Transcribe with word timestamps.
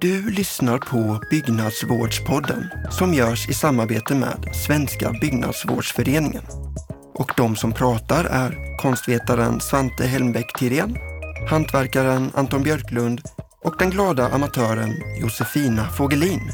Du 0.00 0.30
lyssnar 0.30 0.78
på 0.78 1.20
Byggnadsvårdspodden 1.30 2.68
som 2.90 3.14
görs 3.14 3.48
i 3.48 3.54
samarbete 3.54 4.14
med 4.14 4.54
Svenska 4.66 5.12
Byggnadsvårdsföreningen. 5.20 6.42
Och 7.14 7.32
de 7.36 7.56
som 7.56 7.72
pratar 7.72 8.24
är 8.24 8.76
konstvetaren 8.78 9.60
Svante 9.60 10.04
Helmbäck 10.06 10.58
Tirén, 10.58 10.96
hantverkaren 11.50 12.30
Anton 12.34 12.62
Björklund 12.62 13.20
och 13.64 13.74
den 13.78 13.90
glada 13.90 14.28
amatören 14.28 14.94
Josefina 15.20 15.88
Fågelin. 15.88 16.50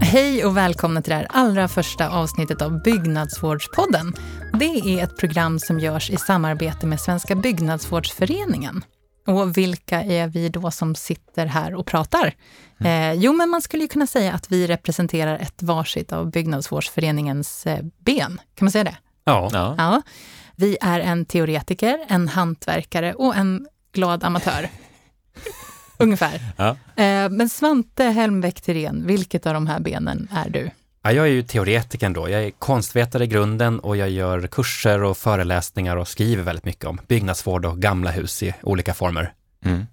Hej 0.00 0.44
och 0.44 0.56
välkomna 0.56 1.02
till 1.02 1.10
det 1.10 1.16
här 1.16 1.28
allra 1.30 1.68
första 1.68 2.08
avsnittet 2.08 2.62
av 2.62 2.82
Byggnadsvårdspodden. 2.82 4.14
Det 4.58 4.64
är 4.64 5.04
ett 5.04 5.16
program 5.16 5.58
som 5.58 5.80
görs 5.80 6.10
i 6.10 6.16
samarbete 6.16 6.86
med 6.86 7.00
Svenska 7.00 7.34
Byggnadsvårdsföreningen. 7.34 8.84
Och 9.26 9.56
vilka 9.56 10.02
är 10.02 10.28
vi 10.28 10.48
då 10.48 10.70
som 10.70 10.94
sitter 10.94 11.46
här 11.46 11.74
och 11.74 11.86
pratar? 11.86 12.34
Mm. 12.78 13.12
Eh, 13.12 13.22
jo, 13.22 13.32
men 13.32 13.48
man 13.48 13.62
skulle 13.62 13.82
ju 13.82 13.88
kunna 13.88 14.06
säga 14.06 14.32
att 14.32 14.52
vi 14.52 14.66
representerar 14.66 15.38
ett 15.38 15.62
varsitt 15.62 16.12
av 16.12 16.30
Byggnadsvårdsföreningens 16.30 17.66
eh, 17.66 17.84
ben. 17.98 18.40
Kan 18.54 18.64
man 18.66 18.70
säga 18.70 18.84
det? 18.84 18.96
Ja. 19.24 19.50
ja. 19.52 19.74
ja. 19.78 20.02
Vi 20.56 20.78
är 20.80 21.00
en 21.00 21.24
teoretiker, 21.24 21.98
en 22.08 22.28
hantverkare 22.28 23.14
och 23.14 23.36
en 23.36 23.66
glad 23.92 24.24
amatör. 24.24 24.68
Ungefär. 25.98 26.40
Ja. 26.56 26.68
Eh, 27.02 27.30
men 27.30 27.48
Svante 27.48 28.04
Helmbäck 28.04 28.60
Thirén, 28.60 29.06
vilket 29.06 29.46
av 29.46 29.54
de 29.54 29.66
här 29.66 29.80
benen 29.80 30.28
är 30.32 30.50
du? 30.50 30.70
Ja, 31.06 31.12
jag 31.12 31.26
är 31.26 31.30
ju 31.30 31.42
teoretiker 31.42 32.10
då. 32.10 32.28
Jag 32.28 32.44
är 32.44 32.50
konstvetare 32.50 33.24
i 33.24 33.26
grunden 33.26 33.80
och 33.80 33.96
jag 33.96 34.10
gör 34.10 34.46
kurser 34.46 35.02
och 35.02 35.16
föreläsningar 35.16 35.96
och 35.96 36.08
skriver 36.08 36.42
väldigt 36.42 36.64
mycket 36.64 36.84
om 36.84 37.00
byggnadsvård 37.06 37.64
och 37.64 37.78
gamla 37.78 38.10
hus 38.10 38.42
i 38.42 38.54
olika 38.62 38.94
former. 38.94 39.32
Mm. 39.64 39.86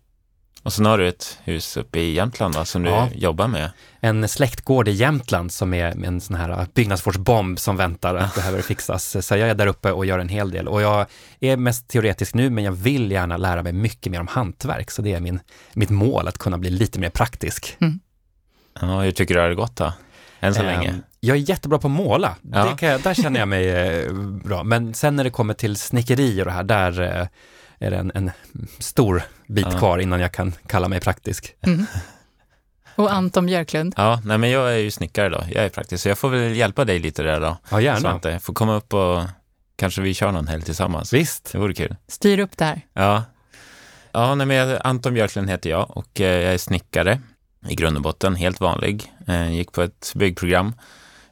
Och 0.63 0.73
sen 0.73 0.86
har 0.86 0.98
du 0.98 1.08
ett 1.08 1.39
hus 1.44 1.77
uppe 1.77 1.99
i 1.99 2.13
Jämtland 2.13 2.55
va, 2.55 2.66
som 2.66 2.86
ja. 2.86 3.09
du 3.14 3.20
jobbar 3.20 3.47
med? 3.47 3.72
En 4.00 4.28
släktgård 4.28 4.88
i 4.88 4.92
Jämtland 4.92 5.52
som 5.52 5.73
är 5.73 6.05
en 6.05 6.22
sån 6.22 6.36
här 6.36 6.67
byggnadsvårdsbomb 6.73 7.59
som 7.59 7.77
väntar 7.77 8.16
att 8.16 8.36
behöver 8.36 8.61
fixas. 8.61 9.25
Så 9.25 9.38
jag 9.38 9.50
är 9.50 9.55
där 9.55 9.67
uppe 9.67 9.92
och 9.92 10.05
gör 10.05 10.20
en 10.20 10.30
hel 10.30 10.52
del. 10.52 10.67
Och 10.67 10.81
jag 10.81 11.05
är 11.39 11.58
mest 11.58 11.88
teoretisk 11.88 12.33
nu, 12.33 12.50
men 12.50 12.64
jag 12.64 12.72
vill 12.72 13.11
gärna 13.11 13.38
lära 13.38 13.64
mig 13.64 13.73
mycket 13.73 14.11
mer 14.11 14.20
om 14.20 14.27
hantverk. 14.27 14.92
Så 14.92 15.02
det 15.02 15.14
är 15.14 15.20
min, 15.20 15.39
mitt 15.73 15.89
mål, 15.89 16.27
att 16.27 16.38
kunna 16.38 16.58
bli 16.58 16.70
lite 16.70 17.00
mer 17.00 17.09
praktisk. 17.09 17.77
Mm. 17.80 18.00
Ja, 18.81 19.02
hur 19.02 19.11
tycker 19.11 19.33
du 19.33 19.42
det 19.42 19.48
har 19.48 19.53
gått 19.53 19.75
då? 19.75 19.94
Än 20.44 20.53
så 20.53 20.59
um, 20.59 20.66
länge? 20.66 20.99
Jag 21.19 21.38
är 21.38 21.49
jättebra 21.49 21.80
på 21.80 21.88
att 21.88 21.91
måla. 21.91 22.36
Ja. 22.52 22.77
Jag, 22.81 23.02
där 23.02 23.13
känner 23.13 23.39
jag 23.39 23.47
mig 23.47 23.69
eh, 23.69 24.13
bra. 24.44 24.63
Men 24.63 24.94
sen 24.94 25.16
när 25.16 25.23
det 25.23 25.30
kommer 25.30 25.53
till 25.53 25.75
snickeri 25.75 26.41
och 26.41 26.45
det 26.45 26.52
här, 26.52 26.63
där 26.63 27.02
eh, 27.02 27.27
är 27.80 27.91
det 27.91 27.97
en, 27.97 28.11
en 28.16 28.31
stor 28.80 29.23
bit 29.47 29.67
ja. 29.71 29.77
kvar 29.77 29.97
innan 29.97 30.19
jag 30.19 30.31
kan 30.31 30.53
kalla 30.67 30.88
mig 30.88 30.99
praktisk. 30.99 31.55
Mm. 31.61 31.86
Och 32.95 33.14
Anton 33.14 33.45
Björklund? 33.45 33.94
Ja, 33.97 34.21
nej 34.25 34.38
men 34.38 34.49
jag 34.49 34.73
är 34.73 34.77
ju 34.77 34.91
snickare 34.91 35.30
då. 35.30 35.44
Jag 35.52 35.66
är 35.66 35.69
praktisk, 35.69 36.03
så 36.03 36.09
jag 36.09 36.17
får 36.17 36.30
väl 36.30 36.55
hjälpa 36.55 36.86
dig 36.86 36.99
lite 36.99 37.23
där 37.23 37.39
då. 37.39 37.58
Ja, 37.71 37.81
gärna. 37.81 37.99
Svante. 37.99 38.39
Får 38.39 38.53
komma 38.53 38.75
upp 38.75 38.94
och 38.94 39.21
kanske 39.75 40.02
vi 40.02 40.14
kör 40.14 40.31
någon 40.31 40.47
helg 40.47 40.64
tillsammans. 40.64 41.14
Visst. 41.14 41.49
Det 41.52 41.58
vore 41.58 41.73
kul. 41.73 41.95
Styr 42.08 42.39
upp 42.39 42.58
där. 42.58 42.81
Ja. 42.94 43.23
Ja, 44.11 44.36
nej 44.36 44.47
men 44.47 44.77
Anton 44.83 45.14
Björklund 45.14 45.49
heter 45.49 45.69
jag 45.69 45.97
och 45.97 46.21
eh, 46.21 46.41
jag 46.41 46.53
är 46.53 46.58
snickare 46.58 47.19
i 47.69 47.75
grund 47.75 47.97
och 47.97 48.03
botten, 48.03 48.36
helt 48.36 48.61
vanlig. 48.61 49.12
Eh, 49.27 49.52
gick 49.52 49.71
på 49.71 49.81
ett 49.81 50.11
byggprogram 50.16 50.73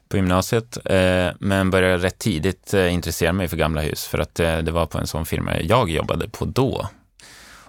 på 0.08 0.16
gymnasiet, 0.16 0.78
eh, 0.84 1.28
men 1.38 1.70
började 1.70 2.04
rätt 2.04 2.18
tidigt 2.18 2.74
eh, 2.74 2.94
intressera 2.94 3.32
mig 3.32 3.48
för 3.48 3.56
gamla 3.56 3.80
hus 3.80 4.04
för 4.06 4.18
att 4.18 4.34
det 4.34 4.70
var 4.70 4.86
på 4.86 4.98
en 4.98 5.06
sån 5.06 5.26
firma 5.26 5.60
jag 5.60 5.90
jobbade 5.90 6.28
på 6.28 6.44
då. 6.44 6.88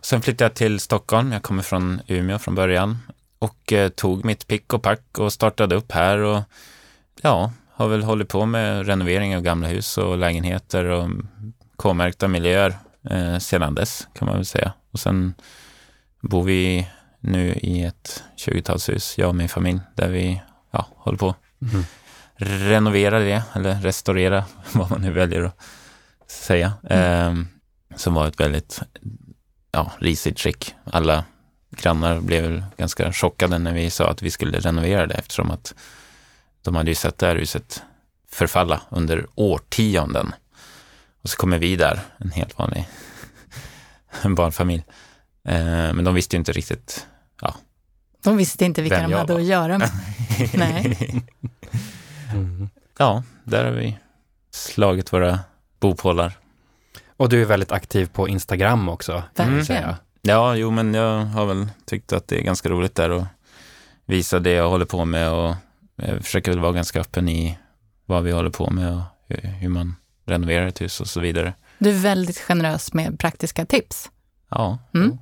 Sen 0.01 0.21
flyttade 0.21 0.45
jag 0.45 0.53
till 0.53 0.79
Stockholm, 0.79 1.31
jag 1.31 1.43
kommer 1.43 1.63
från 1.63 2.01
Umeå 2.07 2.39
från 2.39 2.55
början 2.55 2.97
och 3.39 3.73
tog 3.95 4.25
mitt 4.25 4.47
pick 4.47 4.73
och 4.73 4.81
pack 4.81 5.19
och 5.19 5.33
startade 5.33 5.75
upp 5.75 5.91
här 5.91 6.17
och 6.17 6.41
ja, 7.21 7.51
har 7.71 7.87
väl 7.87 8.03
hållit 8.03 8.29
på 8.29 8.45
med 8.45 8.87
renovering 8.87 9.35
av 9.35 9.41
gamla 9.41 9.67
hus 9.67 9.97
och 9.97 10.17
lägenheter 10.17 10.85
och 10.85 11.09
K-märkta 11.75 12.27
miljöer 12.27 12.77
eh, 13.09 13.37
sedan 13.37 13.75
dess 13.75 14.07
kan 14.13 14.25
man 14.25 14.35
väl 14.35 14.45
säga. 14.45 14.73
Och 14.91 14.99
sen 14.99 15.33
bor 16.21 16.43
vi 16.43 16.87
nu 17.23 17.53
i 17.53 17.83
ett 17.83 18.23
20-talshus, 18.37 19.19
jag 19.19 19.29
och 19.29 19.35
min 19.35 19.49
familj, 19.49 19.79
där 19.95 20.09
vi 20.09 20.41
ja, 20.71 20.87
håller 20.95 21.17
på 21.17 21.35
mm. 21.61 21.85
renovera 22.35 23.19
det, 23.19 23.43
eller 23.53 23.81
restaurera, 23.81 24.45
vad 24.71 24.89
man 24.89 25.01
nu 25.01 25.11
väljer 25.11 25.43
att 25.43 25.61
säga. 26.27 26.73
Mm. 26.89 27.39
Eh, 27.39 27.45
som 27.97 28.13
var 28.13 28.27
ett 28.27 28.39
väldigt 28.39 28.81
ja, 29.71 29.91
risigt 29.99 30.39
skick. 30.39 30.75
Alla 30.83 31.23
grannar 31.71 32.19
blev 32.19 32.65
ganska 32.77 33.13
chockade 33.13 33.59
när 33.59 33.73
vi 33.73 33.89
sa 33.89 34.09
att 34.09 34.21
vi 34.21 34.31
skulle 34.31 34.59
renovera 34.59 35.07
det 35.07 35.15
eftersom 35.15 35.51
att 35.51 35.75
de 36.61 36.75
hade 36.75 36.91
ju 36.91 36.95
sett 36.95 37.17
det 37.17 37.27
här 37.27 37.35
huset 37.35 37.83
förfalla 38.29 38.81
under 38.89 39.25
årtionden. 39.35 40.33
Och 41.21 41.29
så 41.29 41.37
kommer 41.37 41.57
vi 41.57 41.75
där, 41.75 41.99
en 42.17 42.31
helt 42.31 42.57
vanlig 42.57 42.87
barnfamilj. 44.35 44.83
Eh, 45.47 45.93
men 45.93 46.03
de 46.03 46.15
visste 46.15 46.35
ju 46.35 46.39
inte 46.39 46.51
riktigt 46.51 47.07
ja. 47.43 47.55
De 48.23 48.37
visste 48.37 48.65
inte 48.65 48.81
vilka 48.81 49.07
de 49.07 49.13
hade 49.13 49.33
var. 49.33 49.39
att 49.39 49.45
göra 49.45 49.77
med. 49.77 49.89
Nej. 50.53 50.97
Mm. 52.31 52.69
Ja, 52.97 53.23
där 53.43 53.65
har 53.65 53.71
vi 53.71 53.97
slagit 54.51 55.13
våra 55.13 55.39
bopålar. 55.79 56.37
Och 57.17 57.29
du 57.29 57.41
är 57.41 57.45
väldigt 57.45 57.71
aktiv 57.71 58.09
på 58.13 58.29
Instagram 58.29 58.89
också. 58.89 59.23
Verkligen. 59.35 59.83
Mm. 59.83 59.95
Ja, 60.21 60.55
jo, 60.55 60.71
men 60.71 60.93
jag 60.93 61.25
har 61.25 61.45
väl 61.45 61.67
tyckt 61.85 62.13
att 62.13 62.27
det 62.27 62.39
är 62.39 62.41
ganska 62.41 62.69
roligt 62.69 62.95
där 62.95 63.09
att 63.09 63.25
visa 64.05 64.39
det 64.39 64.51
jag 64.51 64.69
håller 64.69 64.85
på 64.85 65.05
med 65.05 65.31
och 65.31 65.55
jag 65.95 66.23
försöker 66.23 66.51
väl 66.51 66.59
vara 66.59 66.71
ganska 66.71 66.99
öppen 66.99 67.29
i 67.29 67.57
vad 68.05 68.23
vi 68.23 68.31
håller 68.31 68.49
på 68.49 68.69
med 68.69 68.93
och 68.93 69.01
hur 69.27 69.69
man 69.69 69.95
renoverar 70.25 70.67
ett 70.67 70.81
hus 70.81 71.01
och 71.01 71.07
så 71.07 71.19
vidare. 71.19 71.53
Du 71.77 71.89
är 71.89 71.93
väldigt 71.99 72.39
generös 72.39 72.93
med 72.93 73.19
praktiska 73.19 73.65
tips. 73.65 74.09
Ja. 74.49 74.77
Mm. 74.93 75.17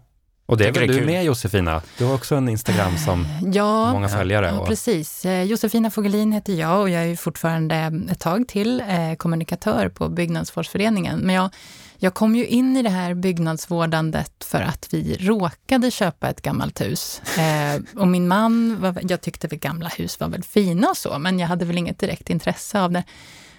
Och 0.46 0.58
det 0.58 0.68
är 0.68 0.72
väl 0.72 0.88
du 0.88 0.94
kul. 0.94 1.06
med 1.06 1.24
Josefina? 1.24 1.82
Du 1.98 2.06
har 2.06 2.14
också 2.14 2.36
en 2.36 2.50
Instagram 2.50 2.98
som 2.98 3.28
ja, 3.54 3.94
många 3.94 4.10
följare. 4.10 4.54
Ja, 4.56 4.66
precis. 4.66 5.26
Eh, 5.26 5.44
Josefina 5.44 5.92
Fogelin 5.92 6.32
heter 6.32 6.54
jag 6.54 6.82
och 6.82 6.90
jag 6.90 7.04
är 7.04 7.16
fortfarande 7.16 7.92
ett 8.12 8.20
tag 8.20 8.48
till 8.48 8.82
eh, 8.82 9.16
kommunikatör 9.18 9.90
på 9.90 10.10
Byggnadsvårdsföreningen. 10.10 11.20
Men 11.20 11.36
jag, 11.36 11.50
jag 11.98 12.14
kom 12.14 12.36
ju 12.36 12.46
in 12.46 12.78
i 12.78 12.82
det 12.82 12.90
här 12.90 13.14
byggnadsvårdandet 13.14 14.44
för 14.44 14.62
att 14.62 14.88
vi 14.92 15.18
råkade 15.20 15.92
köpa 15.92 16.30
ett 16.30 16.42
gammalt 16.42 16.82
hus. 16.82 17.22
Eh, 17.38 18.02
och 18.02 18.08
min 18.08 18.28
man, 18.28 18.82
var, 18.82 18.98
jag 19.02 19.22
tyckte 19.22 19.48
att 19.48 19.54
gamla 19.54 19.90
hus 19.90 20.20
var 20.20 20.28
väl 20.28 20.44
fina 20.44 20.90
och 20.90 20.98
så, 20.98 21.20
men 21.20 21.40
jag 21.40 21.48
hade 21.48 21.66
väl 21.66 21.78
inget 21.78 22.00
direkt 22.00 22.30
intresse 22.30 22.82
av 22.82 22.92
det. 22.92 23.04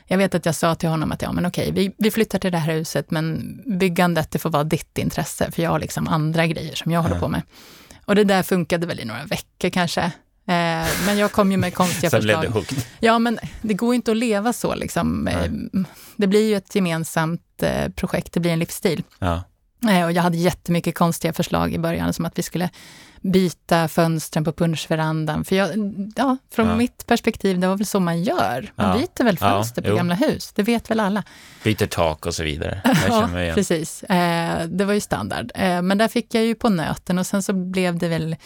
Jag 0.06 0.18
vet 0.18 0.34
att 0.34 0.46
jag 0.46 0.54
sa 0.54 0.74
till 0.74 0.88
honom 0.88 1.12
att 1.12 1.22
ja, 1.22 1.32
men 1.32 1.46
okej, 1.46 1.72
vi, 1.72 1.94
vi 1.98 2.10
flyttar 2.10 2.38
till 2.38 2.52
det 2.52 2.58
här 2.58 2.74
huset, 2.74 3.10
men 3.10 3.56
byggandet, 3.78 4.30
det 4.30 4.38
får 4.38 4.50
vara 4.50 4.64
ditt 4.64 4.98
intresse, 4.98 5.50
för 5.50 5.62
jag 5.62 5.70
har 5.70 5.78
liksom 5.78 6.08
andra 6.08 6.46
grejer 6.46 6.74
som 6.74 6.92
jag 6.92 7.02
håller 7.02 7.18
på 7.18 7.28
med. 7.28 7.42
Och 8.04 8.14
det 8.14 8.24
där 8.24 8.42
funkade 8.42 8.86
väl 8.86 9.00
i 9.00 9.04
några 9.04 9.24
veckor 9.24 9.70
kanske. 9.70 10.02
Eh, 10.46 10.86
men 11.06 11.18
jag 11.18 11.32
kom 11.32 11.52
ju 11.52 11.56
med 11.56 11.74
konstiga 11.74 12.10
Sen 12.10 12.20
förslag. 12.20 12.40
Blev 12.40 12.52
det 12.52 12.58
hooked. 12.58 12.84
Ja, 13.00 13.18
men 13.18 13.38
det 13.62 13.74
går 13.74 13.94
ju 13.94 13.96
inte 13.96 14.10
att 14.10 14.16
leva 14.16 14.52
så 14.52 14.74
liksom. 14.74 15.28
Eh, 15.28 15.50
det 16.16 16.26
blir 16.26 16.48
ju 16.48 16.56
ett 16.56 16.74
gemensamt 16.74 17.62
eh, 17.62 17.88
projekt, 17.88 18.32
det 18.32 18.40
blir 18.40 18.52
en 18.52 18.58
livsstil. 18.58 19.02
Ja. 19.18 19.42
Och 20.04 20.12
jag 20.12 20.22
hade 20.22 20.36
jättemycket 20.36 20.94
konstiga 20.94 21.32
förslag 21.32 21.72
i 21.72 21.78
början, 21.78 22.12
som 22.12 22.24
att 22.24 22.38
vi 22.38 22.42
skulle 22.42 22.70
byta 23.22 23.88
fönstren 23.88 24.44
på 24.44 24.52
punschverandan. 24.52 25.44
För 25.44 25.56
jag, 25.56 25.68
ja, 26.16 26.36
från 26.50 26.68
ja. 26.68 26.76
mitt 26.76 27.06
perspektiv, 27.06 27.60
det 27.60 27.68
var 27.68 27.76
väl 27.76 27.86
så 27.86 28.00
man 28.00 28.22
gör. 28.22 28.72
Man 28.74 28.86
ja. 28.86 28.94
byter 28.96 29.24
väl 29.24 29.38
fönster 29.38 29.82
ja, 29.82 29.86
på 29.86 29.90
jo. 29.90 29.96
gamla 29.96 30.14
hus, 30.14 30.52
det 30.52 30.62
vet 30.62 30.90
väl 30.90 31.00
alla. 31.00 31.22
Byter 31.64 31.86
tak 31.86 32.26
och 32.26 32.34
så 32.34 32.42
vidare. 32.42 32.82
ja, 33.08 33.28
precis. 33.54 34.02
Eh, 34.02 34.66
det 34.66 34.84
var 34.84 34.94
ju 34.94 35.00
standard. 35.00 35.52
Eh, 35.54 35.82
men 35.82 35.98
där 35.98 36.08
fick 36.08 36.34
jag 36.34 36.44
ju 36.44 36.54
på 36.54 36.68
nöten 36.68 37.18
och 37.18 37.26
sen 37.26 37.42
så 37.42 37.52
blev 37.52 37.98
det 37.98 38.08
väl 38.08 38.36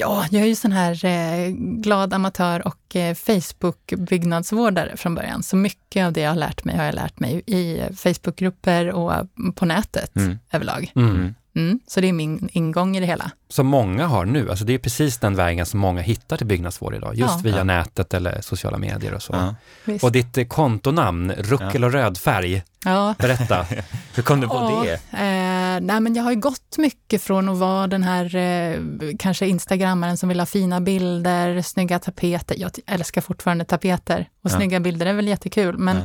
Ja, 0.00 0.26
jag 0.30 0.42
är 0.42 0.46
ju 0.46 0.54
sån 0.54 0.72
här 0.72 1.04
eh, 1.04 1.50
glad 1.56 2.14
amatör 2.14 2.66
och 2.66 2.96
eh, 2.96 3.14
Facebook-byggnadsvårdare 3.14 4.96
från 4.96 5.14
början. 5.14 5.42
Så 5.42 5.56
mycket 5.56 6.06
av 6.06 6.12
det 6.12 6.20
jag 6.20 6.30
har 6.30 6.36
lärt 6.36 6.64
mig 6.64 6.76
har 6.76 6.84
jag 6.84 6.94
lärt 6.94 7.20
mig 7.20 7.42
i 7.46 7.82
Facebookgrupper 7.96 8.90
och 8.90 9.12
på 9.54 9.64
nätet 9.64 10.16
mm. 10.16 10.38
överlag. 10.52 10.92
Mm. 10.96 11.34
Mm, 11.58 11.80
så 11.86 12.00
det 12.00 12.08
är 12.08 12.12
min 12.12 12.48
ingång 12.52 12.96
i 12.96 13.00
det 13.00 13.06
hela. 13.06 13.30
Som 13.48 13.66
många 13.66 14.06
har 14.06 14.24
nu, 14.24 14.50
alltså 14.50 14.64
det 14.64 14.74
är 14.74 14.78
precis 14.78 15.18
den 15.18 15.34
vägen 15.34 15.66
som 15.66 15.80
många 15.80 16.02
hittar 16.02 16.36
till 16.36 16.46
byggnadsvård 16.46 16.94
idag, 16.94 17.14
just 17.14 17.34
ja. 17.34 17.40
via 17.42 17.56
ja. 17.56 17.64
nätet 17.64 18.14
eller 18.14 18.40
sociala 18.40 18.78
medier 18.78 19.14
och 19.14 19.22
så. 19.22 19.54
Ja. 19.84 19.98
Och 20.02 20.12
ditt 20.12 20.38
eh, 20.38 20.44
kontonamn, 20.44 21.32
Ruckel 21.32 21.84
och 21.84 21.92
rödfärg, 21.92 22.62
ja. 22.84 23.14
berätta, 23.18 23.66
hur 24.14 24.22
kom 24.22 24.40
du 24.40 24.48
på 24.48 24.54
ja, 24.54 24.84
det? 24.84 24.92
Eh, 25.18 25.80
nej 25.80 26.00
men 26.00 26.14
jag 26.14 26.22
har 26.22 26.30
ju 26.30 26.40
gått 26.40 26.78
mycket 26.78 27.22
från 27.22 27.48
att 27.48 27.58
vara 27.58 27.86
den 27.86 28.02
här 28.02 28.36
eh, 28.36 28.80
kanske 29.18 29.46
instagrammaren 29.46 30.16
som 30.16 30.28
vill 30.28 30.40
ha 30.40 30.46
fina 30.46 30.80
bilder, 30.80 31.62
snygga 31.62 31.98
tapeter. 31.98 32.56
Jag 32.58 32.70
älskar 32.86 33.20
fortfarande 33.20 33.64
tapeter 33.64 34.28
och 34.44 34.50
snygga 34.50 34.80
bilder 34.80 35.06
är 35.06 35.12
väl 35.12 35.28
jättekul, 35.28 35.78
men 35.78 35.96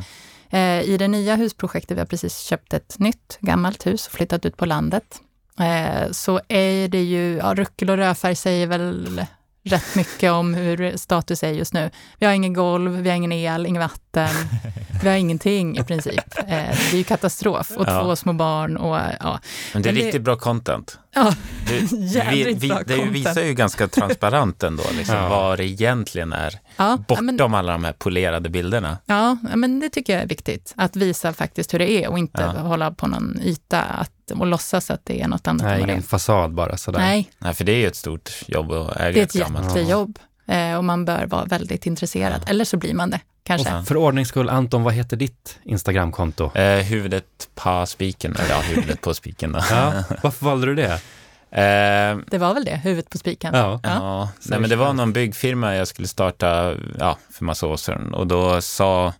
eh, 0.50 0.80
i 0.82 0.96
det 0.98 1.08
nya 1.08 1.36
husprojektet, 1.36 1.96
vi 1.96 2.00
har 2.00 2.06
precis 2.06 2.38
köpt 2.38 2.74
ett 2.74 2.98
nytt 2.98 3.38
gammalt 3.40 3.86
hus 3.86 4.06
och 4.06 4.12
flyttat 4.12 4.46
ut 4.46 4.56
på 4.56 4.66
landet 4.66 5.20
eh, 5.60 6.10
så 6.10 6.40
är 6.48 6.88
det 6.88 7.02
ju, 7.02 7.36
ja, 7.36 7.54
ruckel 7.54 7.90
och 7.90 7.96
rödfärg 7.96 8.34
säger 8.34 8.66
väl 8.66 9.26
rätt 9.64 9.94
mycket 9.94 10.32
om 10.32 10.54
hur 10.54 10.96
status 10.96 11.42
är 11.42 11.52
just 11.52 11.72
nu. 11.72 11.90
Vi 12.18 12.26
har 12.26 12.32
ingen 12.32 12.52
golv, 12.52 12.92
vi 12.92 13.08
har 13.08 13.16
ingen 13.16 13.32
el, 13.32 13.66
inget 13.66 13.82
vatten, 13.82 14.34
vi 15.04 15.08
har 15.10 15.16
ingenting 15.16 15.78
i 15.78 15.84
princip. 15.84 16.20
Eh, 16.38 16.46
det 16.46 16.92
är 16.92 16.96
ju 16.96 17.04
katastrof 17.04 17.70
och 17.76 17.84
Ja. 17.88 18.02
två 18.02 18.16
små 18.16 18.32
barn 18.32 18.76
och 18.76 18.96
ja. 19.20 19.40
Men 19.72 19.82
det 19.82 19.88
är 19.88 19.92
Men 19.92 20.00
det- 20.00 20.06
riktigt 20.06 20.22
bra 20.22 20.36
content. 20.36 20.98
ja 21.14 21.34
Det, 21.68 21.96
Jävligt 21.96 22.60
bra 22.68 22.78
det 22.86 22.94
content. 22.96 23.12
visar 23.16 23.42
ju 23.42 23.54
ganska 23.54 23.88
transparent 23.88 24.62
ändå, 24.62 24.82
liksom, 24.96 25.16
Ja. 25.16 25.28
vad 25.28 25.58
det 25.58 25.64
egentligen 25.64 26.32
är. 26.32 26.52
ja, 26.76 26.98
ja, 27.08 27.20
men, 27.20 27.36
Bortom 27.36 27.54
alla 27.54 27.72
de 27.72 27.84
här 27.84 27.92
polerade 27.92 28.48
bilderna. 28.48 28.98
ja, 29.06 29.36
men 29.54 29.80
det 29.80 29.90
tycker 29.90 30.12
jag 30.12 30.22
är 30.22 30.26
viktigt. 30.26 30.72
Att 30.76 30.96
visa 30.96 31.32
faktiskt 31.32 31.74
hur 31.74 31.78
det 31.78 31.90
är 31.90 32.08
och 32.08 32.18
inte 32.18 32.42
Ja. 32.42 32.60
hålla 32.60 32.90
på 32.90 33.06
någon 33.06 33.40
yta 33.42 33.80
att, 33.82 34.30
och 34.38 34.46
låtsas 34.46 34.90
att 34.90 35.00
det 35.04 35.20
är 35.22 35.28
något 35.28 35.46
annat 35.48 35.62
Nej, 35.62 35.72
än 35.74 35.80
vad 35.80 35.88
det 35.88 35.92
ingen 35.92 36.02
fasad 36.02 36.54
bara 36.54 36.76
sådär. 36.76 36.98
Nej, 36.98 37.30
Nej, 37.38 37.54
för 37.54 37.64
det 37.64 37.72
är 37.72 37.76
ju 37.76 37.86
ett 37.86 37.96
stort 37.96 38.30
jobb 38.46 38.72
att 38.72 38.96
äga 38.96 39.12
det 39.12 39.20
är 39.20 39.24
ett 39.24 39.32
gammalt. 39.32 39.66
jättejobb 39.76 40.18
eh, 40.48 40.74
och 40.76 40.84
man 40.84 41.04
bör 41.04 41.26
vara 41.26 41.44
väldigt 41.44 41.86
intresserad. 41.86 42.42
Ja. 42.44 42.50
Eller 42.50 42.64
så 42.64 42.76
blir 42.76 42.94
man 42.94 43.10
det, 43.10 43.20
kanske. 43.44 43.68
Ja. 43.70 43.82
För 43.84 43.96
ordnings 43.96 44.28
skull, 44.28 44.48
Anton, 44.48 44.82
vad 44.82 44.94
heter 44.94 45.16
ditt 45.16 45.58
Instagramkonto? 45.64 46.56
Eh, 46.56 46.84
huvudet 46.84 47.24
på 47.54 47.86
spiken, 47.86 48.36
eller 48.36 48.50
ja, 48.50 48.60
huvudet 48.60 49.00
på 49.00 49.14
spiken 49.14 49.52
då. 49.52 49.60
Ja, 49.70 49.92
varför 50.22 50.46
valde 50.46 50.66
du 50.66 50.74
det? 50.74 50.92
Eh, 51.62 52.18
Det 52.30 52.38
var 52.38 52.54
väl 52.54 52.64
det, 52.64 52.76
huvudet 52.76 53.10
på 53.10 53.18
spiken. 53.18 53.54
Ja. 53.54 53.80
Ja, 53.82 54.28
nej, 54.42 54.60
men 54.60 54.70
det 54.70 54.76
var 54.76 54.92
någon 54.92 55.12
byggfirma 55.12 55.74
jag 55.74 55.88
skulle 55.88 56.08
starta 56.08 56.74
ja, 56.98 57.18
för 57.32 57.44
massa 57.44 57.66
år 57.66 57.76
sedan 57.76 58.14
och 58.14 58.26
då 58.26 58.60
sa, 58.60 59.12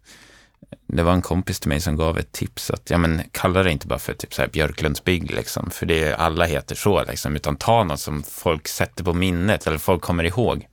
det 0.87 1.03
var 1.03 1.13
en 1.13 1.23
kompis 1.23 1.61
till 1.61 1.69
mig 1.69 1.81
som 1.81 1.97
gav 1.97 2.19
ett 2.19 2.33
tips 2.33 2.71
att 2.71 2.91
ja, 2.91 2.99
men 2.99 3.23
kalla 3.33 3.63
det 3.63 3.71
inte 3.71 3.87
bara 3.87 3.99
för 3.99 4.15
typ 4.15 4.35
så 4.35 4.43
här 4.43 4.49
Björklunds 4.49 5.05
bygg, 5.05 5.31
liksom, 5.31 5.71
för 5.71 5.87
det 5.87 6.05
är, 6.05 6.15
alla 6.15 6.45
heter 6.45 6.75
så, 6.75 7.05
liksom, 7.05 7.37
utan 7.37 7.57
ta 7.57 7.85
något 7.85 8.01
som 8.01 8.23
folk 8.23 8.69
sätter 8.69 9.05
på 9.05 9.13
minnet 9.15 9.67
eller 9.67 9.79
folk 9.79 10.03
kommer 10.03 10.25
ihåg. 10.25 10.67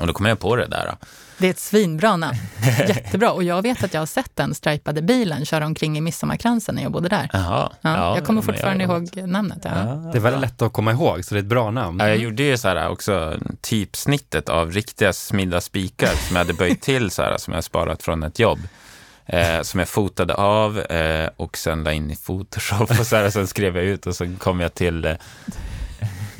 Och 0.00 0.06
då 0.06 0.12
kom 0.12 0.26
jag 0.26 0.38
på 0.40 0.56
det 0.56 0.66
där. 0.66 0.86
Då. 1.00 1.06
Det 1.38 1.46
är 1.46 1.50
ett 1.50 1.58
svinbra 1.58 2.16
namn. 2.16 2.38
Jättebra. 2.88 3.32
Och 3.32 3.42
jag 3.44 3.62
vet 3.62 3.84
att 3.84 3.94
jag 3.94 4.00
har 4.00 4.06
sett 4.06 4.30
den 4.34 4.54
stripade 4.54 5.02
bilen 5.02 5.44
köra 5.44 5.66
omkring 5.66 5.98
i 5.98 6.00
Midsommarkransen 6.00 6.74
när 6.74 6.82
jag 6.82 6.92
bodde 6.92 7.08
där. 7.08 7.30
Jaha. 7.32 7.72
Ja, 7.80 8.14
jag 8.16 8.26
kommer 8.26 8.42
fortfarande 8.42 8.84
jag- 8.84 8.92
ihåg 9.16 9.28
namnet. 9.28 9.58
Ja. 9.62 9.70
Ja, 9.76 10.10
Det 10.12 10.18
är 10.18 10.20
väldigt 10.22 10.40
lätt 10.40 10.62
att 10.62 10.72
komma 10.72 10.92
ihåg, 10.92 11.24
så 11.24 11.34
det 11.34 11.38
är 11.38 11.42
ett 11.42 11.48
bra 11.48 11.70
namn. 11.70 11.98
Ja, 12.00 12.08
jag 12.08 12.16
gjorde 12.16 12.42
ju 12.42 12.56
så 12.56 12.68
här 12.68 12.88
också 12.88 13.34
typsnittet 13.60 14.48
av 14.48 14.72
riktiga 14.72 15.12
smidda 15.12 15.60
spikar 15.60 16.08
som 16.26 16.36
jag 16.36 16.44
hade 16.44 16.54
böjt 16.54 16.80
till 16.82 17.10
så 17.10 17.22
här, 17.22 17.38
som 17.38 17.54
jag 17.54 17.64
sparat 17.64 18.02
från 18.02 18.22
ett 18.22 18.38
jobb. 18.38 18.58
Eh, 19.26 19.60
som 19.62 19.80
jag 19.80 19.88
fotade 19.88 20.34
av 20.34 20.78
eh, 20.80 21.28
och 21.36 21.56
sen 21.58 21.84
la 21.84 21.92
in 21.92 22.10
i 22.10 22.16
Photoshop 22.16 22.90
och 23.00 23.06
så 23.06 23.16
här, 23.16 23.26
och 23.26 23.32
sen 23.32 23.46
skrev 23.46 23.76
jag 23.76 23.84
ut 23.84 24.06
och 24.06 24.16
så 24.16 24.30
kom 24.38 24.60
jag 24.60 24.74
till 24.74 25.04
eh, 25.04 25.12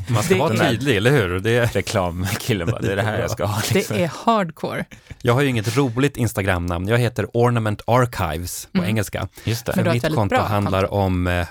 Man 0.08 0.22
ska 0.22 0.34
Det 0.34 0.40
vara 0.40 0.54
är- 0.54 0.70
tydlig, 0.70 0.96
eller 0.96 1.10
hur? 1.10 1.40
Det, 1.40 1.64
reklamkillen 1.76 2.70
bara, 2.70 2.80
det 2.80 2.92
är 2.92 2.96
det 2.96 3.02
här 3.02 3.20
jag 3.20 3.30
ska 3.30 3.44
ha. 3.44 3.62
Liksom. 3.72 3.96
Det 3.96 4.02
är 4.04 4.10
hardcore. 4.24 4.84
jag 5.22 5.34
har 5.34 5.42
ju 5.42 5.48
inget 5.48 5.76
roligt 5.76 6.16
Instagramnamn. 6.16 6.88
Jag 6.88 6.98
heter 6.98 7.26
Ornament 7.34 7.82
Archives 7.86 8.68
på 8.72 8.78
Mm. 8.78 8.88
engelska. 8.90 9.28
Just 9.44 9.66
det. 9.66 9.72
ett 9.72 9.92
Mitt 9.92 10.14
konto 10.14 10.36
handlar 10.36 10.94
om 10.94 11.26
eh, 11.26 11.46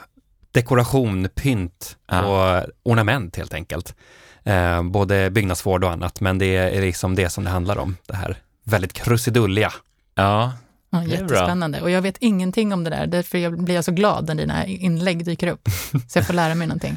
dekoration, 0.52 1.30
pynt 1.36 1.98
Ja. 2.08 2.22
och 2.60 2.64
ornament 2.84 3.36
helt 3.38 3.54
enkelt. 3.54 3.96
Eh, 4.44 4.84
både 4.84 5.30
byggnadsvård 5.30 5.84
och 5.84 5.92
annat, 5.92 6.22
men 6.22 6.38
det 6.38 6.56
är 6.56 6.82
liksom 6.82 7.16
det 7.16 7.30
som 7.30 7.44
det 7.44 7.50
handlar 7.50 7.78
om. 7.78 7.98
Det 8.08 8.16
här 8.16 8.38
väldigt 8.64 8.94
krusidulliga. 8.94 9.74
Ja, 10.16 10.54
Ja, 10.90 11.02
är 11.02 11.08
jättespännande. 11.08 11.82
Och 11.82 11.90
jag 11.92 12.02
vet 12.02 12.18
ingenting 12.20 12.74
om 12.74 12.84
det 12.84 12.90
där. 12.90 13.08
Därför 13.08 13.38
jag 13.38 13.64
blir 13.64 13.76
jag 13.76 13.86
så 13.86 13.92
glad 13.92 14.28
när 14.28 14.36
dina 14.36 14.66
inlägg 14.66 15.26
dyker 15.26 15.48
upp. 15.48 15.70
Så 16.08 16.18
jag 16.20 16.28
får 16.28 16.34
lära 16.34 16.56
mig 16.56 16.68
någonting. 16.68 16.96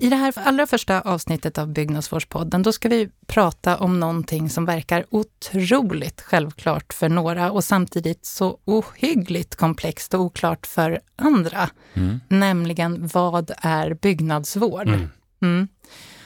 I 0.00 0.08
det 0.08 0.16
här 0.16 0.32
allra 0.44 0.66
första 0.66 1.00
avsnittet 1.00 1.58
av 1.58 1.68
Byggnadsvårdspodden, 1.72 2.62
då 2.62 2.72
ska 2.72 2.88
vi 2.88 3.08
prata 3.26 3.76
om 3.76 4.00
någonting 4.00 4.50
som 4.50 4.64
verkar 4.64 5.04
otroligt 5.10 6.20
självklart 6.20 6.92
för 6.92 7.08
några 7.08 7.50
och 7.50 7.64
samtidigt 7.64 8.26
så 8.26 8.58
ohyggligt 8.64 9.56
komplext 9.56 10.14
och 10.14 10.20
oklart 10.20 10.66
för 10.66 11.00
andra. 11.16 11.70
mm. 11.94 12.20
Nämligen, 12.28 13.06
vad 13.14 13.50
är 13.62 13.94
byggnadsvård? 13.94 14.88
Mm. 14.88 15.00
Mm. 15.42 15.68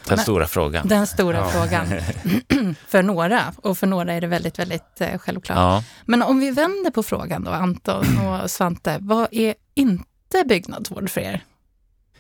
den 0.05 0.17
Men- 0.17 0.19
stora 0.19 0.47
frågan. 0.47 0.89
Den 0.89 1.07
stora 1.07 1.39
Ja. 1.39 1.49
frågan. 1.49 1.87
för 2.89 3.03
några, 3.03 3.43
och 3.57 3.79
för 3.79 3.87
några 3.87 4.13
är 4.13 4.21
det 4.21 4.27
väldigt, 4.27 4.59
väldigt 4.59 5.01
eh, 5.01 5.19
självklart. 5.19 5.59
Ja. 5.59 5.85
Men 6.05 6.23
om 6.23 6.41
vi 6.41 6.51
vänder 6.51 6.91
på 6.91 7.03
frågan 7.03 7.45
då, 7.45 7.51
Anton 7.51 8.05
och 8.19 8.51
Svante, 8.51 8.99
vad 9.01 9.29
är 9.31 9.55
inte 9.75 10.45
byggnadsvård 10.49 11.11
för 11.11 11.21
er? 11.21 11.45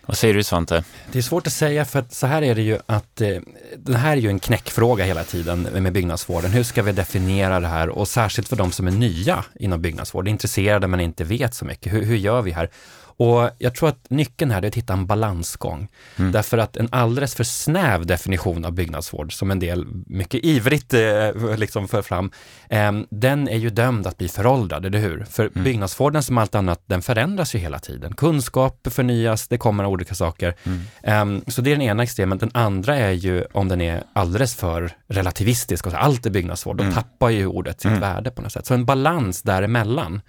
Vad 0.07 0.17
säger 0.17 0.35
du 0.35 0.43
Svante? 0.43 0.85
Det 1.13 1.19
är 1.19 1.23
svårt 1.23 1.47
att 1.47 1.53
säga 1.53 1.85
för 1.85 1.99
att 1.99 2.13
så 2.15 2.27
här 2.27 2.43
är 2.43 2.55
det 2.55 2.63
ju 2.63 2.79
att 2.87 3.21
eh, 3.21 3.37
det 3.77 3.97
här 3.97 4.17
är 4.17 4.21
ju 4.21 4.29
en 4.29 4.39
knäckfråga 4.39 5.05
hela 5.05 5.25
tiden 5.25 5.63
med 5.63 5.93
byggnadsvården. 5.93 6.51
Hur 6.51 6.63
ska 6.63 6.83
vi 6.83 6.93
definiera 6.93 7.61
det 7.61 7.67
här 7.67 7.89
och 7.89 8.09
särskilt 8.09 8.49
för 8.49 8.57
de 8.57 8.73
som 8.73 8.87
är 8.87 8.91
nya 8.91 9.45
inom 9.55 9.83
byggnadsvård, 9.83 10.29
intresserade 10.29 10.87
men 10.87 11.01
inte 11.01 11.25
vet 11.25 11.55
så 11.55 11.65
mycket. 11.65 11.93
Hur, 11.93 12.03
hur 12.03 12.17
gör 12.17 12.43
vi 12.43 12.51
här? 12.51 12.71
Och 13.17 13.51
jag 13.59 13.75
tror 13.75 13.89
att 13.89 14.11
nyckeln 14.11 14.51
här 14.51 14.63
är 14.63 14.69
att 14.69 14.75
hitta 14.75 14.93
en 14.93 15.07
balansgång. 15.07 15.89
Mm. 16.19 16.33
Därför 16.33 16.59
att 16.59 16.77
en 16.77 16.89
alldeles 16.93 17.35
för 17.35 17.45
snäv 17.45 18.07
definition 18.07 18.65
av 18.65 18.73
byggnadsvård, 18.73 19.33
som 19.39 19.51
en 19.51 19.59
del 19.59 19.87
mycket 20.07 20.45
ivrigt 20.45 20.95
eh, 20.95 21.31
liksom 21.57 21.89
för 21.89 22.03
fram, 22.03 22.31
eh, 22.69 22.93
den 23.11 23.49
är 23.49 23.57
ju 23.57 23.71
dömd 23.71 24.07
att 24.07 24.19
bli 24.19 24.29
föråldrad, 24.29 24.87
eller 24.87 24.99
hur? 24.99 25.25
För 25.31 25.45
Mm. 25.55 25.65
byggnadsvården 25.65 26.23
som 26.23 26.39
allt 26.39 26.55
annat, 26.55 26.83
den 26.87 27.03
förändras 27.03 27.55
ju 27.55 27.59
hela 27.59 27.79
tiden. 27.79 28.15
Kunskap 28.15 28.89
förnyas, 28.91 29.49
det 29.49 29.59
kommer 29.59 29.87
olika 29.87 30.15
saker. 30.15 30.55
Mm. 30.65 30.81
Ehm, 31.03 31.45
så 31.49 31.63
det 31.63 31.71
är 31.71 31.75
den 31.77 31.83
ena 31.83 32.03
extremen. 32.03 32.39
Den 32.39 32.51
andra 32.55 32.97
är 32.97 33.13
ju 33.13 33.45
om 33.53 33.69
den 33.69 33.81
är 33.81 34.03
alldeles 34.13 34.55
för 34.55 34.93
relativistisk 35.09 35.87
och 35.87 35.93
så, 35.93 35.99
allt 35.99 36.27
är 36.27 36.31
byggnadsvård, 36.31 36.77
då 36.77 36.83
Mm. 36.85 36.95
tappar 36.95 37.31
ju 37.31 37.47
ordet 37.47 37.81
sitt 37.81 37.89
Mm. 37.89 38.01
värde 38.01 38.31
på 38.31 38.43
något 38.43 38.53
sätt. 38.53 38.67
Så 38.67 38.75
en 38.75 38.85
balans 38.85 39.43
däremellan. 39.43 40.21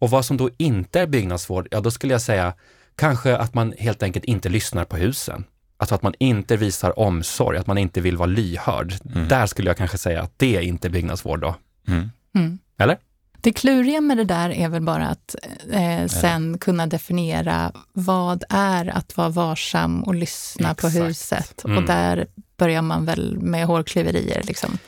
Och 0.00 0.10
vad 0.10 0.24
som 0.24 0.36
då 0.36 0.50
inte 0.56 1.00
är 1.00 1.06
byggnadsvård, 1.06 1.68
ja 1.70 1.80
då 1.80 1.90
skulle 1.90 2.14
jag 2.14 2.22
säga 2.22 2.54
kanske 2.96 3.36
att 3.36 3.54
man 3.54 3.74
helt 3.78 4.02
enkelt 4.02 4.24
inte 4.24 4.48
lyssnar 4.48 4.84
på 4.84 4.96
husen. 4.96 5.44
Alltså 5.76 5.94
att 5.94 6.02
man 6.02 6.14
inte 6.18 6.56
visar 6.56 6.98
omsorg, 6.98 7.58
att 7.58 7.66
man 7.66 7.78
inte 7.78 8.00
vill 8.00 8.16
vara 8.16 8.26
lyhörd. 8.26 8.94
Mm. 9.14 9.28
Där 9.28 9.46
skulle 9.46 9.70
jag 9.70 9.76
kanske 9.76 9.98
säga 9.98 10.22
att 10.22 10.32
det 10.36 10.56
är 10.56 10.60
inte 10.60 10.90
byggnadsvård 10.90 11.40
då. 11.40 11.54
Mm. 11.88 12.10
Mm. 12.34 12.58
Eller? 12.78 12.98
Det 13.40 13.52
kluriga 13.52 14.00
med 14.00 14.16
det 14.16 14.24
där 14.24 14.50
är 14.50 14.68
väl 14.68 14.82
bara 14.82 15.08
att 15.08 15.36
eh, 15.72 16.06
sen 16.06 16.58
kunna 16.58 16.86
definiera 16.86 17.72
vad 17.92 18.44
är 18.48 18.96
att 18.96 19.16
vara 19.16 19.28
varsam 19.28 20.02
och 20.02 20.14
lyssna 20.14 20.74
på 20.74 20.86
Exakt. 20.86 21.04
huset. 21.04 21.64
Mm. 21.64 21.78
Och 21.78 21.84
där 21.84 22.26
börjar 22.56 22.82
man 22.82 23.04
väl 23.04 23.38
med 23.38 23.66
hårklyverier. 23.66 24.42
Liksom. 24.44 24.78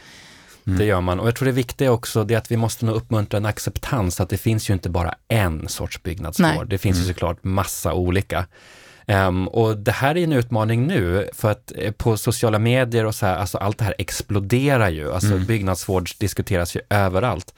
Mm. 0.67 0.79
Det 0.79 0.85
gör 0.85 1.01
man. 1.01 1.21
Och 1.21 1.27
jag 1.27 1.37
tror 1.37 1.47
det 1.47 1.53
viktiga 1.53 1.93
också 1.93 2.25
det 2.25 2.35
är 2.35 2.39
att 2.39 2.51
vi 2.51 2.57
måste 2.57 2.85
nog 2.87 2.95
uppmuntra 2.97 3.37
en 3.39 3.47
acceptans 3.47 4.21
att 4.21 4.29
det 4.29 4.39
finns 4.39 4.71
ju 4.71 4.75
inte 4.75 4.91
bara 4.91 5.15
en 5.29 5.69
sorts 5.69 6.03
byggnadsvård. 6.03 6.47
Nej. 6.57 6.67
Det 6.67 6.79
finns 6.79 6.97
ju 6.97 7.03
Mm. 7.03 7.15
såklart 7.15 7.45
massa 7.45 7.93
olika. 7.93 8.47
Ehm, 9.07 9.49
och 9.49 9.77
det 9.79 9.93
här 9.93 10.17
är 10.17 10.25
en 10.25 10.33
utmaning 10.33 10.87
nu 10.87 11.29
för 11.33 11.51
att 11.51 11.73
eh, 11.77 11.93
på 11.93 12.17
sociala 12.17 12.59
medier 12.59 13.05
och 13.07 13.15
så 13.15 13.27
här, 13.27 13.37
alltså 13.37 13.59
allt 13.59 13.79
det 13.79 13.85
här 13.85 13.95
exploderar 13.99 14.89
ju. 14.91 15.13
Alltså 15.13 15.33
Mm. 15.33 15.47
byggnadsvård 15.47 16.11
diskuteras 16.19 16.77
ju 16.77 16.81
överallt. 16.91 17.55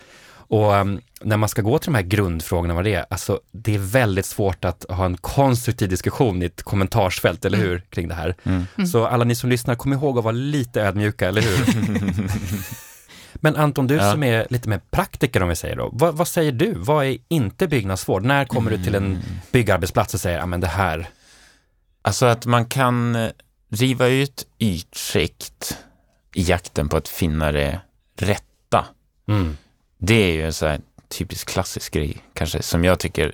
Och 0.46 0.76
ehm, 0.76 1.00
när 1.22 1.36
man 1.36 1.48
ska 1.48 1.62
gå 1.62 1.78
till 1.78 1.86
de 1.92 1.94
här 1.94 2.02
grundfrågorna 2.02 2.74
vad 2.74 2.84
det 2.84 2.94
är, 2.94 3.06
alltså 3.10 3.40
det 3.52 3.74
är 3.74 3.78
väldigt 3.78 4.26
svårt 4.26 4.64
att 4.64 4.84
ha 4.88 5.04
en 5.06 5.16
konstruktiv 5.16 5.88
diskussion 5.88 6.42
i 6.42 6.46
ett 6.46 6.62
kommentarsfält, 6.62 7.44
eller 7.44 7.58
Mm. 7.58 7.70
hur, 7.70 7.82
kring 7.90 8.08
det 8.08 8.14
här. 8.14 8.34
Mm. 8.44 8.66
Mm. 8.76 8.86
Så 8.86 9.06
alla 9.06 9.24
ni 9.24 9.34
som 9.34 9.50
lyssnar, 9.50 9.74
kom 9.74 9.92
ihåg 9.92 10.18
att 10.18 10.24
vara 10.24 10.32
lite 10.32 10.82
ödmjuka, 10.82 11.28
eller 11.28 11.42
hur? 11.42 12.28
Men 13.34 13.56
Anton, 13.56 13.86
du 13.86 13.94
Ja. 13.94 14.12
som 14.12 14.22
är 14.22 14.46
lite 14.50 14.68
mer 14.68 14.80
praktiker 14.90 15.42
om 15.42 15.48
vi 15.48 15.56
säger 15.56 15.76
då, 15.76 15.90
vad, 15.92 16.14
vad 16.16 16.28
säger 16.28 16.52
du? 16.52 16.74
Vad 16.74 17.04
är 17.06 17.18
inte 17.28 17.68
byggnadsvård? 17.68 18.22
När 18.24 18.44
kommer 18.44 18.70
du 18.70 18.84
till 18.84 18.94
en 18.94 19.04
Mm. 19.06 19.18
byggarbetsplats 19.52 20.14
och 20.14 20.20
säger, 20.20 20.38
ja 20.38 20.46
men 20.46 20.60
det 20.60 20.66
här, 20.66 21.08
Alltså 22.02 22.26
att 22.26 22.46
man 22.46 22.66
kan 22.66 23.14
eh, 23.16 23.30
riva 23.70 24.06
ut 24.08 24.46
ytskikt 24.58 25.78
i 26.34 26.42
jakten 26.42 26.88
på 26.88 26.96
att 26.96 27.08
finna 27.08 27.52
det 27.52 27.80
rätta. 28.18 28.84
mm, 29.28 29.56
Det 29.98 30.14
är 30.14 30.32
ju 30.32 30.46
en 30.46 30.52
så 30.52 30.66
här 30.66 30.80
typisk 31.08 31.48
klassisk 31.48 31.92
grej, 31.92 32.16
kanske, 32.32 32.62
som 32.62 32.84
jag 32.84 32.98
tycker 32.98 33.32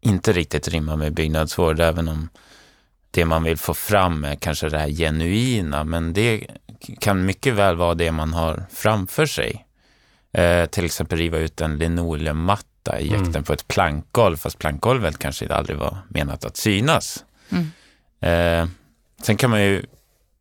inte 0.00 0.32
riktigt 0.32 0.68
rimmar 0.68 0.96
med 0.96 1.14
byggnadsvård, 1.14 1.80
även 1.80 2.08
om 2.08 2.28
det 3.14 3.24
man 3.24 3.42
vill 3.42 3.56
få 3.58 3.74
fram 3.74 4.24
är 4.24 4.34
kanske 4.34 4.68
det 4.68 4.78
här 4.78 4.88
genuina, 4.88 5.84
men 5.84 6.12
det 6.12 6.46
kan 7.00 7.24
mycket 7.26 7.54
väl 7.54 7.76
vara 7.76 7.94
det 7.94 8.12
man 8.12 8.32
har 8.32 8.64
framför 8.72 9.26
sig. 9.26 9.66
Eh, 10.32 10.66
till 10.66 10.84
exempel 10.84 11.18
riva 11.18 11.38
ut 11.38 11.60
en 11.60 11.78
linoleummatta 11.78 13.00
i 13.00 13.08
jakten 13.08 13.28
Mm. 13.28 13.44
på 13.44 13.52
ett 13.52 13.68
plankgolv, 13.68 14.36
fast 14.36 14.58
plankgolvet 14.58 15.18
kanske 15.18 15.54
aldrig 15.54 15.78
var 15.78 15.98
menat 16.08 16.44
att 16.44 16.56
synas. 16.56 17.24
Mm. 17.50 17.70
Eh, 18.20 18.68
sen 19.22 19.36
kan 19.36 19.50
man 19.50 19.62
ju 19.62 19.82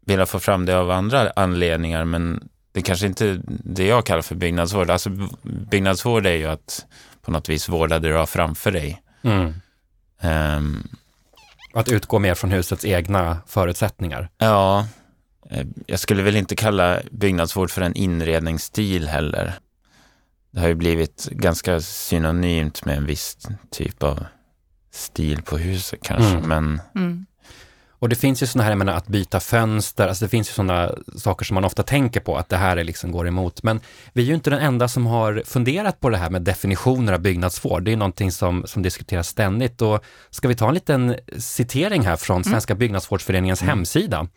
vilja 0.05 0.25
få 0.25 0.39
fram 0.39 0.65
det 0.65 0.77
av 0.77 0.91
andra 0.91 1.31
anledningar, 1.35 2.05
men 2.05 2.49
det 2.71 2.79
är 2.79 2.83
kanske 2.83 3.05
inte 3.07 3.41
det 3.45 3.85
jag 3.87 4.05
kallar 4.05 4.21
för 4.21 4.35
byggnadsvård. 4.35 4.89
Alltså 4.89 5.09
byggnadsvård 5.43 6.25
är 6.25 6.33
ju 6.35 6.45
att 6.45 6.85
på 7.21 7.31
något 7.31 7.49
vis 7.49 7.69
vårda 7.69 7.99
det 7.99 8.07
du 8.09 8.15
har 8.15 8.25
framför 8.25 8.71
dig. 8.71 9.01
Mm. 9.23 9.53
Ehm, 10.21 10.87
Att 11.73 11.89
utgå 11.89 12.19
mer 12.19 12.35
från 12.35 12.51
husets 12.51 12.85
egna 12.85 13.37
förutsättningar. 13.47 14.29
ja, 14.37 14.87
eh, 15.49 15.65
jag 15.85 15.99
skulle 15.99 16.23
väl 16.23 16.35
inte 16.35 16.55
kalla 16.55 16.99
byggnadsvård 17.11 17.71
för 17.71 17.81
en 17.81 17.95
inredningsstil 17.95 19.07
heller. 19.07 19.53
Det 20.51 20.59
har 20.59 20.67
ju 20.67 20.75
blivit 20.75 21.25
ganska 21.31 21.81
synonymt 21.81 22.85
med 22.85 22.97
en 22.97 23.05
viss 23.05 23.37
typ 23.71 24.03
av 24.03 24.25
stil 24.91 25.41
på 25.41 25.57
huset 25.57 25.99
kanske, 26.03 26.29
Mm. 26.37 26.49
men 26.49 26.81
Mm. 26.95 27.25
Och 28.03 28.10
det 28.10 28.15
finns 28.15 28.43
ju 28.43 28.48
sådana 28.48 28.63
här, 28.63 28.72
jag 28.72 28.77
menar 28.77 28.93
att 28.93 29.07
byta 29.07 29.39
fönster, 29.39 30.07
alltså 30.07 30.25
det 30.25 30.29
finns 30.29 30.50
ju 30.50 30.53
sådana 30.53 30.91
saker 31.17 31.45
som 31.45 31.55
man 31.55 31.65
ofta 31.65 31.83
tänker 31.83 32.19
på, 32.19 32.38
att 32.38 32.50
det 32.50 32.57
här 32.57 32.77
är 32.77 32.83
liksom 32.83 33.12
går 33.12 33.27
emot. 33.27 33.63
Men 33.63 33.79
vi 34.13 34.22
är 34.22 34.25
ju 34.25 34.33
inte 34.33 34.50
den 34.50 34.60
enda 34.60 34.88
som 34.88 35.05
har 35.05 35.43
funderat 35.45 36.00
på 36.00 36.10
det 36.10 36.17
här 36.17 36.29
med 36.29 36.41
definitioner 36.41 37.13
av 37.13 37.19
byggnadsvård. 37.19 37.83
Det 37.83 37.91
är 37.91 37.98
någonting 37.98 38.31
som, 38.31 38.67
som 38.67 38.81
diskuteras 38.81 39.27
ständigt. 39.27 39.81
Och 39.81 40.03
ska 40.29 40.48
vi 40.48 40.55
ta 40.55 40.67
en 40.67 40.74
liten 40.74 41.15
citering 41.38 42.01
här 42.01 42.15
från 42.15 42.43
Svenska 42.43 42.75
byggnadsvårdsföreningens 42.75 43.62
hemsida. 43.62 44.27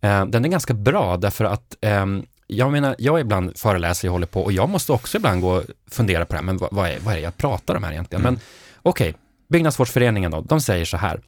Eh, 0.00 0.26
den 0.26 0.44
är 0.44 0.48
ganska 0.48 0.74
bra 0.74 1.16
därför 1.16 1.44
att 1.44 1.76
ehm, 1.80 2.26
jag 2.46 2.72
menar, 2.72 2.94
jag 2.98 3.20
ibland 3.20 3.58
föreläser 3.58 4.08
och 4.08 4.12
håller 4.12 4.26
på 4.26 4.42
och 4.42 4.52
jag 4.52 4.68
måste 4.68 4.92
också 4.92 5.16
ibland 5.16 5.40
gå 5.40 5.50
och 5.50 5.64
fundera 5.90 6.24
på 6.24 6.32
det 6.32 6.38
här, 6.38 6.44
men 6.44 6.56
vad, 6.56 6.72
vad, 6.72 6.88
är, 6.88 6.98
vad 6.98 7.12
är 7.12 7.18
det 7.18 7.24
jag 7.24 7.36
pratar 7.36 7.74
om 7.74 7.84
här 7.84 7.92
egentligen? 7.92 8.22
Men 8.22 8.40
okej, 8.82 9.14
Byggnadsvårdsföreningen 9.48 10.30
då, 10.30 10.40
de 10.40 10.60
säger 10.60 10.84
så 10.84 10.96
här. 10.96 11.20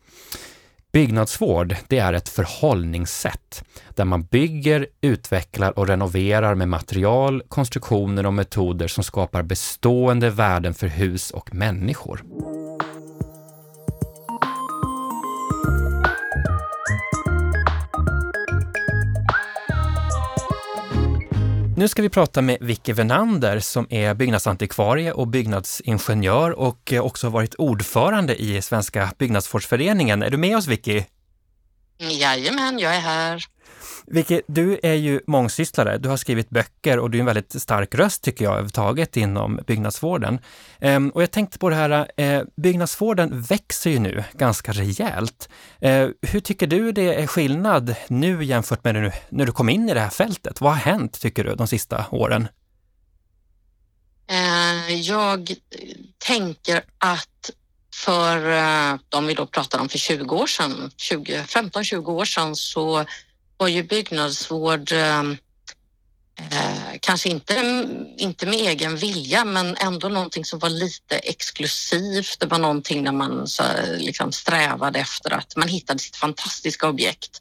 Byggnadsvård, 0.96 1.76
det 1.88 1.98
är 1.98 2.12
ett 2.12 2.28
förhållningssätt 2.28 3.64
där 3.94 4.04
man 4.04 4.22
bygger, 4.22 4.86
utvecklar 5.00 5.78
och 5.78 5.88
renoverar 5.88 6.54
med 6.54 6.68
material, 6.68 7.42
konstruktioner 7.48 8.26
och 8.26 8.34
metoder 8.34 8.88
som 8.88 9.04
skapar 9.04 9.42
bestående 9.42 10.30
värden 10.30 10.74
för 10.74 10.86
hus 10.86 11.30
och 11.30 11.54
människor. 11.54 12.22
Nu 21.78 21.88
ska 21.88 22.02
vi 22.02 22.08
prata 22.08 22.42
med 22.42 22.58
Vicky 22.60 22.92
Venander 22.92 23.60
som 23.60 23.86
är 23.90 24.14
byggnadsantikvarie 24.14 25.12
och 25.12 25.28
byggnadsingenjör 25.28 26.50
och 26.50 26.92
också 27.00 27.28
varit 27.28 27.54
ordförande 27.54 28.42
i 28.42 28.62
Svenska 28.62 29.12
byggnadsvårdsföreningen. 29.18 30.22
Är 30.22 30.30
du 30.30 30.36
med 30.36 30.56
oss 30.56 30.66
Vicky? 30.66 31.02
Jajamän, 31.98 32.78
jag 32.78 32.96
är 32.96 33.00
här. 33.00 33.44
Vicky, 34.08 34.40
du 34.46 34.80
är 34.82 34.94
ju 34.94 35.20
mångsysslare. 35.26 35.98
Du 35.98 36.08
har 36.08 36.16
skrivit 36.16 36.50
böcker 36.50 36.98
och 36.98 37.10
du 37.10 37.18
är 37.18 37.20
en 37.20 37.26
väldigt 37.26 37.62
stark 37.62 37.94
röst 37.94 38.22
tycker 38.22 38.44
jag 38.44 38.52
överhuvudtaget 38.52 39.16
inom 39.16 39.60
byggnadsvården. 39.66 40.38
Ehm, 40.80 41.10
och 41.10 41.22
jag 41.22 41.30
tänkte 41.30 41.58
på 41.58 41.70
det 41.70 41.76
här, 41.76 42.10
eh, 42.16 42.42
byggnadsvården 42.56 43.42
växer 43.42 43.90
ju 43.90 43.98
nu 43.98 44.24
ganska 44.32 44.72
rejält. 44.72 45.48
Ehm, 45.80 46.12
hur 46.22 46.40
tycker 46.40 46.66
du 46.66 46.92
det 46.92 47.22
är 47.22 47.26
skillnad 47.26 47.94
nu 48.08 48.44
jämfört 48.44 48.84
med 48.84 48.94
när 48.94 49.02
du, 49.02 49.12
när 49.28 49.46
du 49.46 49.52
kom 49.52 49.68
in 49.68 49.88
i 49.88 49.94
det 49.94 50.00
här 50.00 50.10
fältet? 50.10 50.60
Vad 50.60 50.72
har 50.72 50.80
hänt 50.80 51.20
tycker 51.20 51.44
du 51.44 51.54
de 51.54 51.66
sista 51.66 52.06
åren? 52.10 52.48
Ehm, 54.28 55.02
jag 55.02 55.54
tänker 56.18 56.82
att 56.98 57.50
för, 57.94 58.40
de 59.08 59.18
om 59.18 59.26
vi 59.26 59.34
då 59.34 59.46
pratar 59.46 59.78
om 59.78 59.88
för 59.88 59.98
20 59.98 60.36
år 60.36 60.46
sedan, 60.46 60.90
20, 60.96 61.42
15-20 61.42 62.12
år 62.12 62.24
sedan, 62.24 62.56
så 62.56 63.04
var 63.56 63.68
ju 63.68 63.82
byggnadsvård 63.82 64.92
eh, 64.92 65.20
eh, 66.38 66.98
kanske 67.00 67.28
inte, 67.28 67.86
inte 68.16 68.46
med 68.46 68.54
egen 68.58 68.96
vilja, 68.96 69.44
men 69.44 69.76
ändå 69.76 70.08
någonting 70.08 70.44
som 70.44 70.58
var 70.58 70.68
lite 70.70 71.16
exklusivt. 71.16 72.40
Det 72.40 72.46
var 72.46 72.58
någonting 72.58 73.04
där 73.04 73.12
man 73.12 73.46
så, 73.46 73.62
liksom 73.98 74.32
strävade 74.32 74.98
efter 74.98 75.32
att 75.32 75.56
man 75.56 75.68
hittade 75.68 75.98
sitt 75.98 76.16
fantastiska 76.16 76.88
objekt 76.88 77.40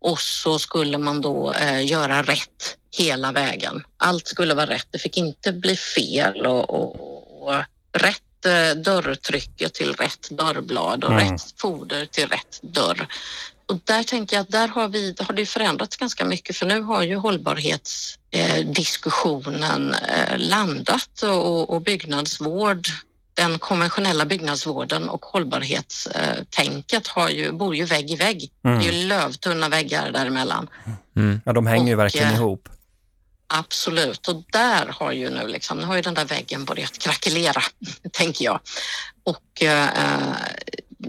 och 0.00 0.20
så 0.20 0.58
skulle 0.58 0.98
man 0.98 1.20
då 1.20 1.52
eh, 1.52 1.86
göra 1.86 2.22
rätt 2.22 2.76
hela 2.98 3.32
vägen. 3.32 3.84
Allt 3.96 4.26
skulle 4.26 4.54
vara 4.54 4.66
rätt. 4.66 4.86
Det 4.90 4.98
fick 4.98 5.16
inte 5.16 5.52
bli 5.52 5.76
fel 5.76 6.46
och, 6.46 6.70
och, 6.70 7.48
och 7.48 7.54
rätt 7.92 8.46
eh, 8.46 8.76
dörrtrycke 8.82 9.68
till 9.68 9.92
rätt 9.92 10.30
dörrblad 10.30 11.04
och 11.04 11.12
Mm. 11.12 11.32
rätt 11.32 11.60
foder 11.60 12.06
till 12.06 12.28
rätt 12.28 12.60
dörr. 12.62 13.06
Och 13.72 13.80
där 13.84 14.02
tänker 14.02 14.36
jag 14.36 14.42
att 14.42 14.50
där 14.50 14.68
har, 14.68 14.88
vi, 14.88 15.14
har 15.18 15.34
det 15.34 15.46
förändrats 15.46 15.96
ganska 15.96 16.24
mycket 16.24 16.56
för 16.56 16.66
nu 16.66 16.82
har 16.82 17.02
ju 17.02 17.16
hållbarhetsdiskussionen 17.16 19.94
eh, 19.94 20.32
eh, 20.32 20.38
landat 20.38 21.22
och, 21.22 21.70
och 21.70 21.82
byggnadsvård 21.82 22.86
den 23.34 23.58
konventionella 23.58 24.24
byggnadsvården 24.24 25.08
och 25.08 25.24
hållbarhetstänket 25.24 27.06
har 27.06 27.28
ju, 27.28 27.52
bor 27.52 27.76
ju 27.76 27.84
vägg 27.84 28.10
i 28.10 28.16
vägg. 28.16 28.50
Mm. 28.64 28.78
Det 28.78 28.88
är 28.88 28.92
ju 28.92 29.06
lövtunna 29.06 29.68
väggar 29.68 30.12
däremellan. 30.12 30.68
mm, 31.16 31.40
Ja, 31.44 31.52
de 31.52 31.66
hänger 31.66 31.86
ju 31.86 31.94
Och, 31.94 32.00
verkligen 32.00 32.28
eh, 32.28 32.34
ihop. 32.34 32.68
Absolut, 33.46 34.28
och 34.28 34.42
där 34.52 34.86
har 34.86 35.12
ju 35.12 35.30
nu 35.30 35.48
liksom, 35.48 35.78
nu 35.78 35.84
har 35.84 35.96
ju 35.96 36.02
den 36.02 36.14
där 36.14 36.24
väggen 36.24 36.64
börjat 36.64 36.98
krackelera, 36.98 37.62
tänker 38.12 38.44
jag. 38.44 38.60
Och, 39.24 39.62
eh, 39.62 39.88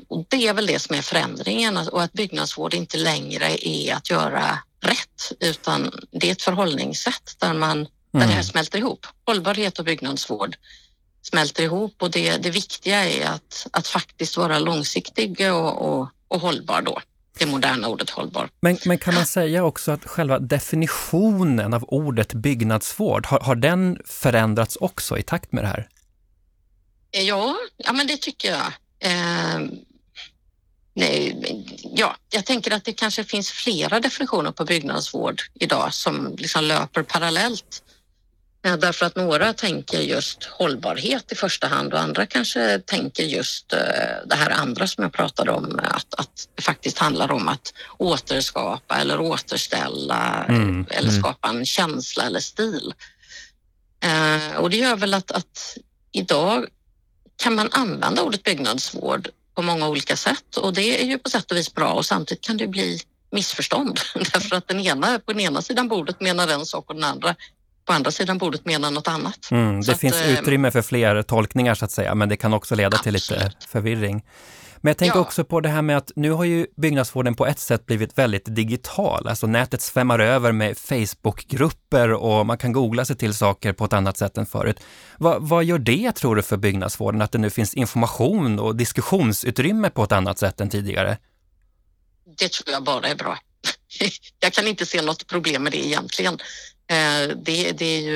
och 0.07 0.25
det 0.29 0.47
är 0.47 0.53
väl 0.53 0.65
det 0.65 0.79
som 0.79 0.95
är 0.95 1.01
förändringen 1.01 1.77
och 1.77 2.03
att 2.03 2.13
byggnadsvård 2.13 2.73
inte 2.73 2.97
längre 2.97 3.67
är 3.67 3.95
att 3.95 4.09
göra 4.09 4.59
rätt 4.81 5.31
utan 5.39 5.91
det 6.11 6.27
är 6.27 6.31
ett 6.31 6.41
förhållningssätt 6.41 7.35
där, 7.39 7.53
man, 7.53 7.77
där 7.83 7.87
det 8.11 8.19
här 8.19 8.31
Mm. 8.31 8.43
smälter 8.43 8.79
ihop. 8.79 9.07
Hållbarhet 9.25 9.79
och 9.79 9.85
byggnadsvård 9.85 10.55
smälter 11.21 11.63
ihop 11.63 11.95
och 12.01 12.11
det, 12.11 12.37
det 12.37 12.49
viktiga 12.49 13.03
är 13.09 13.25
att, 13.29 13.67
att 13.71 13.87
faktiskt 13.87 14.37
vara 14.37 14.59
långsiktig 14.59 15.53
och, 15.53 15.81
och, 15.99 16.09
och 16.27 16.39
hållbar 16.41 16.81
då. 16.81 17.01
Det 17.39 17.45
moderna 17.45 17.87
ordet 17.87 18.09
hållbar. 18.09 18.49
Men, 18.59 18.77
men 18.85 18.97
kan 18.97 19.13
man 19.13 19.25
säga 19.25 19.63
också 19.63 19.91
att 19.91 20.05
själva 20.05 20.39
definitionen 20.39 21.73
av 21.73 21.83
ordet 21.87 22.33
byggnadsvård, 22.33 23.25
har, 23.25 23.39
har 23.39 23.55
den 23.55 23.97
förändrats 24.05 24.75
också 24.75 25.17
i 25.17 25.23
takt 25.23 25.51
med 25.51 25.63
det 25.63 25.67
här? 25.67 25.89
Ja, 27.11 27.55
ja 27.77 27.93
men 27.93 28.07
det 28.07 28.17
tycker 28.21 28.49
jag. 28.51 28.73
Eh, 29.03 29.59
nej, 30.93 31.35
ja, 31.95 32.15
jag 32.29 32.45
tänker 32.45 32.71
att 32.71 32.85
det 32.85 32.93
kanske 32.93 33.23
finns 33.23 33.51
flera 33.51 33.99
definitioner 33.99 34.51
på 34.51 34.65
byggnadsvård 34.65 35.41
idag 35.53 35.93
som 35.93 36.35
liksom 36.37 36.63
löper 36.63 37.03
parallellt. 37.03 37.83
Eh, 38.65 38.77
därför 38.77 39.05
att 39.05 39.15
några 39.15 39.53
tänker 39.53 39.99
just 39.99 40.43
hållbarhet 40.43 41.31
i 41.31 41.35
första 41.35 41.67
hand 41.67 41.93
och 41.93 41.99
andra 41.99 42.25
kanske 42.25 42.79
tänker 42.79 43.23
just 43.23 43.73
eh, 43.73 43.79
det 44.25 44.35
här 44.35 44.49
andra 44.49 44.87
som 44.87 45.03
jag 45.03 45.13
pratade 45.13 45.51
om, 45.51 45.79
att, 45.83 46.13
att 46.13 46.47
det 46.55 46.61
faktiskt 46.61 46.97
handlar 46.97 47.31
om 47.31 47.47
att 47.47 47.73
återskapa 47.97 48.95
eller 48.95 49.19
återställa 49.19 50.45
Mm, 50.49 50.85
eller 50.89 51.09
mm. 51.09 51.21
skapa 51.21 51.49
en 51.49 51.65
känsla 51.65 52.23
eller 52.23 52.39
stil. 52.39 52.93
Eh, 54.03 54.57
och 54.57 54.69
det 54.69 54.77
gör 54.77 54.95
väl 54.95 55.13
att, 55.13 55.31
att 55.31 55.77
idag 56.11 56.67
kan 57.43 57.55
man 57.55 57.69
använda 57.71 58.23
ordet 58.23 58.43
byggnadsvård 58.43 59.27
på 59.55 59.61
många 59.61 59.87
olika 59.87 60.15
sätt 60.15 60.57
och 60.57 60.73
det 60.73 61.01
är 61.01 61.05
ju 61.05 61.17
på 61.17 61.29
sätt 61.29 61.51
och 61.51 61.57
vis 61.57 61.73
bra 61.73 61.93
och 61.93 62.05
samtidigt 62.05 62.43
kan 62.43 62.57
det 62.57 62.67
bli 62.67 62.99
missförstånd 63.31 63.99
därför 64.33 64.55
att 64.55 64.67
den 64.67 64.79
ena 64.79 65.19
på 65.19 65.31
den 65.31 65.41
ena 65.41 65.61
sidan 65.61 65.87
bordet 65.87 66.21
menar 66.21 66.47
en 66.47 66.65
sak 66.65 66.89
och 66.89 66.95
den 66.95 67.03
andra 67.03 67.35
på 67.85 67.93
andra 67.93 68.11
sidan 68.11 68.37
bordet 68.37 68.65
menar 68.65 68.91
något 68.91 69.07
annat. 69.07 69.51
Mm, 69.51 69.83
Så 69.83 69.91
det 69.91 69.95
att, 69.95 70.01
finns 70.01 70.15
eh, 70.21 70.33
utrymme 70.33 70.71
för 70.71 70.81
fler 70.81 71.21
tolkningar 71.21 71.75
så 71.75 71.85
att 71.85 71.91
säga, 71.91 72.15
men 72.15 72.29
det 72.29 72.37
kan 72.37 72.53
också 72.53 72.75
leda 72.75 72.97
till 72.97 73.13
lite 73.13 73.33
Absolut. 73.35 73.63
förvirring. 73.69 74.23
Men 74.85 74.89
jag 74.89 74.97
tänker 74.97 75.17
Ja. 75.17 75.21
också 75.21 75.43
på 75.43 75.59
det 75.61 75.69
här 75.69 75.81
med 75.81 75.97
att 75.97 76.11
nu 76.15 76.31
har 76.31 76.43
ju 76.43 76.67
byggnadsvården 76.77 77.35
på 77.35 77.45
ett 77.45 77.59
sätt 77.59 77.85
blivit 77.85 78.17
väldigt 78.17 78.55
digital. 78.55 79.27
Alltså 79.27 79.47
nätet 79.47 79.81
svämmar 79.81 80.19
över 80.19 80.51
med 80.51 80.77
Facebookgrupper 80.77 82.11
och 82.13 82.45
man 82.45 82.57
kan 82.57 82.71
googla 82.73 83.05
sig 83.05 83.15
till 83.15 83.33
saker 83.33 83.73
på 83.73 83.85
ett 83.85 83.93
annat 83.93 84.17
sätt 84.17 84.37
än 84.37 84.45
förut. 84.45 84.79
Vad, 85.17 85.47
vad 85.47 85.63
gör 85.63 85.77
det, 85.79 86.11
tror 86.11 86.35
du, 86.35 86.41
för 86.41 86.57
byggnadsvården? 86.57 87.21
Att 87.21 87.31
det 87.31 87.37
nu 87.37 87.49
finns 87.49 87.73
information 87.73 88.59
och 88.59 88.75
diskussionsutrymme 88.75 89.89
på 89.89 90.03
ett 90.03 90.11
annat 90.11 90.39
sätt 90.39 90.61
än 90.61 90.69
tidigare? 90.69 91.17
Det 92.37 92.51
tror 92.51 92.73
jag 92.73 92.83
bara 92.83 93.07
är 93.07 93.15
bra. 93.15 93.37
Jag 94.39 94.53
kan 94.53 94.67
inte 94.67 94.85
se 94.85 95.01
något 95.01 95.27
problem 95.27 95.63
med 95.63 95.71
det 95.71 95.85
egentligen. 95.87 96.33
Eh, 96.87 97.35
Det, 97.43 97.71
det, 97.71 97.85
är 97.85 98.01
ju, 98.01 98.15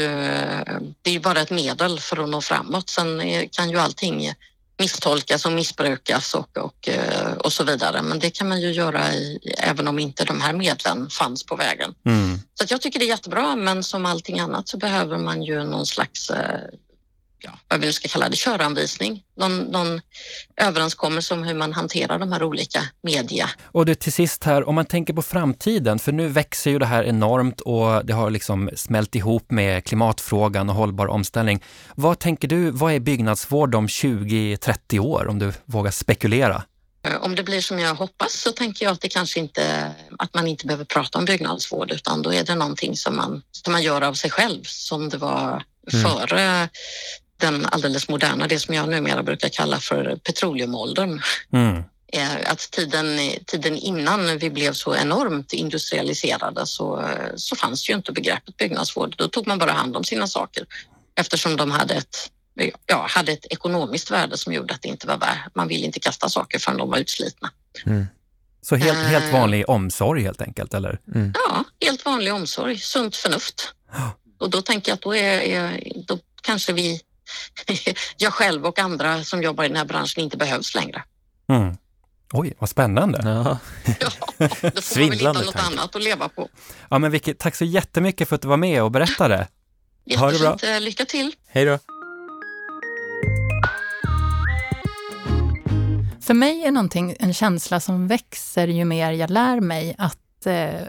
det 1.02 1.10
är 1.10 1.14
ju 1.14 1.20
bara 1.20 1.42
ett 1.42 1.52
medel 1.52 2.00
för 2.00 2.24
att 2.24 2.30
nå 2.30 2.42
framåt. 2.42 2.90
Sen 2.90 3.22
är- 3.22 3.48
kan 3.52 3.70
ju 3.70 3.78
allting 3.80 4.34
misstolkas 4.80 5.46
och 5.46 5.52
missbrukas 5.52 6.34
och, 6.34 6.58
och, 6.58 6.90
eh, 6.90 7.32
och 7.32 7.54
så 7.54 7.64
vidare. 7.64 8.02
Men 8.02 8.20
det 8.20 8.30
kan 8.30 8.50
man 8.50 8.62
ju 8.62 8.72
göra 8.72 9.14
i, 9.14 9.40
även 9.58 9.88
om 9.88 10.00
inte 10.00 10.26
de 10.26 10.42
här 10.42 10.54
medlen 10.54 11.10
fanns 11.10 11.46
på 11.46 11.56
vägen. 11.56 11.94
Mm. 12.06 12.40
Så 12.54 12.66
jag 12.70 12.82
tycker 12.82 13.00
det 13.00 13.06
är 13.06 13.10
jättebra, 13.10 13.56
men 13.56 13.84
som 13.84 14.06
allting 14.06 14.40
annat 14.40 14.68
så 14.68 14.78
behöver 14.78 15.18
man 15.18 15.44
ju 15.44 15.64
någon 15.64 15.86
slags 15.86 16.30
eh, 16.30 16.60
ja, 17.40 17.52
vad 17.68 17.80
vi 17.80 17.94
ska 17.94 18.08
kalla 18.08 18.30
det, 18.30 18.36
köranvisning, 18.36 19.24
någon, 19.38 19.58
någon 19.60 20.02
överenskommelse 20.58 21.34
om 21.34 21.44
hur 21.44 21.54
man 21.54 21.74
hanterar 21.74 22.20
de 22.20 22.32
här 22.32 22.44
olika 22.44 22.80
media. 23.02 23.50
Och 23.64 23.86
det 23.86 23.96
till 23.96 24.14
sist 24.14 24.44
här, 24.44 24.70
om 24.70 24.76
man 24.76 24.86
tänker 24.86 25.14
på 25.14 25.22
framtiden, 25.22 26.00
för 26.00 26.12
nu 26.12 26.28
växer 26.28 26.72
ju 26.72 26.80
det 26.80 26.86
här 26.86 27.04
enormt 27.04 27.62
och 27.62 28.06
det 28.06 28.14
har 28.14 28.30
liksom 28.30 28.70
smält 28.76 29.16
ihop 29.16 29.52
med 29.52 29.86
klimatfrågan 29.86 30.70
och 30.70 30.76
hållbar 30.76 31.08
omställning. 31.08 31.64
Vad 31.96 32.20
tänker 32.20 32.48
du, 32.48 32.72
vad 32.72 32.94
är 32.94 33.00
byggnadsvård 33.00 33.76
om 33.76 33.88
20-30 33.88 35.00
år, 35.00 35.28
om 35.28 35.40
du 35.40 35.54
vågar 35.66 35.92
spekulera? 35.92 36.64
Eh, 37.08 37.24
om 37.24 37.36
det 37.36 37.44
blir 37.44 37.62
som 37.62 37.80
jag 37.80 37.96
hoppas 37.96 38.34
så 38.34 38.52
tänker 38.52 38.86
jag 38.86 38.94
att 38.94 39.02
det 39.02 39.10
kanske 39.10 39.40
inte, 39.40 39.92
att 40.18 40.34
man 40.34 40.48
inte 40.48 40.66
behöver 40.66 40.86
prata 40.86 41.20
om 41.20 41.26
byggnadsvård 41.26 41.92
utan 41.92 42.22
då 42.22 42.34
är 42.34 42.44
det 42.44 42.56
någonting 42.56 42.98
som 42.98 43.16
man, 43.16 43.42
som 43.52 43.74
man 43.74 43.84
gör 43.84 44.02
av 44.02 44.14
sig 44.14 44.30
själv 44.30 44.64
som 44.64 45.10
det 45.10 45.18
var 45.18 45.64
mm. 45.94 46.06
före 46.06 46.70
den 47.38 47.66
alldeles 47.66 48.10
moderna, 48.10 48.48
det 48.48 48.60
som 48.60 48.74
jag 48.74 48.90
numera 48.90 49.24
brukar 49.24 49.50
kalla 49.50 49.80
för 49.80 50.16
petroleumåldern. 50.16 51.22
Mm. 51.54 51.84
Att 52.46 52.72
tiden, 52.72 53.20
tiden 53.46 53.78
innan 53.78 54.38
vi 54.38 54.50
blev 54.50 54.74
så 54.74 54.96
enormt 54.96 55.54
industrialiserade 55.54 56.66
så, 56.66 57.10
så 57.36 57.56
fanns 57.56 57.90
ju 57.90 57.94
inte 57.94 58.12
begreppet 58.12 58.58
byggnadsvård. 58.58 59.16
Då 59.18 59.28
tog 59.28 59.48
man 59.48 59.58
bara 59.58 59.72
hand 59.72 59.98
om 59.98 60.04
sina 60.04 60.28
saker 60.28 60.66
eftersom 61.16 61.58
de 61.58 61.72
hade 61.72 61.94
ett, 61.94 62.32
ja, 62.86 63.06
hade 63.10 63.32
ett 63.32 63.46
ekonomiskt 63.50 64.12
värde 64.12 64.38
som 64.38 64.54
gjorde 64.54 64.74
att 64.74 64.82
det 64.82 64.88
inte 64.88 65.08
var 65.08 65.18
värt. 65.18 65.56
Man 65.56 65.68
ville 65.68 65.86
inte 65.86 66.00
kasta 66.00 66.30
saker 66.30 66.60
förrän 66.60 66.78
de 66.78 66.90
var 66.90 66.98
utslitna. 66.98 67.52
Mm. 67.86 68.08
Så 68.62 68.76
helt, 68.76 68.98
helt 68.98 69.26
eh. 69.26 69.32
vanlig 69.32 69.70
omsorg 69.70 70.24
helt 70.24 70.42
enkelt, 70.42 70.74
eller? 70.74 71.00
Mm. 71.16 71.34
Ja, 71.36 71.64
helt 71.86 72.06
vanlig 72.06 72.34
omsorg, 72.34 72.78
sunt 72.78 73.16
förnuft. 73.16 73.74
Och 74.40 74.50
då 74.50 74.62
tänker 74.62 74.92
jag 74.92 74.96
att 74.96 75.02
då, 75.02 75.16
är, 75.16 75.40
är, 75.40 75.82
då 76.08 76.20
kanske 76.42 76.74
vi 76.74 77.02
jag 78.18 78.34
själv 78.34 78.66
och 78.66 78.80
andra 78.80 79.24
som 79.24 79.44
jobbar 79.44 79.64
i 79.64 79.68
den 79.68 79.78
här 79.78 79.86
branschen 79.86 80.24
inte 80.24 80.38
behövs 80.38 80.76
längre. 80.76 81.04
Mm. 81.50 81.78
Oj, 82.34 82.54
vad 82.60 82.70
spännande. 82.70 83.20
Ja. 83.24 83.58
ja, 84.00 84.10
då 84.38 84.82
får 84.82 85.00
man 85.00 85.10
väl 85.10 85.20
hitta 85.20 85.34
något 85.34 85.54
tanke. 85.54 85.60
annat 85.60 85.96
att 85.96 86.04
leva 86.04 86.30
på. 86.30 86.50
Ja, 86.90 87.00
men 87.00 87.12
Vicky, 87.12 87.34
tack 87.34 87.56
så 87.56 87.66
jättemycket 87.66 88.30
för 88.30 88.36
att 88.36 88.42
du 88.42 88.48
var 88.48 88.58
med 88.58 88.84
och 88.84 88.92
berättade. 88.92 89.48
Ha 90.18 90.32
det 90.32 90.40
bra. 90.40 90.58
Eh, 90.64 90.82
lycka 90.82 91.06
till. 91.06 91.36
Hej 91.48 91.66
då. 91.66 91.80
För 96.22 96.34
mig 96.34 96.64
är 96.64 96.72
någonting 96.72 97.16
en 97.20 97.34
känsla 97.34 97.80
som 97.80 98.08
växer 98.08 98.68
ju 98.68 98.86
mer 98.86 99.12
jag 99.12 99.30
lär 99.30 99.60
mig 99.60 99.96
att 99.98 100.18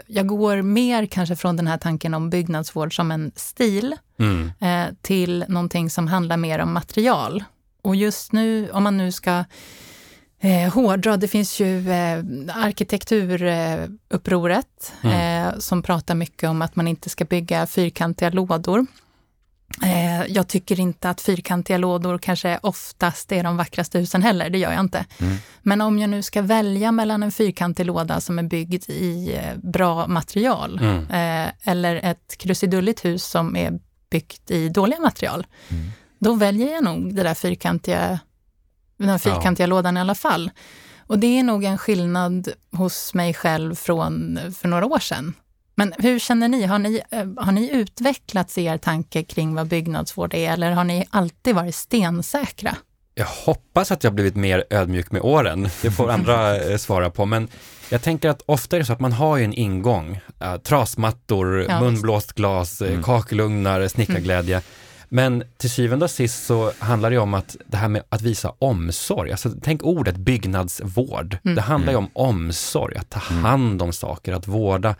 jag 0.07 0.27
går 0.27 0.61
mer 0.61 1.05
kanske 1.05 1.35
från 1.35 1.57
den 1.57 1.67
här 1.67 1.77
tanken 1.77 2.13
om 2.13 2.29
byggnadsvård 2.29 2.95
som 2.95 3.11
en 3.11 3.31
stil 3.35 3.95
mm. 4.19 4.51
eh, 4.59 4.87
till 5.01 5.45
någonting 5.47 5.89
som 5.89 6.07
handlar 6.07 6.37
mer 6.37 6.59
om 6.59 6.73
material. 6.73 7.43
Och 7.81 7.95
just 7.95 8.31
nu, 8.31 8.71
om 8.71 8.83
man 8.83 8.97
nu 8.97 9.11
ska 9.11 9.43
eh, 10.39 10.73
hårdra, 10.73 11.17
det 11.17 11.27
finns 11.27 11.59
ju 11.59 11.91
eh, 11.91 12.23
arkitekturupproret 12.53 14.93
mm. 15.01 15.47
eh, 15.47 15.53
som 15.59 15.83
pratar 15.83 16.15
mycket 16.15 16.49
om 16.49 16.61
att 16.61 16.75
man 16.75 16.87
inte 16.87 17.09
ska 17.09 17.25
bygga 17.25 17.67
fyrkantiga 17.67 18.29
lådor. 18.29 18.85
Eh, 19.83 20.25
jag 20.25 20.47
tycker 20.47 20.79
inte 20.79 21.09
att 21.09 21.21
fyrkantiga 21.21 21.77
lådor 21.77 22.17
kanske 22.17 22.59
oftast 22.63 23.31
är 23.31 23.43
de 23.43 23.57
vackraste 23.57 23.99
husen 23.99 24.23
heller, 24.23 24.49
det 24.49 24.57
gör 24.57 24.71
jag 24.71 24.79
inte. 24.79 25.05
Mm. 25.19 25.37
Men 25.61 25.81
om 25.81 25.99
jag 25.99 26.09
nu 26.09 26.23
ska 26.23 26.41
välja 26.41 26.91
mellan 26.91 27.23
en 27.23 27.31
fyrkantig 27.31 27.85
låda 27.85 28.21
som 28.21 28.39
är 28.39 28.43
byggd 28.43 28.89
i 28.89 29.35
eh, 29.35 29.57
bra 29.57 30.07
material 30.07 30.79
mm. 30.81 31.03
Eh, 31.09 31.51
eller 31.63 31.95
ett 31.95 32.37
krusidulligt 32.37 33.05
hus 33.05 33.25
som 33.25 33.55
är 33.55 33.79
byggt 34.11 34.51
i 34.51 34.69
dåliga 34.69 34.99
material, 34.99 35.47
mm. 35.69 35.91
då 36.19 36.33
väljer 36.33 36.73
jag 36.73 36.83
nog 36.83 37.15
det 37.15 37.23
där 37.23 37.33
fyrkantiga, 37.33 38.19
den 38.97 39.19
fyrkantiga 39.19 39.63
ja. 39.63 39.69
lådan 39.69 39.97
i 39.97 39.99
alla 39.99 40.15
fall. 40.15 40.51
Och 40.97 41.19
det 41.19 41.39
är 41.39 41.43
nog 41.43 41.63
en 41.63 41.77
skillnad 41.77 42.49
hos 42.71 43.13
mig 43.13 43.33
själv 43.33 43.75
från 43.75 44.39
för 44.59 44.67
några 44.67 44.85
år 44.85 44.99
sedan. 44.99 45.33
Men 45.79 45.93
hur 45.97 46.19
känner 46.19 46.47
ni? 46.47 46.65
Har 46.65 46.79
ni, 46.79 47.01
eh, 47.11 47.27
har 47.37 47.51
ni 47.51 47.69
utvecklats 47.71 48.57
er 48.57 48.77
tanke 48.77 49.23
kring 49.23 49.55
vad 49.55 49.67
byggnadsvård 49.67 50.33
är 50.33 50.53
eller 50.53 50.71
har 50.71 50.83
ni 50.83 51.05
alltid 51.09 51.55
varit 51.55 51.75
stensäkra? 51.75 52.75
Jag 53.15 53.25
hoppas 53.25 53.91
att 53.91 54.03
jag 54.03 54.13
blivit 54.13 54.35
mer 54.35 54.63
ödmjuk 54.69 55.11
med 55.11 55.21
åren. 55.21 55.69
Det 55.81 55.91
får 55.91 56.09
andra 56.09 56.57
eh, 56.71 56.77
svara 56.77 57.09
på. 57.09 57.25
Men 57.25 57.47
jag 57.89 58.01
tänker 58.01 58.29
att 58.29 58.41
ofta 58.45 58.75
är 58.75 58.79
det 58.79 58.85
så 58.85 58.93
att 58.93 58.99
man 58.99 59.11
har 59.11 59.37
ju 59.37 59.43
en 59.43 59.53
ingång. 59.53 60.19
Äh, 60.39 60.57
trasmattor, 60.57 61.65
ja, 61.69 61.81
munblåst 61.81 62.33
glas, 62.33 62.81
mm. 62.81 63.03
kakelugnar, 63.03 63.87
snickarglädje. 63.87 64.55
Mm. 64.55 64.65
Men 65.09 65.43
till 65.57 65.69
syvende 65.69 66.05
och 66.05 66.11
sist 66.11 66.45
så 66.45 66.71
handlar 66.79 67.11
det 67.11 67.17
om 67.17 67.33
att 67.33 67.55
det 67.67 67.77
här 67.77 67.87
med 67.87 68.03
att 68.09 68.21
visa 68.21 68.53
omsorg. 68.59 69.31
Alltså, 69.31 69.51
tänk 69.61 69.83
ordet 69.83 70.17
byggnadsvård. 70.17 71.37
Mm. 71.43 71.55
Det 71.55 71.61
handlar 71.61 71.91
ju 71.91 71.97
om 71.97 72.09
omsorg, 72.13 72.97
att 72.97 73.09
ta 73.09 73.21
mm. 73.31 73.43
hand 73.43 73.81
om 73.81 73.93
saker, 73.93 74.33
att 74.33 74.47
vårda 74.47 74.95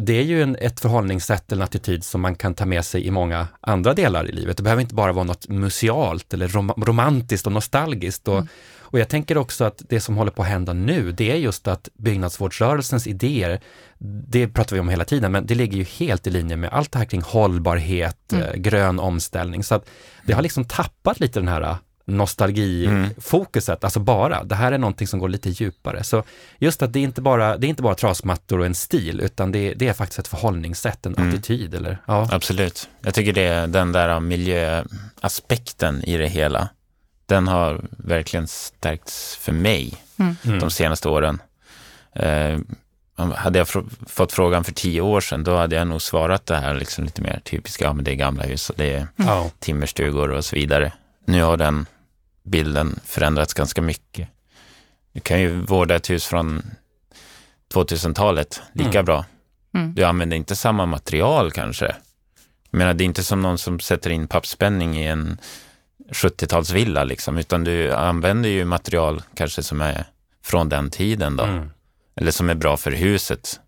det 0.00 0.12
är 0.12 0.22
ju 0.22 0.42
en, 0.42 0.56
ett 0.56 0.80
förhållningssätt 0.80 1.52
eller 1.52 1.62
en 1.62 1.64
attityd 1.64 2.04
som 2.04 2.20
man 2.20 2.34
kan 2.34 2.54
ta 2.54 2.66
med 2.66 2.84
sig 2.84 3.06
i 3.06 3.10
många 3.10 3.48
andra 3.60 3.94
delar 3.94 4.28
i 4.28 4.32
livet. 4.32 4.56
Det 4.56 4.62
behöver 4.62 4.82
inte 4.82 4.94
bara 4.94 5.12
vara 5.12 5.24
något 5.24 5.48
musealt 5.48 6.34
eller 6.34 6.48
rom 6.48 6.70
romantiskt 6.76 7.46
och 7.46 7.52
nostalgiskt. 7.52 8.28
Och, 8.28 8.36
mm. 8.36 8.48
och 8.80 8.98
jag 8.98 9.08
tänker 9.08 9.38
också 9.38 9.64
att 9.64 9.82
det 9.88 10.00
som 10.00 10.16
håller 10.16 10.30
på 10.30 10.42
att 10.42 10.48
hända 10.48 10.72
nu, 10.72 11.12
det 11.12 11.30
är 11.30 11.36
just 11.36 11.68
att 11.68 11.88
byggnadsvårdsrörelsens 11.94 13.06
idéer, 13.06 13.60
det 14.28 14.48
pratar 14.48 14.76
vi 14.76 14.80
om 14.80 14.88
hela 14.88 15.04
tiden, 15.04 15.32
men 15.32 15.46
det 15.46 15.54
ligger 15.54 15.78
ju 15.78 15.84
helt 15.84 16.26
i 16.26 16.30
linje 16.30 16.56
med 16.56 16.70
allt 16.70 16.92
det 16.92 16.98
här 16.98 17.06
kring 17.06 17.22
hållbarhet, 17.22 18.32
mm. 18.32 18.44
Eh, 18.44 18.54
grön 18.54 19.00
omställning. 19.00 19.64
Så 19.64 19.74
att 19.74 19.88
det 20.26 20.32
har 20.32 20.42
liksom 20.42 20.64
tappat 20.64 21.20
lite 21.20 21.40
den 21.40 21.48
här 21.48 21.76
nostalgifokuset, 22.08 23.68
mm. 23.68 23.86
alltså 23.86 24.00
bara, 24.00 24.44
det 24.44 24.54
här 24.54 24.72
är 24.72 24.78
någonting 24.78 25.06
som 25.06 25.20
går 25.20 25.28
lite 25.28 25.50
djupare. 25.50 26.04
Så 26.04 26.22
just 26.58 26.82
att 26.82 26.92
det 26.92 26.98
är 26.98 27.02
inte 27.02 27.20
bara, 27.20 27.56
det 27.56 27.66
är 27.66 27.68
inte 27.68 27.82
bara 27.82 27.94
trasmattor 27.94 28.58
och 28.58 28.66
en 28.66 28.74
stil, 28.74 29.20
utan 29.20 29.52
det, 29.52 29.74
det 29.74 29.88
är 29.88 29.92
faktiskt 29.92 30.18
ett 30.18 30.28
förhållningssätt, 30.28 31.06
en 31.06 31.14
mm. 31.14 31.28
attityd. 31.28 31.74
Eller, 31.74 31.98
ja. 32.06 32.28
Absolut. 32.30 32.88
Jag 33.00 33.14
tycker 33.14 33.32
det 33.32 33.42
är 33.42 33.66
den 33.66 33.92
där 33.92 34.20
miljöaspekten 34.20 36.04
i 36.04 36.16
det 36.16 36.28
hela, 36.28 36.68
den 37.26 37.48
har 37.48 37.80
verkligen 37.90 38.48
stärkts 38.48 39.36
för 39.36 39.52
mig 39.52 39.94
mm. 40.16 40.36
mm. 40.44 40.58
de 40.58 40.70
senaste 40.70 41.08
åren. 41.08 41.42
Eh, 42.12 42.58
hade 43.34 43.58
jag 43.58 43.68
fått 44.06 44.32
frågan 44.32 44.64
för 44.64 44.72
tio 44.72 45.00
år 45.00 45.20
sedan, 45.20 45.44
då 45.44 45.56
hade 45.56 45.76
jag 45.76 45.86
nog 45.86 46.02
svarat 46.02 46.46
det 46.46 46.56
här 46.56 46.74
liksom 46.74 47.04
lite 47.04 47.22
mer 47.22 47.40
typiska, 47.44 47.84
ja 47.84 47.92
men 47.92 48.04
det 48.04 48.10
är 48.10 48.14
gamla 48.14 48.42
hus 48.42 48.70
och 48.70 48.76
det 48.78 48.94
är 48.94 49.06
mm. 49.16 49.50
timmerstugor 49.58 50.30
och 50.30 50.44
så 50.44 50.56
vidare. 50.56 50.92
Nu 51.24 51.42
har 51.42 51.56
den 51.56 51.86
bilden 52.48 53.00
förändrats 53.04 53.54
ganska 53.54 53.82
mycket. 53.82 54.28
Du 55.12 55.20
kan 55.20 55.40
ju 55.40 55.60
vårda 55.60 55.94
ett 55.94 56.10
hus 56.10 56.26
från 56.26 56.62
2000-talet 57.74 58.62
lika 58.72 58.90
mm. 58.90 59.04
bra. 59.04 59.24
Mm. 59.74 59.94
Du 59.94 60.04
använder 60.04 60.36
inte 60.36 60.56
samma 60.56 60.86
material 60.86 61.50
kanske. 61.50 61.96
Jag 62.70 62.78
menar, 62.78 62.94
det 62.94 63.04
är 63.04 63.06
inte 63.06 63.22
som 63.22 63.42
någon 63.42 63.58
som 63.58 63.80
sätter 63.80 64.10
in 64.10 64.28
pappspänning 64.28 64.98
i 64.98 65.06
en 65.06 65.40
70-talsvilla, 66.10 67.04
liksom, 67.04 67.38
utan 67.38 67.64
du 67.64 67.94
använder 67.94 68.48
ju 68.48 68.64
material 68.64 69.22
kanske 69.34 69.62
som 69.62 69.80
är 69.80 70.04
från 70.44 70.68
den 70.68 70.90
tiden 70.90 71.36
då. 71.36 71.44
Mm. 71.44 71.70
Eller 72.16 72.30
som 72.30 72.50
är 72.50 72.54
bra 72.54 72.76
för 72.76 72.90
huset. 72.90 73.60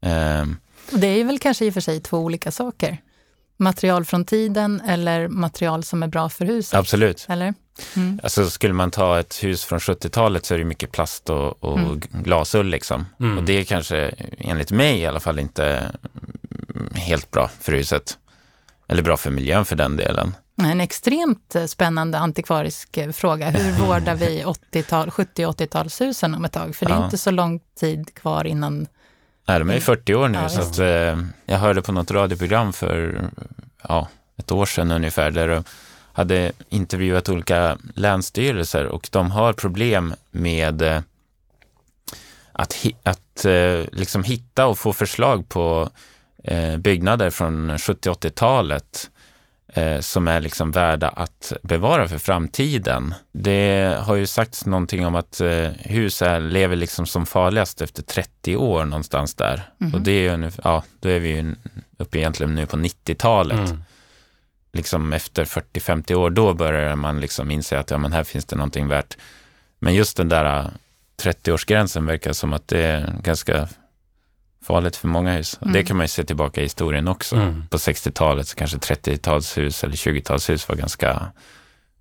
Um, 0.00 0.56
det 0.90 1.06
är 1.06 1.24
väl 1.24 1.38
kanske 1.38 1.64
i 1.64 1.70
och 1.70 1.74
för 1.74 1.80
sig 1.80 2.00
två 2.00 2.18
olika 2.18 2.50
saker 2.50 2.98
material 3.62 4.04
från 4.04 4.24
tiden 4.24 4.80
eller 4.80 5.28
material 5.28 5.84
som 5.84 6.02
är 6.02 6.06
bra 6.06 6.28
för 6.28 6.44
huset? 6.44 6.74
Absolut. 6.74 7.26
Eller? 7.28 7.54
Mm. 7.96 8.20
Alltså 8.22 8.50
skulle 8.50 8.74
man 8.74 8.90
ta 8.90 9.20
ett 9.20 9.44
hus 9.44 9.64
från 9.64 9.78
70-talet 9.78 10.46
så 10.46 10.54
är 10.54 10.58
det 10.58 10.64
mycket 10.64 10.92
plast 10.92 11.30
och, 11.30 11.64
och 11.64 11.78
mm. 11.78 12.00
glasull 12.12 12.66
liksom. 12.66 13.06
Mm. 13.20 13.38
Och 13.38 13.44
det 13.44 13.52
är 13.52 13.64
kanske, 13.64 14.14
enligt 14.38 14.70
mig 14.70 14.98
i 14.98 15.06
alla 15.06 15.20
fall, 15.20 15.38
inte 15.38 15.90
helt 16.94 17.30
bra 17.30 17.50
för 17.60 17.72
huset. 17.72 18.18
Eller 18.88 19.02
bra 19.02 19.16
för 19.16 19.30
miljön 19.30 19.64
för 19.64 19.76
den 19.76 19.96
delen. 19.96 20.34
En 20.62 20.80
extremt 20.80 21.56
spännande 21.66 22.18
antikvarisk 22.18 22.96
eh, 22.96 23.12
fråga. 23.12 23.50
Hur 23.50 23.72
vårdar 23.86 24.14
vi 24.14 24.44
80-tal, 24.44 25.10
70 25.10 25.46
80-talshusen 25.46 26.36
om 26.36 26.44
ett 26.44 26.52
tag? 26.52 26.76
För 26.76 26.86
det 26.86 26.92
är 26.92 26.96
ja. 26.96 27.04
inte 27.04 27.18
så 27.18 27.30
lång 27.30 27.60
tid 27.80 28.14
kvar 28.14 28.46
innan 28.46 28.86
Nej, 29.46 29.58
de 29.58 29.70
är 29.70 29.80
40 29.80 30.14
år 30.14 30.28
nu, 30.28 30.38
ja, 30.38 30.48
så 30.48 30.60
att, 30.60 30.78
eh, 30.78 31.24
jag 31.46 31.58
hörde 31.58 31.82
på 31.82 31.92
något 31.92 32.10
radioprogram 32.10 32.72
för 32.72 33.24
ja, 33.88 34.08
ett 34.36 34.52
år 34.52 34.66
sedan 34.66 34.92
ungefär, 34.92 35.30
där 35.30 35.64
hade 36.12 36.52
intervjuat 36.68 37.28
olika 37.28 37.78
länsstyrelser 37.94 38.86
och 38.86 39.08
de 39.12 39.30
har 39.30 39.52
problem 39.52 40.14
med 40.30 40.82
eh, 40.82 41.00
att, 42.52 42.86
att 43.02 43.44
eh, 43.44 43.80
liksom 43.92 44.24
hitta 44.24 44.66
och 44.66 44.78
få 44.78 44.92
förslag 44.92 45.48
på 45.48 45.90
eh, 46.44 46.76
byggnader 46.76 47.30
från 47.30 47.70
70-80-talet 47.70 49.10
eh, 49.74 50.00
som 50.00 50.28
är 50.28 50.40
liksom 50.40 50.70
värda 50.70 51.08
att 51.08 51.52
bevara 51.62 52.08
för 52.08 52.18
framtiden. 52.18 53.14
Det 53.32 53.96
har 54.00 54.14
ju 54.14 54.26
sagts 54.26 54.66
någonting 54.66 55.06
om 55.06 55.14
att 55.14 55.40
hus 55.78 56.22
är, 56.22 56.40
lever 56.40 56.76
liksom 56.76 57.06
som 57.06 57.26
farligast 57.26 57.82
efter 57.82 58.02
30 58.02 58.56
år 58.56 58.84
någonstans 58.84 59.34
där. 59.34 59.70
Mm. 59.80 59.94
Och 59.94 60.00
det 60.00 60.12
är 60.12 60.36
ju, 60.38 60.50
ja, 60.64 60.84
då 61.00 61.08
är 61.08 61.20
vi 61.20 61.28
ju 61.28 61.54
uppe 61.98 62.18
egentligen 62.18 62.54
nu 62.54 62.66
på 62.66 62.76
90-talet. 62.76 63.70
Mm. 63.70 63.84
Liksom 64.72 65.12
efter 65.12 65.44
40-50 65.44 66.14
år, 66.14 66.30
då 66.30 66.54
börjar 66.54 66.96
man 66.96 67.20
liksom 67.20 67.50
inse 67.50 67.78
att 67.78 67.90
ja, 67.90 67.98
men 67.98 68.12
här 68.12 68.24
finns 68.24 68.44
det 68.44 68.56
någonting 68.56 68.88
värt. 68.88 69.16
Men 69.78 69.94
just 69.94 70.16
den 70.16 70.28
där 70.28 70.70
30-årsgränsen 71.22 72.06
verkar 72.06 72.32
som 72.32 72.52
att 72.52 72.68
det 72.68 72.84
är 72.84 73.14
ganska 73.22 73.68
farligt 74.62 74.96
för 74.96 75.08
många 75.08 75.32
hus. 75.32 75.58
Mm. 75.62 75.72
Det 75.72 75.84
kan 75.84 75.96
man 75.96 76.04
ju 76.04 76.08
se 76.08 76.24
tillbaka 76.24 76.60
i 76.60 76.64
historien 76.64 77.08
också. 77.08 77.36
Mm. 77.36 77.66
På 77.68 77.76
60-talet 77.76 78.48
så 78.48 78.56
kanske 78.56 78.76
30-talshus 78.76 79.84
eller 79.84 79.96
20-talshus 79.96 80.68
var 80.68 80.76
ganska 80.76 81.32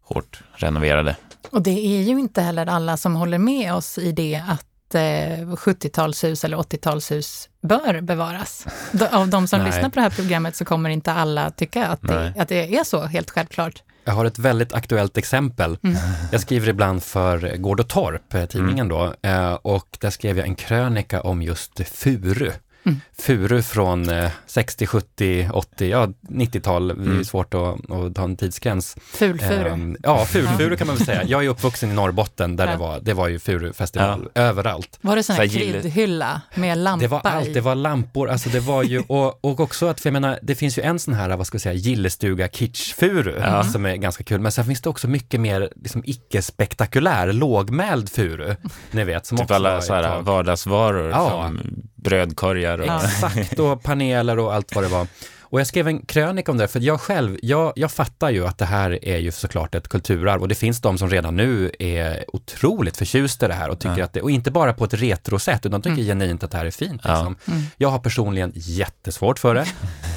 hårt 0.01 0.41
renoverade. 0.53 1.15
Och 1.49 1.62
det 1.62 1.71
är 1.71 2.01
ju 2.01 2.19
inte 2.19 2.41
heller 2.41 2.65
alla 2.65 2.97
som 2.97 3.15
håller 3.15 3.38
med 3.38 3.73
oss 3.73 3.97
i 3.97 4.12
det 4.12 4.43
att 4.47 4.65
70-talshus 4.99 6.45
eller 6.45 6.58
80-talshus 6.58 7.49
bör 7.62 8.01
bevaras. 8.01 8.67
Av 9.12 9.27
de 9.27 9.47
som 9.47 9.65
lyssnar 9.65 9.89
på 9.89 9.95
det 9.95 10.01
här 10.01 10.10
programmet 10.10 10.56
så 10.56 10.65
kommer 10.65 10.89
inte 10.89 11.12
alla 11.12 11.51
tycka 11.51 11.88
att 11.88 12.01
det, 12.01 12.34
att 12.38 12.49
det 12.49 12.75
är 12.75 12.84
så, 12.84 13.01
helt 13.01 13.30
självklart. 13.30 13.84
Jag 14.04 14.13
har 14.13 14.25
ett 14.25 14.39
väldigt 14.39 14.73
aktuellt 14.73 15.17
exempel. 15.17 15.77
Mm. 15.84 15.97
Jag 16.32 16.41
skriver 16.41 16.69
ibland 16.69 17.04
för 17.04 17.58
Gård 17.58 17.80
och 17.80 17.88
Torp, 17.88 18.34
eh, 18.34 18.45
tidningen 18.45 18.91
mm. 18.91 18.97
då, 18.97 19.30
eh, 19.30 19.54
och 19.54 19.97
där 19.99 20.10
skrev 20.10 20.38
jag 20.38 20.47
en 20.47 20.56
krönika 20.56 21.21
om 21.21 21.41
just 21.41 21.88
furu. 21.88 22.51
Mm. 22.84 23.02
Furu 23.20 23.62
från 23.62 24.10
60, 24.46 24.88
70, 24.88 25.50
80, 25.54 25.89
ja 25.89 26.08
90-tal. 26.22 26.88
Det 26.88 26.94
är 26.94 26.98
mm. 26.98 27.26
svårt 27.26 27.54
att, 27.54 27.91
att 27.91 28.15
ta 28.15 28.24
en 28.24 28.36
tidsgräns. 28.36 28.98
Fulfuru. 29.13 29.70
Um, 29.70 29.98
ja, 30.04 30.26
fulfuru 30.26 30.78
kan 30.78 30.88
man 30.88 30.96
väl 30.96 31.06
säga. 31.06 31.24
Jag 31.28 31.46
är 31.46 31.50
uppvuxen 31.50 31.91
i 31.91 31.94
Norrbotten 31.94 32.56
där 32.56 32.65
ja. 32.65 32.72
det, 32.72 32.78
var, 32.78 33.00
det 33.00 33.13
var 33.13 33.28
ju 33.28 33.39
furufestival 33.39 34.30
ja. 34.34 34.41
överallt. 34.41 35.00
Var 35.02 35.15
det 35.15 35.24
sån 35.24 35.36
här 35.36 35.48
kryddhylla 35.48 36.41
med 36.56 36.78
lampa 36.78 37.02
Det 37.02 37.08
var 37.08 37.22
allt, 37.24 37.54
det 37.54 37.62
var 37.62 37.76
lampor, 37.76 38.30
alltså 38.30 38.50
det 38.50 38.60
var 38.60 38.84
ju, 38.84 39.04
och, 39.08 39.46
och 39.46 39.60
också 39.60 39.86
att, 39.86 40.02
för 40.02 40.10
jag 40.10 40.13
menar, 40.13 40.39
det 40.41 40.56
finns 40.56 40.78
ju 40.78 40.82
en 40.82 41.00
sån 41.00 41.13
här, 41.13 41.38
vad 41.38 41.48
ska 41.48 41.56
jag 41.56 41.62
säga, 41.62 41.76
gillestuga 41.76 42.48
kitschfuru 42.48 43.39
ja. 43.39 43.63
som 43.63 43.86
är 43.86 43.96
ganska 43.96 44.24
kul, 44.24 44.41
men 44.41 44.52
sen 44.52 44.65
finns 44.65 44.82
det 44.82 44.89
också 44.89 45.08
mycket 45.08 45.39
mer 45.39 45.70
liksom 45.76 46.04
icke-spektakulär, 46.06 47.34
lågmäld 47.34 48.10
furu, 48.10 48.56
ni 48.91 49.04
vet. 49.04 49.26
Som 49.26 49.38
typ 49.38 49.44
också 49.44 49.54
alla 49.54 49.82
så 49.82 49.94
här 49.94 50.22
vardagsvaror 50.22 51.10
ja. 51.10 51.30
som 51.30 51.60
brödkorgar 52.01 52.77
och... 52.77 53.03
Exakt, 53.03 53.59
och 53.59 53.83
paneler 53.83 54.39
och 54.39 54.53
allt 54.53 54.75
vad 54.75 54.83
det 54.83 54.87
var. 54.87 55.07
Och 55.51 55.59
jag 55.59 55.67
skrev 55.67 55.87
en 55.87 56.05
krönika 56.05 56.51
om 56.51 56.57
det, 56.57 56.67
för 56.67 56.79
jag 56.79 57.01
själv, 57.01 57.37
jag, 57.41 57.73
jag 57.75 57.91
fattar 57.91 58.29
ju 58.29 58.47
att 58.47 58.57
det 58.57 58.65
här 58.65 59.05
är 59.05 59.17
ju 59.17 59.31
såklart 59.31 59.75
ett 59.75 59.87
kulturarv 59.87 60.41
och 60.41 60.47
det 60.47 60.55
finns 60.55 60.81
de 60.81 60.97
som 60.97 61.09
redan 61.09 61.35
nu 61.35 61.71
är 61.79 62.25
otroligt 62.27 62.97
förtjusta 62.97 63.45
i 63.45 63.49
det 63.49 63.55
här 63.55 63.69
och 63.69 63.79
tycker 63.79 63.97
ja. 63.97 64.05
att 64.05 64.13
det, 64.13 64.21
och 64.21 64.31
inte 64.31 64.51
bara 64.51 64.73
på 64.73 64.85
ett 64.85 64.93
retrosätt, 64.93 65.65
utan 65.65 65.81
tycker 65.81 65.93
mm. 65.93 66.05
genuint 66.05 66.43
att 66.43 66.51
det 66.51 66.57
här 66.57 66.65
är 66.65 66.71
fint. 66.71 66.91
Liksom. 66.91 67.35
Ja. 67.45 67.53
Mm. 67.53 67.63
Jag 67.77 67.89
har 67.89 67.99
personligen 67.99 68.51
jättesvårt 68.55 69.39
för 69.39 69.55
det, 69.55 69.65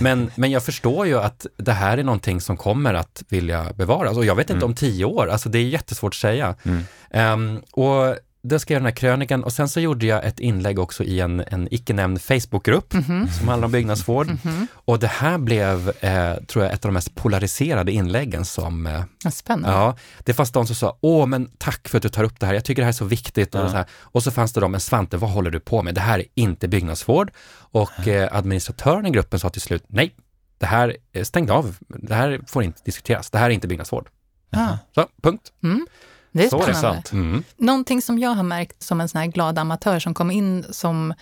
men, 0.01 0.31
men 0.35 0.51
jag 0.51 0.65
förstår 0.65 1.07
ju 1.07 1.19
att 1.19 1.47
det 1.57 1.73
här 1.73 1.99
är 1.99 2.05
någonting 2.05 2.41
som 2.41 2.57
kommer 2.57 2.95
att 2.95 3.23
vilja 3.29 3.73
bevaras 3.75 4.17
och 4.17 4.25
jag 4.25 4.35
vet 4.35 4.51
inte 4.51 4.65
mm. 4.65 4.71
om 4.71 4.75
tio 4.75 5.05
år, 5.05 5.29
alltså 5.29 5.49
det 5.49 5.59
är 5.59 5.63
jättesvårt 5.63 6.13
att 6.13 6.19
säga. 6.19 6.55
Um, 7.15 7.63
och 7.73 8.17
då 8.47 8.59
skrev 8.59 8.75
jag 8.75 8.83
den 8.83 8.87
här 8.87 8.97
krönikan 8.97 9.45
och 9.45 9.53
sen 9.53 9.69
så 9.69 9.81
gjorde 9.81 10.07
jag 10.07 10.25
ett 10.25 10.41
inlägg 10.41 10.79
också 10.79 11.05
i 11.05 11.21
en, 11.21 11.41
en 11.41 11.69
icke 11.71 11.93
nämnd 11.93 12.23
Facebookgrupp 12.23 12.95
mm 12.95 13.05
-hmm. 13.05 13.29
som 13.29 13.49
handlar 13.49 13.67
om 13.67 13.73
byggnadsvård. 13.73 14.27
Mm 14.27 14.39
-hmm. 14.43 14.67
Och 14.75 14.99
det 14.99 15.07
här 15.07 15.39
blev, 15.39 15.89
eh, 16.01 16.35
tror 16.47 16.65
jag, 16.65 16.75
ett 16.75 16.85
av 16.85 16.89
de 16.89 16.93
mest 16.93 17.15
polariserade 17.15 17.93
inläggen 17.93 18.45
som... 18.45 18.87
Eh, 18.87 19.31
Spännande. 19.31 19.79
Ja, 19.79 19.97
det 20.25 20.35
fanns 20.35 20.53
de 20.53 20.67
som 20.67 20.77
sa, 20.77 20.99
åh 21.01 21.27
men 21.27 21.51
tack 21.59 21.89
för 21.89 21.99
att 21.99 22.03
du 22.03 22.09
tar 22.09 22.25
upp 22.25 22.41
det 22.41 22.47
här, 22.47 22.55
jag 22.55 22.65
tycker 22.65 22.83
det 22.83 22.87
här 22.87 22.93
är 22.93 22.93
så 22.93 23.05
viktigt. 23.05 23.55
Ja. 23.55 23.63
Och, 23.63 23.71
så 23.71 23.77
här. 23.77 23.87
och 23.93 24.23
så 24.23 24.31
fanns 24.31 24.53
det 24.53 24.61
de, 24.61 24.71
men 24.71 24.81
Svante, 24.81 25.17
vad 25.17 25.31
håller 25.31 25.51
du 25.51 25.61
på 25.61 25.83
med? 25.83 25.95
Det 25.95 26.01
här 26.01 26.19
är 26.19 26.27
inte 26.35 26.69
byggnadsvård. 26.69 27.31
Och 27.57 28.09
eh, 28.09 28.37
administratören 28.37 29.07
i 29.07 29.11
gruppen 29.11 29.41
sa 29.41 29.51
till 29.51 29.63
slut, 29.63 29.85
nej, 29.87 30.15
det 30.59 30.67
här, 30.67 30.97
stängde 31.23 31.53
av, 31.53 31.77
det 31.89 32.15
här 32.15 32.41
får 32.47 32.63
inte 32.63 32.81
diskuteras, 32.85 33.31
det 33.31 33.39
här 33.39 33.47
är 33.47 33.55
inte 33.55 33.69
byggnadsvård. 33.69 34.09
Ah. 34.51 34.77
Så, 34.95 35.07
punkt. 35.23 35.53
Det 36.35 36.45
är 36.45 36.49
så 36.49 36.63
spännande. 36.63 37.03
Är 37.11 37.13
mm. 37.13 37.45
Någonting 37.57 38.03
som 38.03 38.19
jag 38.19 38.31
har 38.31 38.43
märkt 38.43 38.83
som 38.83 39.01
en 39.01 39.09
sån 39.09 39.21
här 39.21 39.27
glad 39.27 39.59
amatör 39.59 39.99
som 39.99 40.15
kom 40.15 40.31
in 40.31 40.65
som 40.71 41.15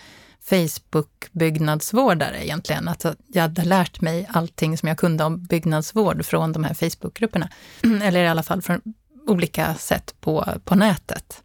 Facebook-byggnadsvårdare 0.44 2.44
egentligen, 2.44 2.88
att 2.88 3.06
jag 3.32 3.42
hade 3.42 3.64
lärt 3.64 4.00
mig 4.00 4.28
allting 4.32 4.78
som 4.78 4.88
jag 4.88 4.98
kunde 4.98 5.24
om 5.24 5.44
byggnadsvård 5.44 6.24
från 6.24 6.52
de 6.52 6.64
här 6.64 6.74
Facebook-grupperna. 6.74 7.48
Eller 8.02 8.24
i 8.24 8.28
alla 8.28 8.42
fall 8.42 8.62
från 8.62 8.80
olika 9.26 9.74
sätt 9.74 10.14
på, 10.20 10.46
på 10.64 10.74
nätet. 10.74 11.42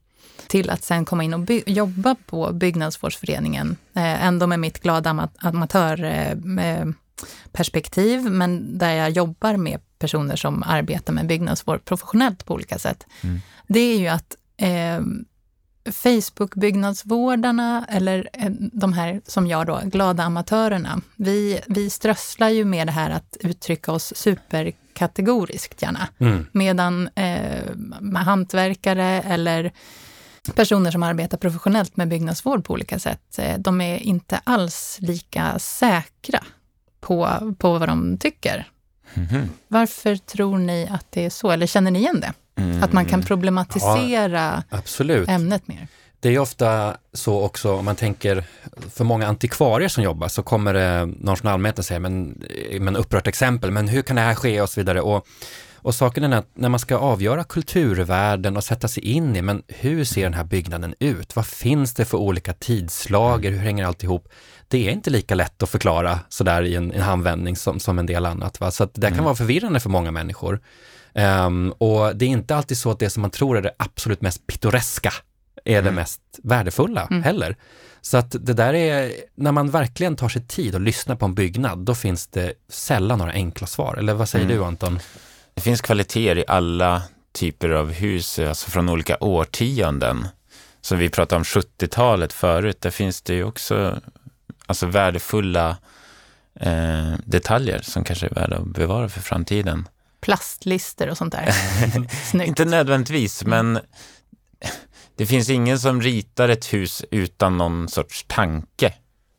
Till 0.48 0.70
att 0.70 0.84
sen 0.84 1.06
komma 1.06 1.24
in 1.24 1.34
och 1.34 1.40
by- 1.40 1.64
jobba 1.66 2.16
på 2.26 2.54
Byggnadsvårdsföreningen, 2.54 3.78
eh, 3.96 4.26
ändå 4.26 4.48
med 4.48 4.60
mitt 4.60 4.82
glada 4.82 5.30
amatörperspektiv, 5.40 6.60
eh, 6.60 6.86
men 8.30 8.78
där 8.78 8.94
jag 8.94 9.10
jobbar 9.10 9.58
med 9.58 9.80
personer 10.00 10.36
som 10.36 10.64
arbetar 10.64 11.14
med 11.14 11.28
byggnadsvård 11.28 11.86
professionellt 11.86 12.46
på 12.46 12.54
olika 12.54 12.80
sätt. 12.80 13.06
Mm 13.22 13.42
det 13.68 13.80
är 13.80 14.00
ju 14.00 14.08
att 14.08 14.36
eh, 14.58 15.02
Facebook-byggnadsvårdarna, 15.92 17.86
eller 17.90 18.30
eh, 18.34 18.52
de 18.60 18.94
här 18.94 19.22
som 19.26 19.48
jag 19.48 19.68
då, 19.68 19.82
glada 19.84 20.24
amatörerna, 20.24 21.02
vi, 21.16 21.60
vi 21.68 21.90
strösslar 21.90 22.50
ju 22.50 22.66
med 22.66 22.88
det 22.88 22.92
här 22.92 23.10
att 23.10 23.38
uttrycka 23.40 23.92
oss 23.92 24.14
superkategoriskt 24.16 25.82
gärna. 25.82 26.08
Mm. 26.20 26.46
Medan 26.52 27.10
eh, 27.16 27.64
hantverkare 28.16 29.22
eller 29.22 29.72
personer 30.56 30.92
som 30.92 31.04
arbetar 31.04 31.38
professionellt 31.38 31.98
med 31.98 32.08
byggnadsvård 32.08 32.66
på 32.66 32.74
olika 32.74 33.00
sätt, 33.00 33.40
eh, 33.40 33.58
de 33.58 33.82
är 33.82 33.98
inte 33.98 34.42
alls 34.44 34.98
lika 35.02 35.60
säkra 35.60 36.44
på, 37.08 37.54
på 37.58 37.78
vad 37.78 37.90
de 37.90 38.18
tycker. 38.18 38.68
Mm. 39.14 39.50
Varför 39.68 40.16
tror 40.16 40.58
ni 40.58 40.88
att 40.92 41.06
det 41.10 41.26
är 41.26 41.30
så? 41.30 41.52
Eller 41.52 41.68
känner 41.68 41.92
ni 41.92 42.00
igen 42.00 42.20
det? 42.20 42.34
Mm. 42.62 42.84
Att 42.84 42.94
man 42.94 43.06
kan 43.06 43.24
problematisera 43.24 44.64
ja, 44.70 45.26
ämnet 45.28 45.68
mer. 45.68 45.88
Det 46.20 46.30
är 46.30 46.40
ofta 46.40 46.98
så 47.14 47.42
också, 47.42 47.74
om 47.74 47.86
man 47.86 47.96
tänker, 47.96 48.44
för 48.94 49.04
många 49.04 49.28
antikvarier 49.28 49.90
som 49.90 50.04
jobbar 50.04 50.28
så 50.28 50.44
kommer 50.44 50.74
det 50.74 51.06
någon 51.06 51.38
från 51.38 51.52
allmänheten 51.52 51.84
säger, 51.84 52.00
men, 52.00 52.44
men 52.80 52.96
upprört 52.96 53.28
exempel, 53.28 53.72
men 53.72 53.88
hur 53.88 54.02
kan 54.02 54.16
det 54.16 54.22
här 54.22 54.36
ske 54.36 54.62
och 54.62 54.70
så 54.70 54.80
vidare. 54.80 55.02
Och, 55.02 55.28
och 55.88 55.96
saken 55.96 56.24
är 56.34 56.38
att 56.38 56.50
när 56.54 56.70
man 56.70 56.80
ska 56.80 56.98
avgöra 56.98 57.44
kulturvärden 57.44 58.58
och 58.58 58.64
sätta 58.64 58.88
sig 58.88 59.04
in 59.04 59.36
i, 59.36 59.42
men 59.42 59.64
hur 59.68 60.04
ser 60.04 60.24
den 60.24 60.34
här 60.34 60.44
byggnaden 60.44 60.96
ut? 61.00 61.36
Vad 61.36 61.46
finns 61.46 61.94
det 61.94 62.06
för 62.06 62.18
olika 62.18 62.54
tidslager? 62.54 63.52
Hur 63.52 63.60
hänger 63.60 63.86
allt 63.86 64.04
ihop? 64.04 64.28
Det 64.68 64.88
är 64.88 64.92
inte 64.92 65.10
lika 65.10 65.36
lätt 65.36 65.64
att 65.64 65.70
förklara 65.70 66.20
sådär 66.30 66.62
i 66.62 66.76
en, 66.76 66.92
en 66.92 67.02
handvändning 67.02 67.56
som, 67.56 67.80
som 67.80 68.00
en 68.00 68.06
del 68.06 68.26
annat. 68.26 68.60
Va? 68.60 68.72
Så 68.72 68.84
att 68.84 68.94
det 68.94 69.02
kan 69.02 69.14
mm. 69.14 69.26
vara 69.26 69.36
förvirrande 69.36 69.80
för 69.80 69.90
många 69.90 70.12
människor. 70.12 70.60
Um, 71.14 71.72
och 71.72 72.16
det 72.16 72.26
är 72.26 72.30
inte 72.30 72.56
alltid 72.56 72.78
så 72.78 72.92
att 72.92 73.00
det 73.00 73.10
som 73.10 73.22
man 73.22 73.32
tror 73.32 73.58
är 73.58 73.62
det 73.62 73.74
absolut 73.78 74.22
mest 74.22 74.48
pittoreska 74.48 75.14
är 75.66 75.80
mm. 75.80 75.86
det 75.86 75.92
mest 75.92 76.22
värdefulla 76.44 77.08
mm. 77.12 77.24
heller. 77.24 77.58
Så 78.02 78.18
att 78.18 78.36
det 78.40 78.54
där 78.54 78.74
är, 78.74 79.12
när 79.36 79.52
man 79.52 79.70
verkligen 79.70 80.16
tar 80.16 80.30
sig 80.30 80.48
tid 80.48 80.76
att 80.76 80.82
lyssna 80.82 81.16
på 81.16 81.26
en 81.26 81.36
byggnad, 81.36 81.80
då 81.80 81.96
finns 81.96 82.28
det 82.28 82.54
sällan 82.70 83.20
några 83.20 83.32
enkla 83.32 83.68
svar. 83.68 83.96
Eller 83.98 84.14
vad 84.14 84.30
säger 84.30 84.46
mm. 84.46 84.58
du 84.58 84.64
Anton? 84.66 85.00
Det 85.58 85.62
finns 85.62 85.82
kvaliteter 85.82 86.38
i 86.38 86.44
alla 86.48 87.04
typer 87.32 87.70
av 87.70 87.92
hus, 87.92 88.40
alltså 88.40 88.72
från 88.72 88.90
olika 88.90 89.18
årtionden. 89.20 90.28
Som 90.82 90.98
vi 90.98 91.10
pratade 91.10 91.38
om 91.38 91.44
70-talet 91.44 92.34
förut, 92.34 92.82
där 92.82 92.90
finns 92.90 93.22
det 93.22 93.34
ju 93.34 93.44
också 93.44 94.02
alltså 94.66 94.86
värdefulla 94.86 95.78
eh, 96.60 97.14
detaljer 97.26 97.82
som 97.82 98.04
kanske 98.04 98.26
är 98.26 98.34
värda 98.34 98.58
att 98.58 98.68
bevara 98.68 99.10
för 99.10 99.22
framtiden 99.22 99.88
plastlister 100.22 101.10
och 101.10 101.18
sånt 101.18 101.34
där. 101.34 101.54
Inte 102.46 102.66
nödvändigtvis, 102.66 103.46
men 103.46 103.80
det 105.16 105.26
finns 105.26 105.50
ingen 105.50 105.80
som 105.80 106.02
ritar 106.02 106.50
ett 106.50 106.74
hus 106.74 107.06
utan 107.12 107.58
någon 107.58 107.88
sorts 107.88 108.26
tanke. 108.28 108.94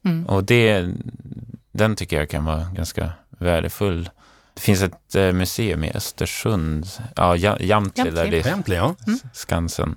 Mm. 0.04 0.26
Och 0.26 0.44
det, 0.44 0.88
den 1.72 1.96
tycker 1.96 2.16
jag 2.16 2.30
kan 2.30 2.44
vara 2.44 2.64
ganska 2.64 3.12
värdefull. 3.28 4.10
Det 4.58 4.62
finns 4.62 4.82
ett 4.82 5.14
eh, 5.14 5.32
museum 5.32 5.84
i 5.84 5.92
Östersund, 5.94 6.86
ja, 7.16 7.36
Jamtli, 7.36 8.10
där 8.10 8.26
det 8.30 8.46
är 8.46 8.74
ja. 8.74 8.94
Mm. 9.06 9.18
Skansen. 9.32 9.96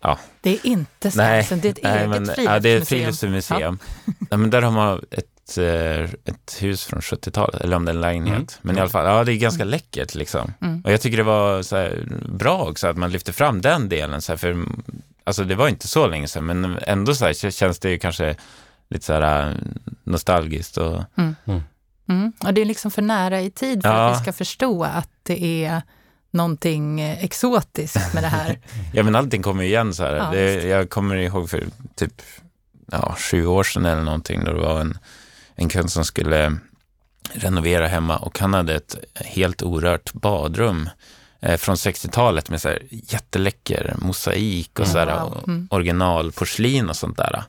Ja. 0.00 0.18
Det 0.40 0.50
är 0.50 0.66
inte 0.66 1.10
Skansen, 1.10 1.60
det 1.60 1.68
är 1.68 1.72
ett 1.72 1.78
nej, 1.82 1.98
eget 1.98 2.08
men, 2.08 2.26
friluftsmuseum. 2.26 2.52
Ja, 2.52 2.60
det 2.60 2.68
är 2.68 2.80
ett 2.80 2.88
friluftsmuseum. 2.88 3.78
Ja. 4.04 4.12
ja. 4.30 4.36
men 4.36 4.50
där 4.50 4.62
har 4.62 4.70
man 4.70 5.04
ett 5.10 5.26
Eh, 5.58 6.10
ett, 6.24 6.58
hus 6.60 6.84
från 6.84 7.00
70-talet, 7.00 7.60
eller 7.60 7.76
om 7.76 7.84
det 7.84 7.90
är 7.90 7.94
en 7.94 8.00
lägenhet. 8.00 8.34
Mm. 8.34 8.46
Men 8.62 8.76
i 8.76 8.80
alla 8.80 8.90
fall, 8.90 9.04
ja 9.04 9.24
det 9.24 9.32
är 9.32 9.36
ganska 9.36 9.62
mm. 9.62 9.70
läckert 9.70 10.14
liksom. 10.14 10.52
Mm. 10.60 10.80
Och 10.84 10.92
jag 10.92 11.00
tycker 11.00 11.16
det 11.16 11.22
var 11.22 11.62
så 11.62 11.76
här, 11.76 12.04
bra 12.28 12.68
också 12.70 12.86
att 12.86 12.96
man 12.96 13.10
lyfte 13.10 13.32
fram 13.32 13.60
den 13.60 13.88
delen, 13.88 14.22
så 14.22 14.32
här, 14.32 14.36
för 14.36 14.64
alltså 15.24 15.44
det 15.44 15.54
var 15.54 15.68
inte 15.68 15.88
så 15.88 16.06
länge 16.06 16.28
sedan, 16.28 16.46
men 16.46 16.78
ändå 16.82 17.14
så 17.14 17.24
här, 17.24 17.50
känns 17.50 17.78
det 17.78 17.90
ju 17.90 17.98
kanske 17.98 18.36
lite 18.88 19.04
så 19.04 19.12
här 19.12 19.48
äh, 19.48 19.54
nostalgiskt. 20.04 20.76
Och, 20.76 21.02
mm. 21.16 21.62
Mm. 22.08 22.32
och 22.44 22.54
det 22.54 22.60
är 22.60 22.64
liksom 22.64 22.90
för 22.90 23.02
nära 23.02 23.40
i 23.40 23.50
tid 23.50 23.82
för 23.82 23.88
ja. 23.88 24.08
att 24.08 24.18
vi 24.18 24.22
ska 24.22 24.32
förstå 24.32 24.84
att 24.84 25.10
det 25.22 25.64
är 25.64 25.82
någonting 26.30 27.00
exotiskt 27.00 28.14
med 28.14 28.22
det 28.22 28.28
här. 28.28 28.58
ja, 28.92 29.02
men 29.02 29.16
allting 29.16 29.42
kommer 29.42 29.64
igen 29.64 29.94
så 29.94 30.02
här. 30.04 30.14
Ja, 30.14 30.30
det, 30.32 30.64
jag 30.64 30.90
kommer 30.90 31.16
ihåg 31.16 31.50
för 31.50 31.64
typ 31.94 32.22
ja, 32.92 33.14
sju 33.18 33.46
år 33.46 33.64
sedan 33.64 33.84
eller 33.84 34.02
någonting, 34.02 34.44
då 34.44 34.52
det 34.52 34.60
var 34.60 34.80
en 34.80 34.98
en 35.58 35.68
kund 35.68 35.92
som 35.92 36.04
skulle 36.04 36.56
renovera 37.32 37.86
hemma 37.86 38.16
och 38.16 38.38
han 38.38 38.54
hade 38.54 38.74
ett 38.74 38.96
helt 39.14 39.62
orört 39.62 40.12
badrum 40.12 40.88
eh, 41.40 41.56
från 41.56 41.74
60-talet 41.74 42.50
med 42.50 42.60
så 42.62 42.68
här 42.68 42.82
jätteläcker 42.90 43.94
mosaik 43.98 44.70
och 44.78 44.86
Mm. 44.86 44.92
så 44.92 44.98
här, 44.98 45.20
Wow. 45.24 45.44
Mm. 45.46 45.68
originalporslin 45.70 46.88
och 46.88 46.96
sånt 46.96 47.16
där. 47.16 47.44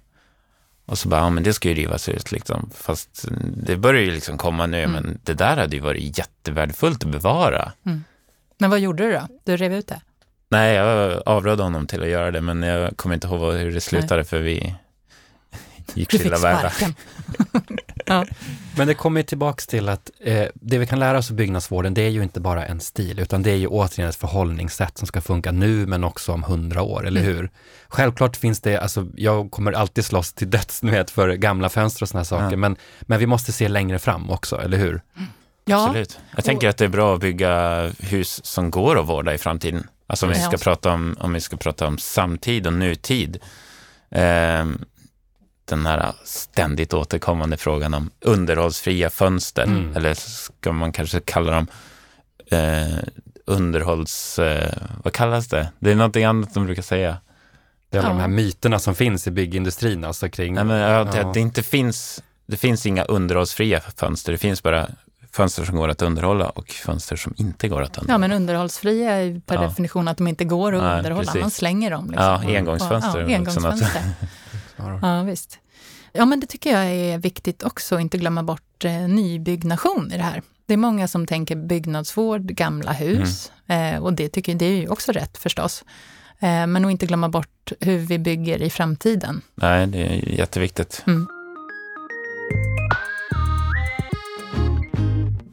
Och 0.88 0.98
så 0.98 1.08
bara, 1.10 1.22
ja 1.22 1.30
men 1.30 1.44
det 1.44 1.54
ska 1.54 1.70
ju 1.70 1.76
rivas 1.76 2.10
ut 2.10 2.32
liksom. 2.32 2.70
Fast 2.76 3.26
det 3.66 3.76
börjar 3.78 4.02
ju 4.02 4.12
liksom 4.12 4.38
komma 4.38 4.66
nu, 4.66 4.78
Mm. 4.84 4.92
men 4.92 5.20
det 5.24 5.34
där 5.34 5.58
hade 5.58 5.76
ju 5.76 5.82
varit 5.82 6.18
jättevärdefullt 6.18 7.04
att 7.06 7.12
bevara. 7.12 7.72
Men 8.58 8.70
vad 8.70 8.80
gjorde 8.80 9.04
du 9.04 9.12
då? 9.14 9.28
Du 9.44 9.58
rev 9.58 9.74
ut 9.74 9.88
det? 9.88 10.02
Nej, 10.50 10.76
jag 10.76 11.22
avrådde 11.26 11.64
honom 11.64 11.88
till 11.88 12.02
att 12.04 12.10
göra 12.10 12.32
det, 12.32 12.42
men 12.42 12.64
jag 12.64 12.98
kommer 12.98 13.16
inte 13.16 13.28
ihåg 13.28 13.54
hur 13.56 13.72
det 13.74 13.82
slutade 13.82 14.26
för 14.26 14.40
vi 14.40 14.76
gick 15.94 16.12
skilda 16.12 16.38
vägar. 16.38 16.74
sparken. 18.16 18.36
Men 18.78 18.88
det 18.88 18.94
kommer 18.94 19.20
ju 19.20 19.24
tillbaks 19.24 19.68
till 19.68 19.90
att 19.90 20.12
eh, 20.20 20.46
det 20.54 20.78
vi 20.78 20.88
kan 20.88 21.00
lära 21.00 21.18
oss 21.18 21.30
av 21.30 21.36
byggnadsvården, 21.36 21.94
det 21.94 22.02
är 22.02 22.10
ju 22.10 22.24
inte 22.24 22.40
bara 22.40 22.66
en 22.66 22.80
stil, 22.80 23.20
utan 23.20 23.44
det 23.44 23.52
är 23.52 23.56
ju 23.56 23.68
återigen 23.68 24.10
ett 24.10 24.16
förhållningssätt 24.16 24.98
som 24.98 25.08
ska 25.08 25.22
funka 25.22 25.52
nu, 25.52 25.86
men 25.86 26.04
också 26.04 26.32
om 26.32 26.44
hundra 26.44 26.82
år, 26.82 27.08
eller 27.08 27.22
hur? 27.22 27.50
Självklart 27.88 28.38
finns 28.38 28.62
det, 28.62 28.78
alltså 28.78 29.08
jag 29.16 29.52
kommer 29.52 29.72
alltid 29.72 30.06
slåss 30.06 30.34
till 30.34 30.50
döds, 30.50 30.84
vet, 30.84 31.10
för 31.12 31.30
gamla 31.34 31.70
fönster 31.70 32.04
och 32.04 32.10
sådana 32.10 32.26
saker, 32.26 32.52
Ja. 32.52 32.58
men, 32.58 32.76
men 33.02 33.20
vi 33.20 33.26
måste 33.28 33.52
se 33.52 33.68
längre 33.68 34.00
fram 34.00 34.30
också, 34.30 34.62
eller 34.62 34.78
hur? 34.78 35.02
Ja, 35.66 35.86
Absolut. 35.86 36.20
Jag 36.36 36.46
tänker 36.46 36.70
att 36.70 36.78
det 36.78 36.86
är 36.86 36.90
bra 36.90 37.14
att 37.16 37.22
bygga 37.22 37.86
hus 38.00 38.46
som 38.46 38.72
går 38.72 39.00
att 39.00 39.08
vårda 39.08 39.34
i 39.34 39.38
framtiden. 39.38 39.88
Alltså 40.08 40.26
om 40.26 40.32
vi 40.32 40.40
ska, 40.40 40.52
Ja. 40.52 40.58
prata, 40.58 40.92
om, 40.92 41.16
om 41.20 41.34
vi 41.34 41.42
ska 41.42 41.58
prata 41.58 41.88
om 41.88 41.98
samtid 41.98 42.68
och 42.68 42.74
nutid. 42.74 43.38
Ehm, 44.12 44.86
den 45.68 45.86
här 45.86 46.14
ständigt 46.24 46.94
återkommande 46.94 47.58
frågan 47.58 47.94
om 47.94 48.10
underhållsfria 48.22 49.10
fönster, 49.10 49.64
Mm. 49.64 49.96
eller 49.96 50.14
ska 50.14 50.72
man 50.72 50.92
kanske 50.92 51.20
kalla 51.20 51.52
dem 51.52 51.68
eh, 52.52 52.98
underhålls... 53.46 54.40
Eh, 54.40 54.74
vad 55.04 55.14
kallas 55.14 55.48
det? 55.48 55.72
Det 55.80 55.92
är 55.92 55.96
någonting 55.96 56.24
annat 56.24 56.54
de 56.54 56.66
brukar 56.66 56.82
säga. 56.82 57.18
Det 57.90 57.98
är 57.98 58.02
alla 58.02 58.10
Ja. 58.10 58.14
de 58.14 58.22
här 58.22 58.28
myterna 58.28 58.80
som 58.80 58.96
finns 58.96 59.28
i 59.28 59.32
byggindustrin, 59.32 60.04
alltså 60.06 60.30
kring... 60.30 60.54
Nej, 60.54 60.64
men, 60.64 60.78
ja, 60.80 61.04
det, 61.04 61.18
Ja. 61.18 61.32
det, 61.34 61.40
inte 61.40 61.64
finns, 61.64 62.24
det 62.48 62.58
finns 62.58 62.86
inga 62.86 63.04
underhållsfria 63.04 63.82
fönster, 63.98 64.32
det 64.32 64.38
finns 64.38 64.64
bara 64.64 64.88
fönster 65.32 65.66
som 65.66 65.76
går 65.76 65.90
att 65.90 66.02
underhålla 66.02 66.50
och 66.50 66.68
fönster 66.70 67.16
som 67.16 67.34
inte 67.38 67.68
går 67.68 67.82
att 67.82 67.98
underhålla. 67.98 68.14
ja, 68.14 68.18
men 68.18 68.32
underhållsfria 68.32 69.12
är 69.12 69.22
ju 69.22 69.40
per 69.42 69.56
Ja. 69.56 69.62
definition 69.62 70.08
att 70.08 70.18
de 70.18 70.28
inte 70.28 70.46
går 70.46 70.76
att 70.76 70.84
Nej, 70.84 70.98
underhålla. 70.98 71.26
precis. 71.26 71.42
Man 71.42 71.52
slänger 71.52 71.92
dem. 71.92 72.06
Liksom. 72.12 72.24
Ja, 72.48 72.58
engångsfönster. 72.58 73.20
Ja, 73.30 73.36
engångsfönster. 73.36 74.02
Ja, 74.78 75.00
Ja, 75.02 75.24
visst. 75.24 75.60
Ja, 76.12 76.26
men 76.26 76.40
det 76.40 76.48
tycker 76.48 76.72
jag 76.72 76.86
är 76.86 77.18
viktigt 77.18 77.64
också, 77.64 77.96
att 77.96 78.02
inte 78.02 78.18
glömma 78.18 78.44
bort 78.44 78.86
eh, 78.86 78.92
nybyggnation 79.08 80.12
i 80.12 80.18
det 80.18 80.24
här. 80.24 80.42
Det 80.66 80.74
är 80.74 80.78
många 80.78 81.08
som 81.08 81.28
tänker 81.28 81.56
byggnadsvård, 81.56 82.42
gamla 82.42 82.92
hus, 82.92 83.52
eh, 83.68 84.04
och 84.04 84.14
det 84.14 84.30
tycker 84.30 84.56
det 84.56 84.66
är 84.66 84.78
ju 84.78 84.88
också 84.90 85.12
rätt 85.12 85.38
förstås. 85.38 85.84
Eh, 86.40 86.68
men 86.68 86.86
att 86.86 86.92
inte 86.92 87.06
glömma 87.06 87.30
bort 87.30 87.72
hur 87.80 87.98
vi 87.98 88.20
bygger 88.20 88.62
i 88.62 88.70
framtiden. 88.70 89.42
Nej, 89.56 89.88
det 89.88 89.98
är 89.98 90.30
jätteviktigt. 90.30 91.04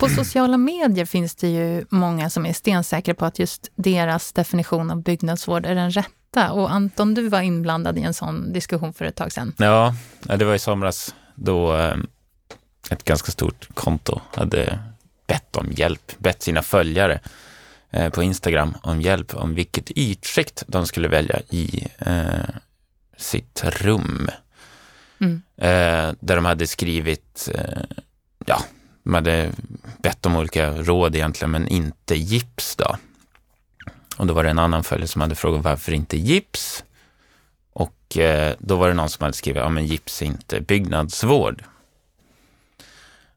På 0.05 0.11
sociala 0.11 0.57
medier 0.57 1.05
finns 1.05 1.35
det 1.35 1.49
ju 1.49 1.85
många 1.89 2.31
som 2.31 2.47
är 2.47 2.53
stensäkra 2.53 3.15
på 3.15 3.25
att 3.25 3.39
just 3.39 3.71
deras 3.75 4.33
definition 4.33 4.91
av 4.91 5.03
byggnadsvård 5.03 5.67
är 5.67 5.75
den 5.75 5.91
rätta. 5.91 6.53
Och 6.53 6.73
Anton, 6.73 7.15
du 7.15 7.29
var 7.29 7.41
inblandad 7.41 7.99
i 7.99 8.03
en 8.03 8.15
sån 8.15 8.53
diskussion 8.53 8.93
för 8.93 9.05
ett 9.05 9.17
tag 9.17 9.33
sedan. 9.33 9.55
Ja, 9.59 9.95
det 10.23 10.45
var 10.45 10.55
i 10.55 10.59
somras 10.59 11.15
då 11.35 11.77
eh, 11.77 11.97
ett 12.91 13.05
ganska 13.05 13.33
stort 13.33 13.69
konto 13.75 14.21
hade 14.35 14.79
bett 15.27 15.57
om 15.57 15.73
hjälp, 15.73 16.13
bett 16.19 16.43
sina 16.43 16.63
följare 16.63 17.21
eh, 17.91 18.11
på 18.11 18.23
Instagram 18.23 18.75
om 18.83 19.01
hjälp 19.01 19.35
om 19.35 19.55
vilket 19.55 19.91
ytskikt 19.91 20.63
de 20.67 20.87
skulle 20.87 21.09
välja 21.09 21.41
i 21.51 21.87
eh, 21.99 22.55
sitt 23.17 23.65
rum. 23.65 24.29
Mm. 25.19 25.43
Eh, 25.57 26.15
där 26.21 26.37
de 26.37 26.45
hade 26.45 26.67
skrivit, 26.67 27.49
eh, 27.55 27.83
ja, 28.47 28.63
de 29.05 29.15
hade 29.15 29.51
bett 30.03 30.27
om 30.27 30.37
olika 30.37 30.71
råd 30.71 31.15
egentligen, 31.15 31.51
men 31.51 31.69
inte 31.69 32.15
gips 32.15 32.77
då. 32.77 32.97
Och 34.17 34.27
då 34.27 34.35
var 34.35 34.45
det 34.45 34.51
en 34.51 34.59
annan 34.59 34.85
följare 34.85 35.09
som 35.09 35.21
hade 35.21 35.35
frågat 35.35 35.65
varför 35.65 35.93
inte 35.93 36.17
gips? 36.17 36.85
Och 37.73 38.19
eh, 38.19 38.55
då 38.59 38.77
var 38.77 38.89
det 38.89 38.95
någon 38.95 39.11
som 39.11 39.23
hade 39.23 39.37
skrivit, 39.37 39.63
ja 39.63 39.69
men 39.69 39.87
gips 39.87 40.23
är 40.23 40.27
inte 40.27 40.61
byggnadsvård. 40.61 41.65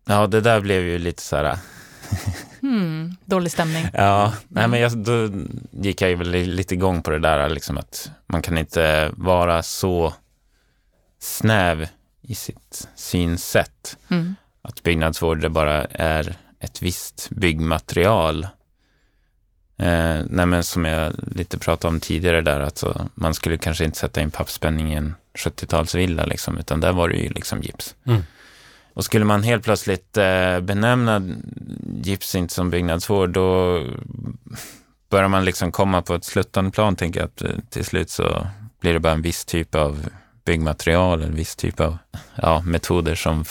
Ja, 0.05 0.27
det 0.27 0.41
där 0.41 0.59
blev 0.61 0.81
ju 0.83 0.99
lite 0.99 1.21
så 1.21 1.35
här, 1.35 1.57
Hmm, 2.61 3.17
dålig 3.25 3.51
stämning. 3.51 3.87
ja, 3.93 4.33
nej 4.47 4.67
men 4.67 4.79
jag, 4.79 4.97
då 4.97 5.29
gick 5.71 6.01
jag 6.01 6.17
väl 6.17 6.29
lite 6.31 6.73
igång 6.73 7.01
på 7.01 7.11
det 7.11 7.19
där, 7.19 7.49
liksom 7.49 7.77
att 7.77 8.11
man 8.27 8.41
kan 8.41 8.57
inte 8.57 9.11
vara 9.13 9.63
så 9.63 10.13
snäv 11.19 11.87
i 12.21 12.35
sitt 12.35 12.87
synsätt. 12.95 13.97
Mm. 14.09 14.35
Att 14.67 14.83
byggnadsvård 14.83 15.51
bara 15.51 15.85
är 15.85 16.35
ett 16.59 16.81
visst 16.81 17.29
byggmaterial. 17.29 18.43
Eh, 19.77 20.19
nej 20.29 20.45
men 20.45 20.63
som 20.63 20.85
jag 20.85 21.13
lite 21.35 21.57
pratade 21.59 21.93
om 21.93 21.99
tidigare 21.99 22.41
där, 22.41 22.59
alltså, 22.59 23.09
man 23.15 23.33
skulle 23.33 23.57
kanske 23.57 23.85
inte 23.85 23.97
sätta 23.97 24.21
in 24.21 24.31
pappspänning 24.31 24.93
i 24.93 24.95
en 24.95 25.15
70-talsvilla, 25.33 26.25
liksom, 26.25 26.57
utan 26.57 26.79
där 26.79 26.91
var 26.91 27.09
det 27.09 27.15
ju 27.15 27.29
liksom 27.29 27.61
gips. 27.61 27.95
Mm. 28.05 28.23
Och 28.93 29.05
skulle 29.05 29.25
man 29.25 29.43
helt 29.43 29.63
plötsligt 29.63 30.17
eh, 30.17 30.59
benämna 30.59 31.21
gips 32.03 32.35
inte 32.35 32.53
som 32.53 32.69
byggnadsvård, 32.69 33.29
då 33.29 33.81
börjar 35.09 35.27
man 35.27 35.45
liksom 35.45 35.71
komma 35.71 36.01
på 36.01 36.15
ett 36.15 36.25
sluttande 36.25 36.71
plan, 36.71 36.95
tänker 36.95 37.19
jag, 37.19 37.27
att 37.27 37.41
eh, 37.41 37.49
till 37.69 37.85
slut 37.85 38.09
så 38.09 38.47
blir 38.79 38.93
det 38.93 38.99
bara 38.99 39.13
en 39.13 39.21
viss 39.21 39.45
typ 39.45 39.75
av 39.75 40.09
byggmaterial, 40.45 41.23
en 41.23 41.35
viss 41.35 41.55
typ 41.55 41.79
av 41.79 41.97
ja, 42.35 42.61
metoder 42.61 43.15
som 43.15 43.45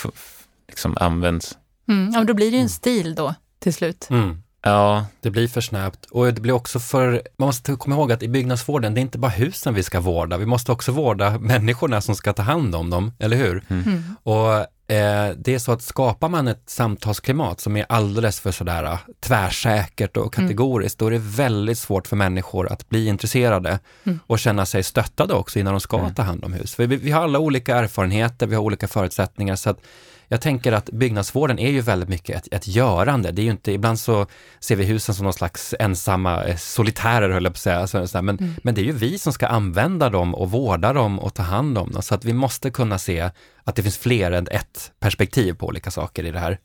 liksom 0.68 0.96
används. 1.00 1.58
Mm. 1.88 2.10
Ja, 2.12 2.18
men 2.18 2.26
då 2.26 2.34
blir 2.34 2.50
det 2.50 2.56
ju 2.56 2.62
en 2.62 2.68
stil 2.68 3.14
då 3.14 3.34
till 3.58 3.74
slut. 3.74 4.06
Mm. 4.10 4.42
Ja, 4.62 5.06
Det 5.20 5.30
blir 5.30 5.48
för 5.48 5.60
snävt 5.60 6.04
och 6.10 6.32
det 6.32 6.40
blir 6.40 6.52
också 6.54 6.80
för, 6.80 7.22
man 7.36 7.46
måste 7.48 7.72
komma 7.76 7.96
ihåg 7.96 8.12
att 8.12 8.22
i 8.22 8.28
byggnadsvården, 8.28 8.94
det 8.94 9.00
är 9.00 9.02
inte 9.02 9.18
bara 9.18 9.28
husen 9.30 9.74
vi 9.74 9.82
ska 9.82 10.00
vårda, 10.00 10.36
vi 10.38 10.46
måste 10.46 10.72
också 10.72 10.92
vårda 10.92 11.38
människorna 11.38 12.00
som 12.00 12.14
ska 12.14 12.32
ta 12.32 12.42
hand 12.42 12.74
om 12.74 12.90
dem, 12.90 13.12
eller 13.18 13.36
hur? 13.36 13.62
Mm. 13.68 14.02
Och 14.22 14.54
eh, 14.94 15.32
det 15.38 15.54
är 15.54 15.58
så 15.58 15.72
att 15.72 15.82
skapar 15.82 16.28
man 16.28 16.48
ett 16.48 16.62
samtalsklimat 16.66 17.60
som 17.60 17.76
är 17.76 17.86
alldeles 17.88 18.40
för 18.40 18.52
sådär 18.52 18.84
eh, 18.84 18.98
tvärsäkert 19.20 20.16
och 20.16 20.34
kategoriskt, 20.34 20.98
då 20.98 21.06
är 21.06 21.10
det 21.10 21.18
väldigt 21.18 21.78
svårt 21.78 22.06
för 22.06 22.16
människor 22.16 22.72
att 22.72 22.88
bli 22.88 23.06
intresserade 23.06 23.78
Mm. 24.04 24.20
och 24.26 24.38
känna 24.38 24.66
sig 24.66 24.82
stöttade 24.82 25.34
också 25.34 25.58
innan 25.58 25.72
de 25.72 25.80
ska 25.80 25.98
Mm. 25.98 26.14
ta 26.14 26.22
hand 26.22 26.44
om 26.44 26.52
hus. 26.52 26.74
För 26.74 26.86
vi, 26.86 26.96
vi 26.96 27.10
har 27.10 27.22
alla 27.22 27.38
olika 27.38 27.76
erfarenheter, 27.76 28.46
vi 28.46 28.54
har 28.54 28.62
olika 28.62 28.88
förutsättningar, 28.88 29.56
så 29.56 29.70
att 29.70 29.80
jag 30.28 30.40
tänker 30.40 30.72
att 30.72 30.90
byggnadsvården 30.90 31.58
är 31.58 31.70
ju 31.70 31.80
väldigt 31.80 32.08
mycket 32.08 32.36
ett, 32.36 32.54
ett 32.54 32.66
görande. 32.66 33.30
Det 33.32 33.42
är 33.42 33.44
ju 33.44 33.50
inte, 33.50 33.72
ibland 33.72 33.98
så 34.00 34.26
ser 34.60 34.76
vi 34.76 34.84
husen 34.84 35.14
som 35.14 35.24
någon 35.24 35.32
slags 35.32 35.74
ensamma 35.78 36.44
eh, 36.44 36.56
solitärer, 36.56 37.30
höll 37.30 37.44
jag 37.44 37.52
på 37.52 37.56
att 37.56 37.60
säga. 37.60 37.86
Så, 37.86 38.06
så, 38.06 38.22
men, 38.22 38.36
Mm. 38.38 38.54
men 38.62 38.74
det 38.74 38.80
är 38.80 38.84
ju 38.84 38.92
vi 38.92 39.18
som 39.18 39.32
ska 39.32 39.46
använda 39.46 40.10
dem 40.10 40.34
och 40.34 40.50
vårda 40.50 40.92
dem 40.92 41.18
och 41.18 41.34
ta 41.34 41.42
hand 41.42 41.78
om 41.78 41.92
dem. 41.92 42.02
Så 42.02 42.14
att 42.14 42.24
vi 42.24 42.32
måste 42.32 42.70
kunna 42.70 42.98
se 42.98 43.30
att 43.64 43.76
det 43.76 43.82
finns 43.82 43.98
fler 43.98 44.32
än 44.32 44.48
ett 44.50 44.92
perspektiv 45.00 45.52
på 45.54 45.66
olika 45.66 45.90
saker 45.90 46.24
i 46.24 46.30
det 46.30 46.38
här. 46.38 46.58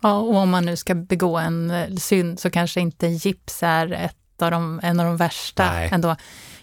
Ja, 0.00 0.14
och 0.18 0.34
om 0.36 0.50
man 0.50 0.64
nu 0.64 0.76
ska 0.76 0.94
begå 0.94 1.38
en 1.38 1.70
eh, 1.70 1.94
synd 1.96 2.40
så 2.40 2.50
kanske 2.50 2.80
inte 2.80 3.06
gips 3.06 3.62
är 3.62 3.92
ett 3.92 4.16
av 4.42 4.50
de, 4.50 4.80
en 4.82 5.00
av 5.00 5.06
de 5.06 5.16
värsta 5.16 5.72
Nej. 5.72 5.88
ändå. 5.92 6.16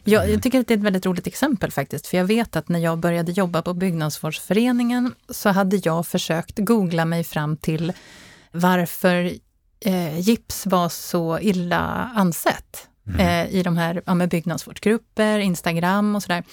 Jag, 0.10 0.30
jag 0.30 0.44
tycker 0.44 0.60
att 0.60 0.68
det 0.68 0.74
är 0.74 0.78
ett 0.78 0.84
väldigt 0.84 1.06
roligt 1.06 1.28
exempel 1.28 1.72
faktiskt, 1.72 2.08
för 2.08 2.18
jag 2.18 2.26
vet 2.26 2.56
att 2.56 2.70
när 2.70 2.80
jag 2.80 2.98
började 2.98 3.32
jobba 3.32 3.62
på 3.62 3.74
Byggnadsvårdsföreningen 3.74 5.14
så 5.30 5.50
hade 5.50 5.76
jag 5.76 6.08
försökt 6.08 6.60
googla 6.60 7.06
mig 7.06 7.24
fram 7.24 7.58
till 7.58 7.94
varför 8.52 9.32
eh, 9.80 10.20
gips 10.20 10.66
var 10.66 10.90
så 10.90 11.40
illa 11.40 12.12
ansett 12.16 12.88
eh, 13.20 13.56
i 13.56 13.64
de 13.64 13.78
här 13.78 14.02
ja, 14.06 14.14
med 14.14 14.30
byggnadsvårdsgrupper, 14.30 15.40
Instagram 15.40 16.16
och 16.16 16.24
sådär. 16.24 16.44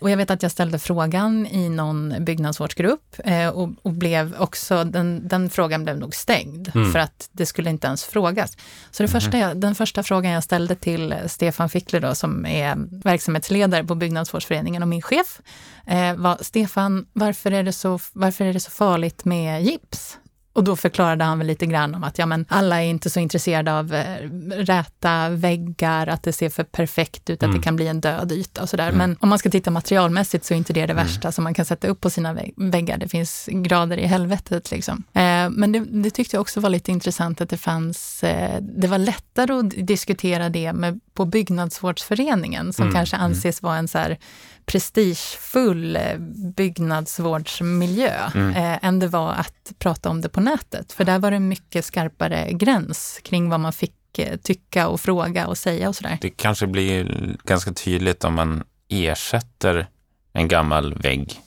Och 0.00 0.10
jag 0.10 0.16
vet 0.16 0.30
att 0.30 0.42
jag 0.42 0.52
ställde 0.52 0.78
frågan 0.78 1.46
i 1.46 1.68
någon 1.68 2.14
byggnadsvårdsgrupp 2.24 3.16
eh, 3.24 3.48
och, 3.48 3.68
och 3.82 3.92
blev 3.92 4.34
också, 4.38 4.84
den, 4.84 5.28
den 5.28 5.50
frågan 5.50 5.84
blev 5.84 5.98
nog 5.98 6.14
stängd 6.14 6.70
Mm. 6.74 6.92
för 6.92 6.98
att 6.98 7.28
det 7.32 7.46
skulle 7.46 7.70
inte 7.70 7.86
ens 7.86 8.04
frågas. 8.04 8.56
Så 8.90 9.02
det 9.02 9.08
första 9.08 9.38
jag, 9.38 9.56
den 9.56 9.74
första 9.74 10.02
frågan 10.02 10.32
jag 10.32 10.44
ställde 10.44 10.74
till 10.74 11.14
Stefan 11.26 11.68
Fickler 11.68 12.00
då, 12.00 12.14
som 12.14 12.46
är 12.46 12.76
verksamhetsledare 13.04 13.84
på 13.84 13.94
Byggnadsvårdsföreningen 13.94 14.82
och 14.82 14.88
min 14.88 15.02
chef, 15.02 15.40
eh, 15.86 16.14
var 16.14 16.38
Stefan, 16.40 17.06
varför 17.12 17.50
är, 17.52 17.62
det 17.62 17.72
så, 17.72 17.98
varför 18.12 18.44
är 18.44 18.52
det 18.52 18.60
så 18.60 18.70
farligt 18.70 19.24
med 19.24 19.62
gips? 19.62 20.18
Och 20.52 20.64
då 20.64 20.76
förklarade 20.76 21.24
han 21.24 21.38
väl 21.38 21.46
lite 21.46 21.66
grann 21.66 21.94
om 21.94 22.04
att 22.04 22.18
ja, 22.18 22.26
men 22.26 22.46
alla 22.48 22.82
är 22.82 22.86
inte 22.86 23.10
så 23.10 23.20
intresserade 23.20 23.78
av 23.78 23.94
eh, 23.94 24.04
räta 24.50 25.28
väggar, 25.28 26.06
att 26.06 26.22
det 26.22 26.32
ser 26.32 26.48
för 26.50 26.64
perfekt 26.64 27.30
ut, 27.30 27.38
att 27.42 27.42
Mm. 27.42 27.56
det 27.56 27.62
kan 27.64 27.76
bli 27.76 27.86
en 27.88 28.00
död 28.00 28.32
yta 28.32 28.62
och 28.62 28.68
sådär. 28.68 28.88
Mm. 28.88 28.98
Men 28.98 29.16
om 29.20 29.28
man 29.28 29.38
ska 29.38 29.50
titta 29.50 29.70
materialmässigt 29.70 30.44
så 30.44 30.54
är 30.54 30.58
inte 30.58 30.72
det 30.72 30.86
det 30.86 30.92
Mm. 30.92 31.04
värsta 31.06 31.32
som 31.32 31.44
man 31.44 31.54
kan 31.54 31.64
sätta 31.64 31.88
upp 31.88 32.00
på 32.00 32.10
sina 32.10 32.32
väg- 32.32 32.54
väggar. 32.56 32.98
Det 32.98 33.08
finns 33.08 33.48
grader 33.52 33.96
i 33.96 34.06
helvetet 34.06 34.70
liksom. 34.70 35.02
Eh, 35.12 35.30
Eh, 35.30 35.50
men 35.50 35.72
det, 35.72 35.80
det, 35.80 36.10
tyckte 36.10 36.36
jag 36.36 36.40
också 36.40 36.60
var 36.60 36.70
lite 36.70 36.90
intressant 36.92 37.40
att 37.40 37.48
det 37.48 37.56
fanns, 37.56 38.24
eh, 38.24 38.60
det 38.60 38.88
var 38.88 38.98
lättare 38.98 39.52
att 39.52 39.70
diskutera 39.86 40.48
det 40.48 40.72
med, 40.72 41.00
på 41.14 41.24
byggnadsvårdsföreningen 41.24 42.72
som 42.72 42.82
mm. 42.82 42.94
kanske 42.94 43.16
mm. 43.16 43.24
anses 43.26 43.62
vara 43.62 43.76
en 43.76 43.88
så 43.88 43.98
här 43.98 44.18
prestigefull 44.70 45.96
eh, 45.96 46.18
byggnadsvårdsmiljö 46.56 48.30
mm. 48.34 48.50
eh, 48.50 48.78
än 48.84 48.98
det 48.98 49.08
var 49.08 49.32
att 49.32 49.72
prata 49.78 50.10
om 50.10 50.20
det 50.20 50.28
på 50.28 50.40
nätet. 50.40 50.92
För 50.92 51.04
där 51.04 51.18
var 51.18 51.30
det 51.30 51.40
mycket 51.40 51.84
skarpare 51.84 52.52
gräns 52.52 53.20
kring 53.24 53.48
vad 53.48 53.60
man 53.60 53.72
fick 53.72 54.18
eh, 54.18 54.36
tycka 54.36 54.88
och 54.88 55.00
fråga 55.00 55.46
och 55.46 55.58
säga 55.58 55.88
och 55.88 55.96
sådär. 55.96 56.18
Det 56.20 56.30
kanske 56.30 56.66
blir 56.66 57.36
ganska 57.44 57.72
tydligt 57.72 58.24
om 58.24 58.34
man 58.34 58.64
ersätter 58.88 59.86
en 60.32 60.48
gammal 60.48 60.94
vägg 60.94 61.40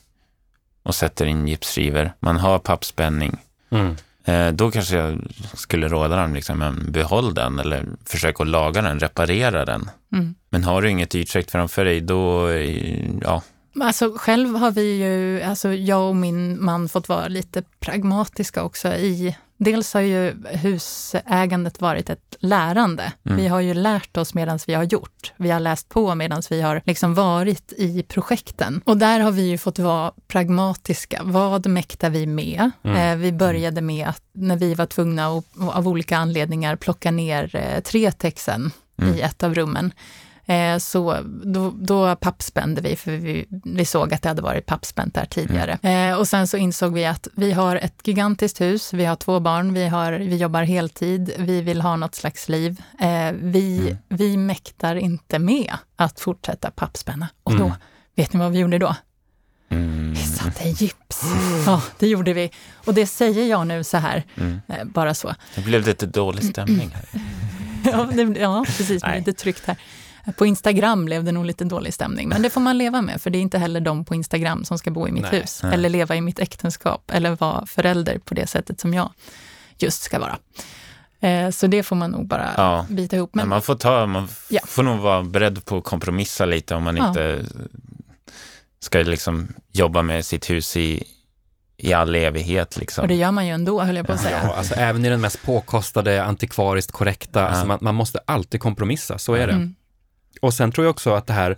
och 0.84 0.96
sätter 0.96 1.26
in 1.26 1.48
gipsskivor. 1.48 2.14
Man 2.20 2.38
har 2.38 2.60
pappspänning. 2.60 3.38
Mm. 3.70 3.96
Eh, 4.26 4.52
då 4.52 4.72
kanske 4.72 4.96
jag 4.96 5.22
skulle 5.54 5.88
råda 5.88 6.16
dem, 6.16 6.34
liksom, 6.34 6.86
behåll 6.90 7.34
den 7.34 7.60
eller 7.60 7.86
försök 8.06 8.42
att 8.42 8.48
laga 8.48 8.82
den, 8.82 9.00
reparera 9.00 9.66
den. 9.66 9.90
Mm. 10.12 10.36
Men 10.50 10.64
har 10.64 10.82
du 10.82 10.90
inget 10.90 11.16
ytskikt 11.16 11.52
framför 11.52 11.86
dig, 11.86 12.02
då, 12.02 12.50
ja. 13.22 13.42
Alltså 13.82 14.14
själv 14.18 14.56
har 14.56 14.72
vi 14.72 15.04
ju, 15.04 15.42
alltså 15.42 15.74
jag 15.74 16.10
och 16.10 16.16
min 16.16 16.64
man 16.64 16.90
fått 16.90 17.10
vara 17.10 17.28
lite 17.28 17.64
pragmatiska 17.80 18.64
också 18.64 18.94
i 18.94 19.36
Dels 19.64 19.94
har 19.94 20.02
ju 20.02 20.36
husägandet 20.46 21.82
varit 21.82 22.10
ett 22.10 22.36
lärande. 22.40 23.12
Mm. 23.26 23.38
Vi 23.38 23.48
har 23.48 23.60
ju 23.60 23.74
lärt 23.74 24.18
oss 24.18 24.34
medan 24.34 24.60
vi 24.68 24.74
har 24.74 24.84
gjort. 24.84 25.34
Vi 25.38 25.52
har 25.52 25.60
läst 25.60 25.90
på 25.90 26.16
medan 26.16 26.42
vi 26.50 26.62
har 26.62 26.82
liksom 26.86 27.14
varit 27.14 27.74
i 27.78 28.04
projekten. 28.04 28.82
Och 28.86 28.98
där 28.98 29.20
har 29.20 29.32
vi 29.32 29.50
ju 29.50 29.58
fått 29.58 29.80
vara 29.80 30.12
pragmatiska. 30.28 31.22
Vad 31.24 31.68
mäktar 31.68 32.10
vi 32.10 32.26
med? 32.26 32.72
Mm. 32.84 32.98
Eh, 32.98 33.16
vi 33.16 33.32
började 33.32 33.82
med 33.82 34.08
att 34.08 34.24
när 34.34 34.58
vi 34.58 34.74
var 34.74 34.86
tvungna 34.86 35.28
att 35.28 35.46
av 35.72 35.88
olika 35.88 36.18
anledningar 36.18 36.76
plocka 36.76 37.12
ner 37.12 37.56
eh, 37.56 37.82
tre 37.82 38.12
texten 38.12 38.72
mm. 39.02 39.14
i 39.14 39.22
ett 39.22 39.44
av 39.44 39.56
rummen 39.56 39.94
så 40.80 41.18
då, 41.44 41.74
då 41.76 42.16
pappspände 42.16 42.82
vi, 42.82 42.96
för 42.96 43.12
vi, 43.12 43.46
vi 43.64 43.86
såg 43.86 44.14
att 44.14 44.22
det 44.22 44.30
hade 44.30 44.42
varit 44.42 44.66
pappspänt 44.66 45.14
där 45.14 45.26
tidigare. 45.26 45.80
Mm. 45.82 46.12
Eh, 46.12 46.20
och 46.20 46.28
sen 46.28 46.48
så 46.48 46.58
insåg 46.58 46.94
vi 46.94 47.06
att 47.06 47.28
vi 47.36 47.52
har 47.52 47.76
ett 47.76 48.08
gigantiskt 48.08 48.62
hus, 48.62 48.94
vi 48.94 49.06
har 49.06 49.16
två 49.16 49.40
barn, 49.40 49.74
vi, 49.74 49.88
har, 49.88 50.12
vi 50.12 50.38
jobbar 50.38 50.64
heltid, 50.64 51.32
vi 51.38 51.62
vill 51.62 51.82
ha 51.82 51.96
något 51.96 52.16
slags 52.16 52.50
liv. 52.50 52.82
Eh, 53.00 53.32
vi, 53.34 53.80
mm. 53.80 53.98
vi 54.08 54.38
mäktar 54.38 54.96
inte 54.96 55.40
med 55.40 55.74
att 55.96 56.20
fortsätta 56.20 56.72
pappspänna. 56.72 57.28
Och 57.44 57.56
då, 57.56 57.66
mm. 57.66 57.78
vet 58.16 58.34
ni 58.34 58.40
vad 58.40 58.52
vi 58.52 58.60
gjorde 58.60 58.78
då? 58.78 58.96
Mm. 59.70 60.14
Vi 60.14 60.20
satte 60.20 60.70
gips. 60.70 61.24
Ja, 61.66 61.82
det 62.00 62.08
gjorde 62.08 62.34
vi. 62.34 62.52
Och 62.86 62.94
det 62.94 63.06
säger 63.06 63.46
jag 63.46 63.68
nu 63.68 63.84
så 63.84 63.98
här, 63.98 64.24
mm. 64.36 64.62
bara 64.86 65.14
så. 65.14 65.36
Det 65.56 65.62
blev 65.62 65.86
lite 65.86 66.06
dålig 66.06 66.44
stämning 66.44 66.90
här. 66.94 67.22
ja, 67.92 68.10
det, 68.14 68.40
ja, 68.40 68.66
precis. 68.66 69.04
Lite 69.16 69.34
tryckt 69.34 69.66
här. 69.66 69.78
På 70.38 70.46
Instagram 70.46 71.06
blev 71.06 71.24
det 71.24 71.32
nog 71.32 71.46
lite 71.46 71.64
dålig 71.64 71.94
stämning, 71.94 72.30
men 72.30 72.42
det 72.42 72.50
får 72.50 72.62
man 72.62 72.78
leva 72.78 73.02
med, 73.02 73.22
för 73.22 73.30
det 73.30 73.38
är 73.38 73.42
inte 73.42 73.58
heller 73.58 73.82
de 73.82 74.06
på 74.06 74.16
Instagram 74.16 74.66
som 74.66 74.78
ska 74.78 74.92
bo 74.92 75.08
i 75.08 75.12
mitt 75.12 75.32
nej, 75.32 75.42
hus, 75.42 75.60
nej. 75.64 75.74
eller 75.74 75.90
leva 75.90 76.16
i 76.16 76.22
mitt 76.22 76.40
äktenskap, 76.40 77.12
eller 77.14 77.36
vara 77.36 77.66
förälder 77.66 78.20
på 78.20 78.34
det 78.34 78.48
sättet 78.48 78.80
som 78.80 78.94
jag 78.94 79.12
just 79.78 80.02
ska 80.02 80.20
vara. 80.20 80.38
Eh, 81.20 81.50
så 81.50 81.68
det 81.68 81.84
får 81.84 81.96
man 81.96 82.12
nog 82.12 82.28
bara 82.28 82.52
ja. 82.58 82.86
bita 82.90 83.16
ihop. 83.16 83.36
Men, 83.36 83.50
man 83.50 83.62
får, 83.62 83.76
ta, 83.76 84.06
man 84.06 84.28
ja. 84.50 84.62
får 84.66 84.84
nog 84.84 85.00
vara 85.00 85.24
beredd 85.24 85.66
på 85.66 85.78
att 85.78 85.84
kompromissa 85.84 86.46
lite 86.46 86.76
om 86.76 86.84
man 86.84 86.98
ja. 86.98 87.08
inte 87.08 87.46
ska 88.80 89.00
liksom 89.00 89.54
jobba 89.72 90.02
med 90.02 90.26
sitt 90.26 90.50
hus 90.50 90.78
i, 90.78 91.04
i 91.78 91.94
all 91.94 92.16
evighet. 92.16 92.78
Liksom. 92.78 93.02
Och 93.02 93.08
det 93.08 93.16
gör 93.16 93.32
man 93.32 93.48
ju 93.48 93.54
ändå, 93.54 93.82
höll 93.82 93.96
jag 93.96 94.08
på 94.08 94.14
att 94.14 94.22
säga. 94.22 94.40
Ja, 94.44 94.54
alltså, 94.54 94.74
även 94.74 95.06
i 95.06 95.10
den 95.10 95.22
mest 95.22 95.44
påkostade, 95.44 96.24
antikvariskt 96.24 96.92
korrekta, 96.92 97.40
ja. 97.40 97.48
alltså, 97.48 97.66
man, 97.66 97.80
man, 97.82 97.96
måste 97.96 98.20
alltid 98.26 98.60
kompromissa, 98.62 99.18
så 99.18 99.34
är 99.34 99.48
det. 99.48 99.54
Mm. 99.54 99.76
Och 100.42 100.54
sen 100.54 100.72
tror 100.72 100.86
jag 100.86 100.92
också 100.92 101.14
att 101.14 101.28
det 101.28 101.34
här, 101.34 101.58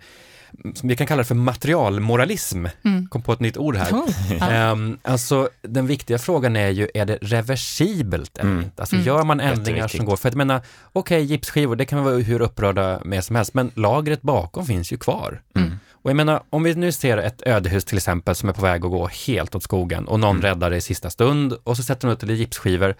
som 0.73 0.89
vi 0.89 0.95
kan 0.95 1.07
kalla 1.07 1.17
det 1.17 1.27
för 1.27 1.35
materialmoralism, 1.35 2.65
mm. 2.85 3.07
kom 3.07 3.21
på 3.21 3.33
ett 3.33 3.39
nytt 3.39 3.57
ord 3.57 3.75
här. 3.75 3.91
Oh, 3.91 4.71
um, 4.71 4.99
alltså 5.03 5.49
den 5.61 5.87
viktiga 5.87 6.17
frågan 6.17 6.55
är 6.55 6.69
ju, 6.69 6.87
är 6.93 7.05
det 7.05 7.17
reversibelt 7.21 8.37
eller 8.37 8.51
mm. 8.51 8.63
inte? 8.63 8.81
Alltså 8.81 8.95
mm. 8.95 9.07
gör 9.07 9.23
man 9.23 9.39
ändringar 9.39 9.87
som 9.87 10.05
går, 10.05 10.15
för 10.15 10.27
att 10.27 10.33
jag 10.33 10.37
menar, 10.37 10.61
okej, 10.93 11.17
okay, 11.17 11.21
gipsskivor, 11.21 11.75
det 11.75 11.85
kan 11.85 11.99
vi 11.99 12.05
vara 12.05 12.15
hur 12.15 12.41
upprörda 12.41 13.01
med 13.05 13.23
som 13.23 13.35
helst, 13.35 13.53
men 13.53 13.71
lagret 13.75 14.21
bakom 14.21 14.65
finns 14.65 14.93
ju 14.93 14.97
kvar. 14.97 15.41
Mm. 15.55 15.77
Och 16.05 16.09
jag 16.09 16.15
menar, 16.15 16.43
om 16.49 16.63
vi 16.63 16.75
nu 16.75 16.91
ser 16.91 17.17
ett 17.17 17.41
ödehus 17.45 17.85
till 17.85 17.97
exempel 17.97 18.35
som 18.35 18.49
är 18.49 18.53
på 18.53 18.61
väg 18.61 18.85
att 18.85 18.91
gå 18.91 19.07
helt 19.07 19.55
åt 19.55 19.63
skogen 19.63 20.07
och 20.07 20.19
någon 20.19 20.35
mm. 20.35 20.41
räddar 20.41 20.69
det 20.69 20.77
i 20.77 20.81
sista 20.81 21.09
stund 21.09 21.53
och 21.63 21.77
så 21.77 21.83
sätter 21.83 22.07
de 22.07 22.13
ut 22.13 22.19
det 22.19 22.33
i 22.33 22.35
gipsskivor 22.35 22.95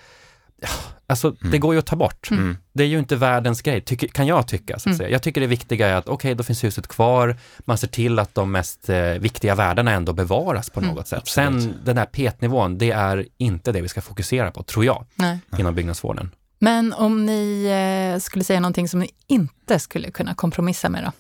Alltså, 1.08 1.28
mm. 1.28 1.52
det 1.52 1.58
går 1.58 1.74
ju 1.74 1.80
att 1.80 1.86
ta 1.86 1.96
bort. 1.96 2.32
Mm. 2.32 2.58
Det 2.74 2.84
är 2.84 2.88
ju 2.88 3.00
inte 3.00 3.16
världens 3.16 3.62
grej, 3.62 3.82
tycker, 3.82 4.08
kan 4.08 4.28
jag 4.28 4.48
tycka. 4.48 4.74
Så 4.74 4.78
att 4.80 4.86
mm. 4.86 4.98
säga. 4.98 5.10
Jag 5.10 5.22
tycker 5.22 5.42
det 5.42 5.48
viktiga 5.48 5.88
är 5.88 5.94
att, 5.94 6.08
okej, 6.08 6.14
okay, 6.14 6.34
då 6.34 6.44
finns 6.44 6.64
huset 6.64 6.88
kvar, 6.88 7.38
man 7.60 7.78
ser 7.78 7.88
till 7.88 8.20
att 8.20 8.36
de 8.36 8.52
mest 8.52 8.90
eh, 8.90 8.98
viktiga 9.00 9.56
värdena 9.56 9.92
ändå 9.92 10.14
bevaras 10.14 10.70
på 10.70 10.80
mm. 10.80 10.96
något 10.96 11.08
sätt. 11.08 11.20
Absolut. 11.20 11.64
Sen 11.64 11.74
den 11.84 11.98
här 11.98 12.06
petnivån, 12.06 12.78
det 12.78 12.92
är 12.92 13.26
inte 13.38 13.72
det 13.72 13.82
vi 13.82 13.88
ska 13.88 14.02
fokusera 14.02 14.52
på, 14.52 14.64
tror 14.64 14.86
jag, 14.86 15.06
Nej. 15.16 15.40
inom 15.58 15.76
byggnadsvården. 15.76 16.32
Men 16.60 16.94
om 16.94 17.26
ni 17.26 17.66
eh, 17.66 18.20
skulle 18.20 18.44
säga 18.44 18.60
någonting 18.60 18.88
som 18.88 19.00
ni 19.00 19.10
inte 19.28 19.80
skulle 19.80 20.12
kunna 20.12 20.36
kompromissa 20.36 20.90
med 20.90 21.04
då? 21.04 21.12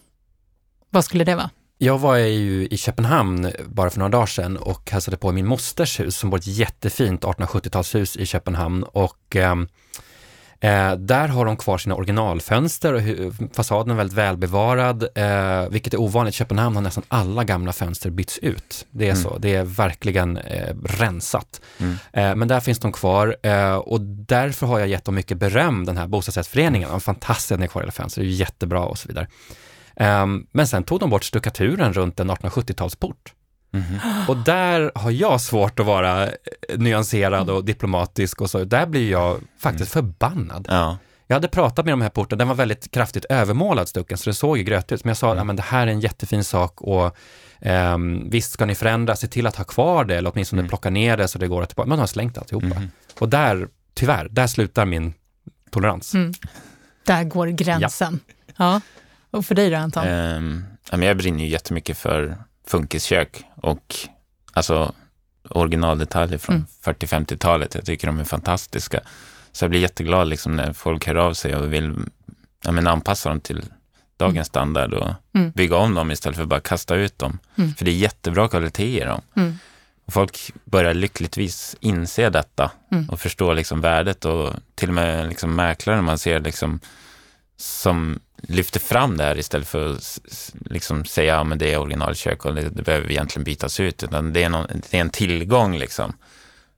Vad 0.90 1.06
skulle 1.06 1.24
det 1.24 1.36
vara? 1.36 1.50
Jag 1.78 1.98
var 1.98 2.16
ju 2.16 2.68
i 2.72 2.78
Köpenhamn 2.78 3.52
bara 3.66 3.90
för 3.90 4.00
några 4.00 4.10
dagar 4.10 4.26
sedan 4.26 4.58
och 4.58 4.92
hälsade 4.92 5.18
på 5.18 5.32
min 5.32 5.46
mosters 5.46 6.00
hus 6.00 6.18
som 6.18 6.30
var 6.30 6.38
ett 6.38 6.48
jättefint 6.48 7.24
1870-talshus 7.24 8.18
i 8.18 8.26
Köpenhamn 8.26 8.84
och 8.84 9.36
ehm, 9.36 9.68
eh, 10.60 10.96
där 10.96 11.28
har 11.28 11.46
de 11.46 11.58
kvar 11.58 11.78
sina 11.78 11.96
originalfönster 11.96 12.94
och 12.94 13.02
fasaden 13.54 13.92
är 13.92 13.96
väldigt 13.96 14.18
välbevarad, 14.18 15.08
eh, 15.16 15.70
vilket 15.70 15.94
är 15.94 16.00
ovanligt. 16.02 16.36
Köpenhamn 16.36 16.76
har 16.76 16.84
nästan 16.84 17.04
alla 17.08 17.44
gamla 17.44 17.74
fönster 17.74 18.10
bytts 18.10 18.40
ut. 18.40 18.86
Det 18.92 19.06
är 19.06 19.12
mm. 19.12 19.24
så, 19.24 19.38
det 19.38 19.56
är 19.56 19.64
verkligen 19.64 20.38
eh, 20.38 20.76
rensat. 20.84 21.62
Mm. 21.78 21.98
Eh, 22.14 22.36
men 22.36 22.48
där 22.48 22.60
finns 22.60 22.80
de 22.80 22.92
kvar 22.92 23.36
eh, 23.44 23.76
och 23.76 24.02
därför 24.02 24.68
har 24.68 24.80
jag 24.80 24.88
gett 24.88 25.06
dem 25.06 25.16
mycket 25.16 25.38
beröm, 25.38 25.86
den 25.86 25.98
här 25.98 26.08
bostadsrättsföreningen. 26.08 26.90
De 26.90 26.94
har 26.94 27.00
fantastiska 27.00 27.68
kvar 27.68 27.82
alla 27.82 27.92
fönster, 27.92 28.22
det 28.22 28.28
är 28.28 28.30
jättebra 28.30 28.86
och 28.86 28.98
så 28.98 29.08
vidare. 29.08 29.28
Um, 30.00 30.48
men 30.52 30.68
sen 30.68 30.84
tog 30.84 31.00
de 31.00 31.10
bort 31.10 31.24
stuckaturen 31.24 31.94
runt 31.94 32.20
en 32.20 32.32
1870-talsport. 32.32 33.34
Mm. 33.74 34.00
Och 34.28 34.38
där 34.38 34.92
har 34.96 35.12
jag 35.12 35.42
svårt 35.42 35.80
att 35.80 35.86
vara 35.86 36.24
eh, 36.24 36.32
nyanserad 36.76 37.50
och 37.50 37.66
diplomatisk 37.66 38.42
och 38.42 38.50
så. 38.50 38.64
Där 38.64 38.86
blir 38.86 39.12
jag 39.12 39.40
faktiskt 39.60 39.96
mm. 39.96 40.06
förbannad. 40.06 40.68
Ja. 40.70 40.98
Jag 41.28 41.36
hade 41.36 41.48
pratat 41.48 41.86
med 41.86 41.94
de 41.94 42.02
här 42.02 42.10
porten, 42.10 42.38
den 42.38 42.48
var 42.48 42.56
väldigt 42.56 42.92
kraftigt 42.92 43.26
övermålad 43.26 43.88
stucken, 43.88 44.18
så 44.18 44.30
det 44.30 44.34
såg 44.34 44.58
ju 44.58 44.64
grötigt 44.64 44.92
ut. 44.92 45.04
Men 45.04 45.10
jag 45.10 45.18
sa, 45.18 45.32
mm. 45.32 45.50
att 45.50 45.58
det 45.58 45.64
här 45.64 45.88
är 45.88 45.92
en 45.92 46.00
jättefin 46.00 46.44
sak 46.44 46.82
och 46.82 47.18
um, 47.62 48.30
visst 48.30 48.52
ska 48.52 48.66
ni 48.66 48.76
förändra, 48.76 49.16
se 49.16 49.28
till 49.28 49.48
att 49.48 49.56
ha 49.56 49.64
kvar 49.64 50.06
det 50.06 50.16
eller 50.16 50.32
åtminstone 50.34 50.60
mm. 50.60 50.70
plocka 50.70 50.90
ner 50.90 51.18
det 51.18 51.28
så 51.28 51.40
det 51.40 51.48
går 51.48 51.62
att 51.62 51.70
tillbaka. 51.70 51.90
Man 51.90 52.00
har 52.00 52.08
slängt 52.08 52.38
alltihopa. 52.38 52.66
Mm. 52.66 52.92
Och 53.20 53.30
där, 53.30 53.68
tyvärr, 53.94 54.28
där 54.32 54.48
slutar 54.48 54.86
min 54.86 55.14
tolerans. 55.72 56.14
Mm. 56.14 56.34
Där 57.06 57.24
går 57.24 57.48
gränsen. 57.48 58.20
Ja. 58.46 58.54
ja. 58.58 58.82
Och 59.36 59.46
för 59.46 59.56
dig 59.56 59.70
då 59.70 59.78
Anton? 59.78 60.08
Um, 60.08 60.66
jag 60.92 61.18
brinner 61.18 61.44
ju 61.44 61.50
jättemycket 61.50 61.98
för 61.98 62.38
funkiskök 62.68 63.44
och 63.56 63.96
alltså 64.54 64.94
originaldetaljer 65.50 66.38
från 66.38 66.56
mm. 66.56 66.68
40-50-talet. 66.84 67.76
Jag 67.76 67.86
tycker 67.86 68.08
de 68.08 68.20
är 68.20 68.24
fantastiska. 68.24 69.00
Så 69.52 69.64
jag 69.64 69.70
blir 69.70 69.80
jätteglad 69.80 70.28
liksom 70.28 70.56
när 70.56 70.74
folk 70.74 71.08
hör 71.08 71.16
av 71.16 71.34
sig 71.34 71.56
och 71.56 71.74
vill 71.74 71.96
ja, 72.64 72.72
men 72.72 72.88
anpassa 72.88 73.30
dem 73.30 73.40
till 73.40 73.66
dagens 74.18 74.36
mm. 74.36 74.46
standard 74.46 74.94
och 74.94 75.10
mm. 75.34 75.52
bygga 75.52 75.76
om 75.76 75.94
dem 75.96 76.12
istället 76.12 76.36
för 76.36 76.44
att 76.44 76.50
bara 76.50 76.60
kasta 76.60 76.96
ut 76.96 77.20
dem. 77.20 77.40
Mm. 77.56 77.74
För 77.74 77.86
det 77.86 77.92
är 77.92 77.96
jättebra 77.96 78.48
kvalitet 78.48 79.02
i 79.02 79.06
dem. 79.06 79.22
Mm. 79.36 79.58
Och 80.06 80.14
folk 80.14 80.52
börjar 80.66 80.94
lyckligtvis 80.94 81.76
inse 81.80 82.30
detta 82.30 82.72
mm. 82.92 83.10
och 83.10 83.20
förstå 83.20 83.54
liksom 83.54 83.82
värdet 83.82 84.26
och 84.26 84.54
till 84.76 84.90
och 84.90 84.96
med 84.96 85.30
liksom 85.30 85.56
mäklare 85.56 86.02
man 86.02 86.18
ser 86.18 86.40
liksom 86.40 86.80
som 87.58 88.20
lyfter 88.48 88.80
fram 88.80 89.18
det 89.18 89.24
här 89.24 89.40
istället 89.40 89.68
för 89.68 89.92
att 89.92 90.22
liksom 90.66 91.06
säga 91.06 91.40
att 91.40 91.50
ja, 91.50 91.56
det 91.56 91.74
är 91.74 91.78
originalkök 91.78 92.46
och 92.46 92.56
det, 92.56 92.70
det 92.70 92.84
behöver 92.84 93.12
egentligen 93.12 93.44
bytas 93.44 93.80
ut. 93.80 94.04
Utan 94.04 94.34
det 94.34 94.44
är, 94.44 94.50
någon, 94.50 94.68
det 94.90 94.98
är 94.98 95.02
en 95.02 95.10
tillgång. 95.10 95.78
Liksom. 95.78 96.14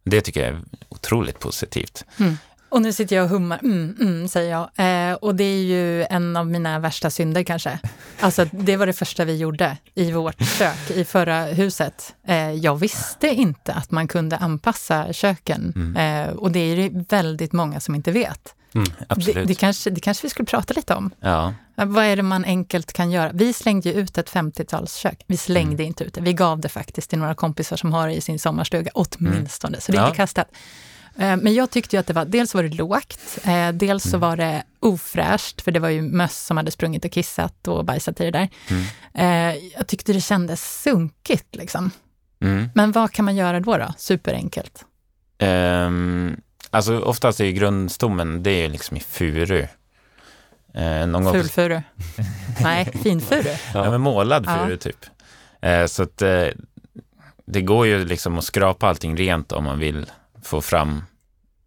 Det 0.03 0.21
tycker 0.21 0.39
jag 0.39 0.49
är 0.49 0.62
otroligt 0.89 1.39
positivt. 1.39 2.06
Mm. 2.19 2.38
Och 2.69 2.82
nu 2.82 2.93
sitter 2.93 3.15
jag 3.15 3.23
och 3.23 3.30
hummar, 3.30 3.60
mm, 3.63 3.96
mm, 4.00 4.27
säger 4.27 4.52
jag. 4.52 4.69
Eh, 5.10 5.13
och 5.13 5.35
det 5.35 5.44
är 5.44 5.63
ju 5.63 6.04
en 6.04 6.37
av 6.37 6.48
mina 6.48 6.79
värsta 6.79 7.10
synder 7.10 7.44
kanske. 7.44 7.79
Alltså 8.19 8.46
det 8.52 8.77
var 8.77 8.85
det 8.85 8.94
första 8.94 9.25
vi 9.25 9.37
gjorde 9.37 9.77
i 9.96 10.12
vårt 10.12 10.46
kök 10.58 10.91
i 10.91 11.06
förra 11.06 11.41
huset. 11.41 12.15
Eh, 12.27 12.52
jag 12.52 12.75
visste 12.75 13.27
inte 13.27 13.73
att 13.73 13.91
man 13.91 14.08
kunde 14.08 14.37
anpassa 14.37 15.13
köken. 15.13 15.73
Mm. 15.75 16.27
Eh, 16.27 16.33
och 16.35 16.52
det 16.52 16.60
är 16.60 16.75
det 16.75 17.06
väldigt 17.10 17.54
många 17.54 17.79
som 17.79 17.96
inte 17.96 18.12
vet. 18.12 18.56
Mm, 18.73 18.87
det, 19.15 19.44
det, 19.44 19.56
kanske, 19.56 19.89
det 19.89 20.00
kanske 20.00 20.25
vi 20.25 20.29
skulle 20.29 20.46
prata 20.46 20.73
lite 20.73 20.96
om. 20.96 21.12
Ja. 21.19 21.54
Vad 21.86 22.06
är 22.06 22.15
det 22.15 22.23
man 22.23 22.46
enkelt 22.46 22.94
kan 22.94 23.12
göra? 23.12 23.32
Vi 23.34 23.54
slängde 23.54 23.90
ju 23.90 23.96
ut 23.96 24.17
ett 24.17 24.32
50-talskök. 24.32 25.23
Vi 25.28 25.38
slängde 25.38 25.73
mm. 25.73 25.86
inte 25.88 26.04
ut 26.04 26.13
det. 26.13 26.21
Vi 26.21 26.34
gav 26.34 26.60
det 26.60 26.69
faktiskt 26.69 27.10
till 27.10 27.19
några 27.19 27.36
kompisar 27.36 27.78
som 27.78 27.94
har 27.94 28.08
det 28.08 28.13
i 28.13 28.21
sin 28.21 28.40
sommarstuga, 28.40 28.92
åtminstone. 28.94 29.71
Mm. 29.71 29.82
Så 29.82 29.92
det 29.92 29.98
är 29.98 30.02
ja. 30.02 30.08
inte 30.08 30.17
kastat. 30.17 30.48
Eh, 31.17 31.38
Men 31.38 31.54
jag 31.54 31.69
tyckte 31.69 31.96
ju 31.96 32.00
att 32.00 32.08
det 32.08 32.13
var, 32.13 32.25
dels 32.25 32.56
var 32.56 32.63
det 32.63 32.75
lågt, 32.75 33.40
eh, 33.44 33.69
dels 33.69 34.04
så 34.04 34.17
var 34.17 34.38
det 34.38 34.63
ofräscht, 34.80 35.62
för 35.62 35.71
det 35.71 35.80
var 35.80 35.90
ju 35.90 36.02
möss 36.02 36.46
som 36.46 36.58
hade 36.58 36.71
sprungit 36.71 37.06
och 37.06 37.12
kissat 37.12 37.67
och 37.67 37.86
bajsat 37.86 38.21
i 38.21 38.32
det 38.32 38.32
där. 38.32 38.50
Eh, 39.13 39.56
Jag 39.78 39.88
tyckte 39.88 40.13
det 40.13 40.21
kändes 40.21 40.82
sunkigt 40.82 41.56
liksom. 41.56 41.92
Mm. 42.42 42.69
Men 42.75 42.92
vad 42.92 43.12
kan 43.12 43.25
man 43.25 43.36
göra 43.36 43.60
då? 43.60 43.78
då? 43.78 43.94
Superenkelt. 43.98 44.86
Ehm, 45.40 46.38
alltså 46.69 47.00
oftast 47.00 47.40
är 47.40 47.46
ju 47.46 47.52
grundstommen, 47.52 48.44
det 48.44 48.52
är 48.52 48.62
ju 48.62 48.69
liksom 48.69 48.98
i 48.98 49.00
furu. 49.00 49.67
Eh, 50.78 51.08
någon 51.08 51.23
gång 51.23 51.34
på- 51.34 51.40
Fulfuru. 51.40 51.82
Nej, 52.62 52.86
finfuru. 53.04 53.50
Ja, 53.73 53.92
men 53.92 54.02
målad 54.02 54.44
Ja. 54.48 54.58
furu 54.65 54.78
typ. 54.78 55.06
Eh, 55.62 55.86
så 55.86 56.04
att 56.04 56.21
eh, 56.21 56.46
det 57.46 57.62
går 57.62 57.88
ju 57.88 58.06
liksom 58.06 58.38
att 58.38 58.44
skrapa 58.44 58.88
allting 58.90 59.17
rent 59.17 59.52
om 59.52 59.63
man 59.63 59.80
vill 59.80 60.06
få 60.44 60.62
fram 60.62 61.04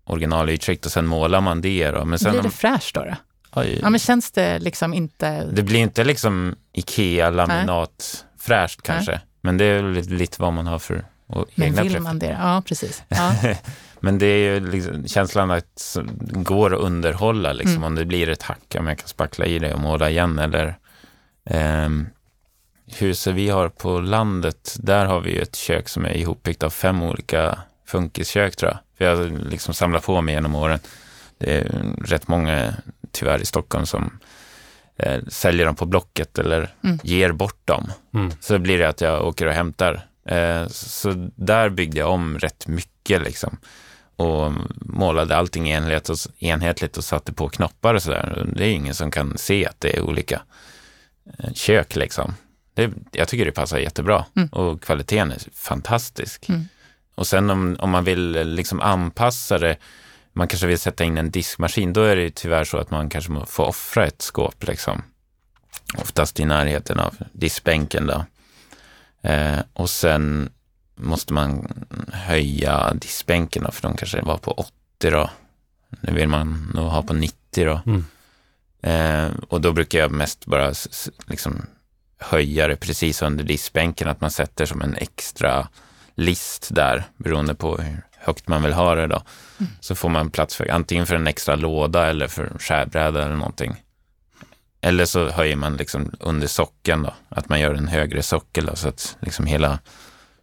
originalytskikt 0.04 0.86
och 0.86 0.92
sen 0.92 1.06
målar 1.06 1.40
man 1.40 1.60
det 1.60 1.90
då. 1.90 2.04
Men 2.04 2.18
sen 2.18 2.30
Blir 2.32 2.42
det 2.42 2.48
om, 2.48 2.52
fräscht 2.52 2.94
då? 2.94 3.00
då? 3.04 3.14
oj, 3.60 3.78
Ja, 3.82 3.90
men 3.90 4.00
känns 4.00 4.30
det 4.30 4.58
liksom 4.58 4.94
inte... 4.94 5.46
det 5.52 5.62
blir 5.62 5.80
inte 5.80 6.04
liksom 6.04 6.56
Ikea-laminat 6.72 8.24
fräscht 8.38 8.82
kanske. 8.82 9.20
Men 9.40 9.56
det 9.58 9.64
är 9.64 9.82
lite, 9.82 10.10
lite 10.10 10.42
vad 10.42 10.52
man 10.52 10.66
har 10.66 10.78
för 10.78 11.04
och 11.26 11.46
Men 11.54 11.66
egna 11.68 11.82
vill 11.82 11.92
prefer- 11.92 12.00
man 12.00 12.18
det? 12.18 12.36
Ja, 12.40 12.62
precis. 12.66 13.02
Ja. 13.08 13.32
Men 14.00 14.18
det 14.18 14.26
är 14.26 14.54
ju 14.54 14.70
liksom 14.70 15.08
känslan 15.08 15.50
att 15.50 15.96
det 16.04 16.38
går 16.42 16.74
att 16.74 16.80
underhålla 16.80 17.52
liksom, 17.52 17.72
Mm. 17.76 17.84
om 17.84 17.94
det 17.94 18.04
blir 18.04 18.28
ett 18.28 18.42
hack, 18.42 18.76
om 18.78 18.86
jag 18.86 18.98
kan 18.98 19.08
spackla 19.08 19.46
i 19.46 19.58
det 19.58 19.74
och 19.74 19.80
måla 19.80 20.10
igen 20.10 20.38
eller 20.38 20.78
ehm, 21.44 22.06
huset 22.98 23.34
vi 23.34 23.48
har 23.48 23.68
på 23.68 24.00
landet, 24.00 24.76
där 24.80 25.06
har 25.06 25.20
vi 25.20 25.30
ju 25.34 25.40
ett 25.42 25.56
kök 25.56 25.88
som 25.88 26.04
är 26.04 26.16
ihopbyggt 26.16 26.62
av 26.62 26.70
fem 26.70 27.02
olika 27.02 27.58
funkiskök 27.86 28.56
tror 28.56 28.70
jag. 28.70 28.78
För 28.98 29.04
jag 29.04 29.16
har 29.16 29.24
liksom 29.50 29.74
samlat 29.74 30.04
på 30.04 30.20
mig 30.20 30.34
genom 30.34 30.54
åren. 30.54 30.78
Det 31.38 31.58
är 31.58 31.72
rätt 32.04 32.28
många 32.28 32.74
tyvärr 33.12 33.38
i 33.42 33.44
Stockholm 33.46 33.86
som 33.86 34.18
eh, 34.96 35.20
säljer 35.28 35.66
dem 35.66 35.74
på 35.76 35.86
Blocket 35.86 36.38
eller 36.38 36.74
Mm. 36.84 36.98
ger 37.02 37.32
bort 37.32 37.60
dem. 37.66 37.92
Mm. 38.14 38.30
Så 38.40 38.58
blir 38.58 38.78
det 38.78 38.88
att 38.88 39.00
jag 39.00 39.26
åker 39.26 39.46
och 39.46 39.52
hämtar. 39.52 40.06
Eh, 40.26 40.66
så 40.68 41.28
där 41.36 41.68
byggde 41.68 41.98
jag 41.98 42.10
om 42.10 42.38
rätt 42.38 42.66
mycket 42.66 43.22
liksom. 43.22 43.56
Och 44.20 44.52
målade 44.80 45.36
allting 45.36 45.68
enhetligt 45.70 46.08
och, 46.08 46.16
enhetligt 46.38 46.96
och 46.96 47.04
satte 47.04 47.32
på 47.32 47.48
knoppar 47.48 47.94
och 47.94 48.02
sådär. 48.02 48.46
Det 48.56 48.64
är 48.64 48.70
ingen 48.70 48.94
som 48.94 49.10
kan 49.10 49.38
se 49.38 49.66
att 49.66 49.80
det 49.80 49.96
är 49.96 50.00
olika 50.00 50.42
eh, 51.38 51.52
kök 51.52 51.96
liksom. 51.96 52.34
Det, 52.74 52.92
jag 53.12 53.28
tycker 53.28 53.44
det 53.44 53.52
passar 53.52 53.78
jättebra 53.78 54.24
Mm. 54.36 54.48
och 54.48 54.82
kvaliteten 54.82 55.32
är 55.32 55.38
fantastisk. 55.54 56.48
Mm. 56.48 56.64
Och 57.14 57.26
sen 57.26 57.50
om, 57.50 57.76
om 57.80 57.90
man 57.90 58.04
vill 58.04 58.36
eh, 58.36 58.44
liksom 58.44 58.80
anpassa 58.80 59.58
det, 59.58 59.76
man 60.32 60.48
kanske 60.48 60.66
vill 60.66 60.78
sätta 60.78 61.04
in 61.04 61.18
en 61.18 61.30
diskmaskin, 61.30 61.92
då 61.92 62.02
är 62.02 62.16
det 62.16 62.34
tyvärr 62.34 62.64
så 62.64 62.78
att 62.78 62.90
man 62.90 63.08
kanske 63.08 63.32
får 63.46 63.64
offra 63.64 64.06
ett 64.06 64.22
skåp 64.22 64.66
liksom. 64.66 65.02
Oftast 65.98 66.40
i 66.40 66.44
närheten 66.44 67.00
av 67.00 67.14
diskbänken 67.32 68.06
då. 68.06 68.24
Eh, 69.28 69.58
och 69.72 69.90
sen 69.90 70.50
måste 71.02 71.32
man 71.32 71.68
höja 72.12 72.94
diskbänken 72.94 73.62
då, 73.62 73.70
för 73.70 73.82
de 73.82 73.96
kanske 73.96 74.22
var 74.22 74.38
på 74.38 74.52
80 74.52 74.72
då. 75.00 75.30
Nu 76.00 76.12
vill 76.12 76.28
man 76.28 76.72
nog 76.74 76.88
ha 76.88 77.02
på 77.02 77.12
90 77.12 77.64
då. 77.64 77.80
Mm. 77.86 78.04
Eh, 78.82 79.32
och 79.48 79.60
då 79.60 79.72
brukar 79.72 79.98
jag 79.98 80.10
mest 80.10 80.46
bara 80.46 80.72
liksom 81.26 81.66
höja 82.18 82.68
det 82.68 82.76
precis 82.76 83.22
under 83.22 83.44
diskbänken, 83.44 84.08
att 84.08 84.20
man 84.20 84.30
sätter 84.30 84.66
som 84.66 84.82
en 84.82 84.94
extra 84.94 85.68
list 86.14 86.68
där, 86.70 87.04
beroende 87.16 87.54
på 87.54 87.76
hur 87.76 88.02
högt 88.18 88.48
man 88.48 88.62
vill 88.62 88.72
ha 88.72 88.94
det 88.94 89.06
då. 89.06 89.22
Så 89.80 89.94
får 89.94 90.08
man 90.08 90.30
plats 90.30 90.56
för 90.56 90.70
antingen 90.70 91.06
för 91.06 91.14
en 91.14 91.26
extra 91.26 91.56
låda 91.56 92.06
eller 92.06 92.28
för 92.28 92.52
skärbräda 92.58 93.24
eller 93.24 93.36
någonting. 93.36 93.82
Eller 94.80 95.04
så 95.04 95.28
höjer 95.28 95.56
man 95.56 95.76
liksom 95.76 96.10
under 96.20 96.46
sockeln 96.46 97.02
då, 97.02 97.14
att 97.28 97.48
man 97.48 97.60
gör 97.60 97.74
en 97.74 97.88
högre 97.88 98.22
sockel 98.22 98.66
då, 98.66 98.76
så 98.76 98.88
att 98.88 99.16
liksom 99.20 99.46
hela 99.46 99.78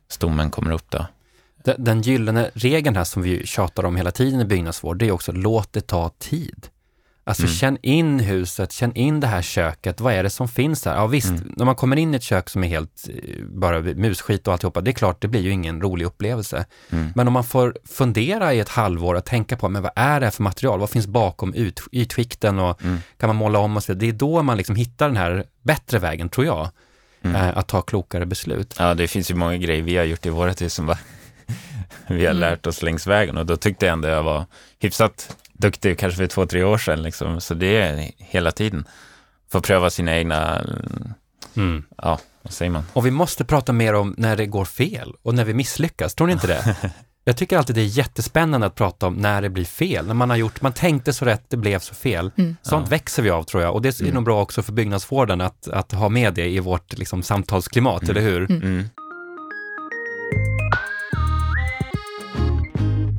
stommen 0.09 0.51
kommer 0.51 0.71
upp 0.71 0.85
då. 0.89 1.05
Den, 1.77 2.01
gyllene 2.01 2.49
regeln 2.53 2.95
här 2.95 3.03
som 3.03 3.21
vi 3.21 3.45
tjatar 3.47 3.83
om 3.85 3.95
hela 3.95 4.11
tiden 4.11 4.41
i 4.41 4.45
byggnadsvård, 4.45 4.97
det 4.97 5.07
är 5.07 5.11
också 5.11 5.31
låt 5.31 5.73
det 5.73 5.81
ta 5.87 6.09
tid. 6.19 6.67
Alltså 7.23 7.43
Mm. 7.43 7.53
känn 7.55 7.77
in 7.81 8.19
huset, 8.19 8.71
känn 8.71 8.95
in 8.95 9.19
det 9.19 9.27
här 9.27 9.41
köket, 9.41 10.01
vad 10.01 10.13
är 10.13 10.23
det 10.23 10.29
som 10.29 10.47
finns 10.47 10.81
där? 10.81 10.95
Ja 10.95 11.07
visst, 11.07 11.29
Mm. 11.29 11.53
när 11.57 11.65
man 11.65 11.75
kommer 11.75 11.95
in 11.95 12.13
i 12.13 12.17
ett 12.17 12.23
kök 12.23 12.49
som 12.49 12.63
är 12.63 12.67
helt 12.67 13.09
eh, 13.09 13.43
bara 13.45 13.79
musskit 13.81 14.47
och 14.47 14.53
alltihopa, 14.53 14.81
det 14.81 14.91
är 14.91 14.93
klart, 14.93 15.21
det 15.21 15.27
blir 15.27 15.41
ju 15.41 15.51
ingen 15.51 15.81
rolig 15.81 16.05
upplevelse. 16.05 16.65
Mm. 16.89 17.11
Men 17.15 17.27
om 17.27 17.33
man 17.33 17.43
får 17.43 17.77
fundera 17.85 18.53
i 18.53 18.59
ett 18.59 18.69
halvår 18.69 19.15
och 19.15 19.25
tänka 19.25 19.57
på, 19.57 19.69
men 19.69 19.81
vad 19.83 19.91
är 19.95 20.19
det 20.19 20.25
här 20.25 20.31
för 20.31 20.43
material? 20.43 20.79
Vad 20.79 20.89
finns 20.89 21.07
bakom 21.07 21.53
ut, 21.53 21.79
ytskikten 21.91 22.59
och 22.59 22.83
Mm. 22.83 22.97
kan 23.17 23.27
man 23.29 23.35
måla 23.35 23.59
om 23.59 23.77
och 23.77 23.83
så 23.83 23.93
vidare? 23.93 23.99
Det 24.11 24.15
är 24.15 24.19
då 24.19 24.41
man 24.43 24.57
liksom 24.57 24.75
hittar 24.75 25.07
den 25.07 25.17
här 25.17 25.43
bättre 25.61 25.99
vägen, 25.99 26.29
tror 26.29 26.45
jag, 26.45 26.69
Mm. 27.29 27.35
eh, 27.49 27.57
att 27.57 27.67
ta 27.67 27.81
klokare 27.81 28.25
beslut. 28.25 28.75
Ja, 28.79 28.93
det 28.93 29.07
finns 29.07 29.31
ju 29.31 29.35
många 29.35 29.57
grejer 29.57 29.81
vi 29.83 29.97
har 29.97 30.03
gjort 30.05 30.25
i 30.25 30.29
vårt 30.29 30.61
hus 30.61 30.73
som 30.73 30.85
bara 30.85 30.97
vi 32.07 32.25
har 32.25 32.31
Mm. 32.31 32.39
lärt 32.41 32.67
oss 32.67 32.81
längs 32.81 33.07
vägen 33.07 33.37
och 33.37 33.45
då 33.45 33.57
tyckte 33.57 33.85
jag 33.85 33.93
ändå 33.93 34.07
jag 34.07 34.23
var 34.23 34.45
hyfsat 34.79 35.35
duktig, 35.53 35.99
kanske 35.99 36.17
för 36.17 36.27
två, 36.27 36.45
tre 36.45 36.63
år 36.63 36.77
sedan 36.77 37.01
liksom. 37.03 37.41
Så 37.41 37.53
det 37.53 37.77
är 37.81 38.11
hela 38.17 38.51
tiden. 38.51 38.87
Få 39.51 39.61
pröva 39.61 39.89
sina 39.89 40.15
egna, 40.17 40.61
Mm. 41.55 41.83
ja, 41.97 42.19
vad 42.41 42.53
säger 42.53 42.71
man? 42.71 42.83
Och 42.93 43.05
vi 43.05 43.11
måste 43.11 43.45
prata 43.45 43.73
mer 43.73 43.93
om 43.93 44.15
när 44.17 44.35
det 44.35 44.45
går 44.45 44.65
fel 44.65 45.13
och 45.21 45.35
när 45.35 45.45
vi 45.45 45.53
misslyckas, 45.53 46.15
tror 46.15 46.27
ni 46.27 46.33
inte 46.33 46.47
det? 46.47 46.75
Jag 47.27 47.37
tycker 47.37 47.57
alltid 47.57 47.75
det 47.75 47.81
är 47.81 47.85
jättespännande 47.85 48.67
att 48.67 48.75
prata 48.75 49.07
om 49.07 49.13
när 49.13 49.41
det 49.41 49.49
blir 49.49 49.65
fel, 49.65 50.07
när 50.07 50.13
man 50.13 50.29
har 50.29 50.37
gjort, 50.37 50.61
man 50.61 50.73
tänkte 50.73 51.13
så 51.13 51.25
rätt, 51.25 51.43
det 51.49 51.57
blev 51.57 51.79
så 51.79 51.93
fel. 51.95 52.31
Mm. 52.37 52.55
Sånt 52.61 52.85
Ja. 52.85 52.89
växer 52.89 53.23
vi 53.23 53.29
av 53.29 53.43
tror 53.43 53.63
jag 53.63 53.73
och 53.73 53.81
det 53.81 53.99
är 53.99 54.03
Mm. 54.03 54.13
nog 54.15 54.23
bra 54.23 54.41
också 54.41 54.61
för 54.61 54.73
byggnadsvården 54.73 55.41
att, 55.41 55.67
att 55.67 55.91
ha 55.91 56.09
med 56.09 56.33
det 56.33 56.49
i 56.49 56.59
vårt 56.59 56.97
liksom, 56.97 57.23
samtalsklimat, 57.23 58.03
Mm. 58.03 58.11
eller 58.17 58.21
hur? 58.31 58.51
Mm. 58.51 58.61
Mm. 58.63 58.83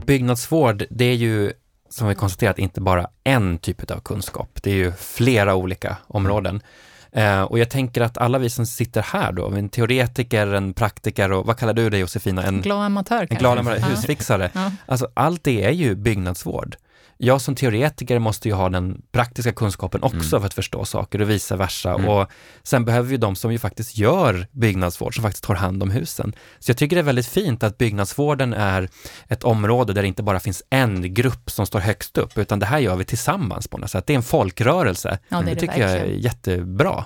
Byggnadsvård, 0.07 0.85
det 0.91 1.05
är 1.05 1.15
ju 1.15 1.53
som 1.91 2.09
vi 2.09 2.15
konstaterat 2.15 2.59
inte 2.59 2.81
bara 2.81 3.07
en 3.25 3.59
typ 3.59 3.91
av 3.91 4.01
kunskap, 4.01 4.59
det 4.63 4.71
är 4.71 4.75
ju 4.75 4.93
flera 4.93 5.55
olika 5.55 5.97
områden. 6.07 6.61
Eh, 7.13 7.43
och 7.43 7.59
jag 7.59 7.71
tänker 7.71 8.01
att 8.01 8.19
alla 8.19 8.39
vi 8.39 8.51
som 8.51 8.67
sitter 8.67 9.03
här 9.03 9.33
då, 9.33 9.47
en 9.51 9.69
teoretiker, 9.69 10.47
en 10.47 10.73
praktiker 10.73 11.33
och 11.33 11.47
vad 11.47 11.59
kallar 11.59 11.75
du 11.75 11.91
dig 11.91 12.01
Josefina? 12.01 12.43
En, 12.43 12.63
Glad 12.63 12.85
amatör 12.85 13.27
en 13.31 13.39
glad 13.39 13.59
amatör, 13.59 13.89
husfixare. 13.89 14.51
Ja. 14.55 14.71
Alltså 14.87 15.09
allt 15.15 15.45
det 15.45 15.65
är 15.65 15.71
ju 15.71 15.95
byggnadsvård. 15.95 16.77
Jag 17.21 17.41
som 17.41 17.55
teoretiker 17.55 18.19
måste 18.19 18.49
ju 18.49 18.55
ha 18.55 18.69
den 18.69 19.03
praktiska 19.13 19.53
kunskapen 19.53 20.03
också 20.03 20.17
Mm. 20.37 20.41
för 20.41 20.47
att 20.47 20.55
förstå 20.55 20.85
saker 20.85 21.21
och 21.21 21.31
vice 21.31 21.57
versa. 21.57 21.95
Mm. 21.95 22.09
Och 22.09 22.29
sen 22.63 22.85
behöver 22.85 23.09
vi 23.09 23.17
de 23.17 23.37
som 23.37 23.53
ju 23.53 23.59
faktiskt 23.59 23.97
gör 23.99 24.47
byggnadsvård, 24.53 25.15
som 25.15 25.23
faktiskt 25.23 25.45
tar 25.45 25.55
hand 25.55 25.83
om 25.83 25.91
husen. 25.91 26.33
Så 26.59 26.71
jag 26.71 26.77
tycker 26.77 26.97
det 26.97 27.01
är 27.01 27.05
väldigt 27.05 27.27
fint 27.27 27.63
att 27.63 27.79
byggnadsvården 27.79 28.53
är 28.55 28.89
ett 29.29 29.45
område 29.45 29.93
där 29.93 30.03
det 30.03 30.09
inte 30.09 30.23
bara 30.23 30.41
finns 30.41 30.63
en 30.71 31.15
grupp 31.15 31.51
som 31.51 31.67
står 31.67 31.81
högst 31.81 32.19
upp, 32.19 32.39
utan 32.39 32.59
det 32.59 32.67
här 32.67 32.79
gör 32.79 32.97
vi 32.97 33.05
tillsammans 33.05 33.69
på 33.69 33.79
något 33.79 33.91
sätt. 33.91 34.07
Det 34.07 34.13
är 34.13 34.17
en 34.17 34.23
folkrörelse. 34.23 35.19
Ja, 35.29 35.41
det 35.41 35.45
det 35.55 35.57
tycker 35.61 35.81
jag 35.81 35.91
är 35.91 36.05
jättebra. 36.05 37.05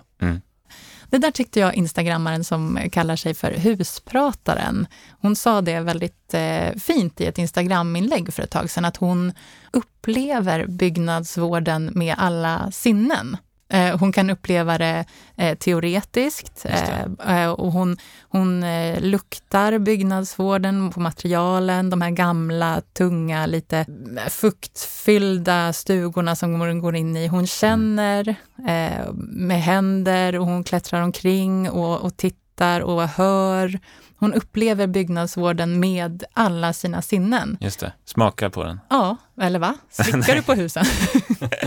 Det 1.13 1.19
där 1.19 1.31
tyckte 1.31 1.61
jag 1.61 1.75
instagrammaren 1.75 2.45
som 2.45 2.79
kallar 2.93 3.17
sig 3.17 3.35
för 3.35 3.53
husprataren, 3.53 4.87
hon 5.21 5.37
sa 5.37 5.61
det 5.61 5.81
väldigt 5.81 6.35
eh, 6.35 6.75
fint 6.79 7.21
i 7.21 7.27
ett 7.27 7.39
instagraminlägg 7.39 8.35
för 8.35 8.43
ett 8.43 8.51
tag 8.51 8.71
sedan, 8.71 8.85
att 8.85 8.97
hon 8.97 9.33
upplever 9.71 10.67
byggnadsvården 10.67 11.91
med 11.95 12.15
alla 12.19 12.71
sinnen. 12.71 13.37
Eh, 13.73 13.99
hon 13.99 14.13
kan 14.13 14.31
uppleva 14.31 14.79
det 14.79 15.05
eh, 15.37 15.59
teoretiskt 15.59 16.65
Just 16.71 16.85
eh, 17.29 17.51
och 17.51 17.73
hon, 17.73 17.97
hon 18.23 18.65
luktar 18.99 19.79
byggnadsvården 19.79 20.91
på 20.91 21.01
materialen, 21.01 21.91
de 21.91 22.01
här 22.01 22.11
gamla, 22.11 22.83
tunga, 22.93 23.47
lite 23.47 23.87
fuktfyllda 24.31 25.73
stugorna 25.73 26.37
som 26.37 26.61
hon 26.61 26.81
går 26.81 26.97
in 26.97 27.17
i. 27.17 27.27
Hon 27.27 27.47
känner 27.47 28.29
eh, 28.69 29.13
med 29.17 29.63
händer 29.63 30.39
och 30.39 30.47
hon 30.47 30.65
klättrar 30.65 31.03
omkring 31.03 31.71
och, 31.71 32.01
och 32.01 32.17
tittar 32.17 32.81
och 32.81 33.09
hör. 33.09 33.81
Hon 34.17 34.35
upplever 34.35 34.87
byggnadsvården 34.87 35.81
med 35.81 36.25
alla 36.33 36.73
sina 36.73 37.03
sinnen. 37.03 37.57
Just 37.61 37.81
det, 37.81 37.93
smaka 38.05 38.51
på 38.51 38.65
den. 38.65 38.81
Ja, 38.91 39.17
eller 39.41 39.59
va? 39.59 39.75
Slickar 39.91 40.35
du 40.35 40.43
på 40.43 40.55
husen? 40.55 40.85
Nej, 41.41 41.61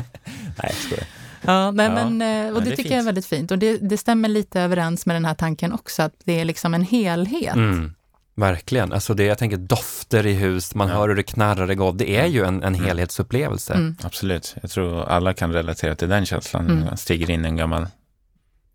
jag 0.58 0.74
skojar. 0.74 1.25
Ja, 1.48 1.72
nej, 1.72 1.86
Ja, 1.86 2.10
men, 2.10 2.48
eh, 2.48 2.54
och 2.56 2.64
det, 2.64 2.70
det 2.70 2.76
tycker 2.76 2.90
jag 2.92 2.98
är 2.98 3.00
fint. 3.00 3.08
väldigt 3.08 3.26
fint. 3.26 3.52
Och 3.52 3.60
det, 3.60 3.78
det 3.78 3.98
stämmer 3.98 4.30
lite 4.30 4.62
överens 4.62 5.06
med 5.06 5.16
den 5.16 5.26
här 5.26 5.34
tanken 5.34 5.74
också, 5.74 6.04
att 6.04 6.14
det 6.24 6.40
är 6.42 6.46
liksom 6.46 6.74
en 6.74 6.84
helhet. 6.84 7.56
Mm. 7.56 7.94
Verkligen, 8.38 8.94
alltså 8.94 9.14
det, 9.14 9.24
jag 9.24 9.38
tänker 9.38 9.58
dofter 9.58 10.26
i 10.26 10.34
hus, 10.34 10.76
man 10.76 10.88
Ja. 10.88 10.94
hör 10.96 11.08
hur 11.10 11.16
det 11.16 11.24
knarrar 11.24 11.72
i 11.72 11.76
golv, 11.76 11.98
det 11.98 12.10
är 12.18 12.26
ju 12.26 12.46
en, 12.46 12.64
en 12.64 12.76
Mm. 12.76 12.86
helhetsupplevelse. 12.86 13.74
Mm. 13.74 13.96
Absolut, 14.04 14.56
jag 14.62 14.72
tror 14.72 15.04
alla 15.06 15.34
kan 15.34 15.54
relatera 15.54 15.96
till 15.96 16.10
den 16.10 16.26
känslan 16.26 16.66
Mm. 16.70 16.86
man 16.86 16.98
stiger 16.98 17.30
in 17.30 17.46
i 17.46 17.48
en 17.48 17.56
gammal 17.56 17.88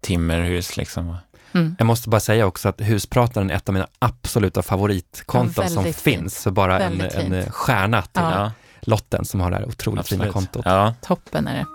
timmerhus 0.00 0.76
liksom. 0.76 1.16
Mm. 1.52 1.76
Jag 1.78 1.86
måste 1.86 2.08
bara 2.08 2.20
säga 2.20 2.46
också 2.46 2.68
att 2.68 2.80
Husprataren 2.80 3.50
är 3.50 3.54
ett 3.54 3.68
av 3.68 3.72
mina 3.72 3.86
absoluta 3.98 4.62
favoritkonton 4.62 5.64
Ja, 5.64 5.68
som 5.68 5.76
väldigt 5.76 6.00
finns. 6.00 6.18
fint. 6.18 6.32
Så 6.32 6.50
bara 6.50 6.78
en, 6.80 6.98
Väldigt 6.98 7.14
en 7.18 7.42
fint. 7.42 7.54
stjärna 7.54 8.02
till 8.02 8.22
Ja. 8.22 8.52
Lotten 8.80 9.24
som 9.24 9.40
har 9.40 9.50
det 9.50 9.56
här 9.56 9.64
otroligt 9.68 10.08
fina 10.08 10.24
Absolut. 10.24 10.32
kontot. 10.32 10.62
Ja, 10.64 10.94
Toppen 11.02 11.48
är 11.48 11.54
det. 11.54 11.66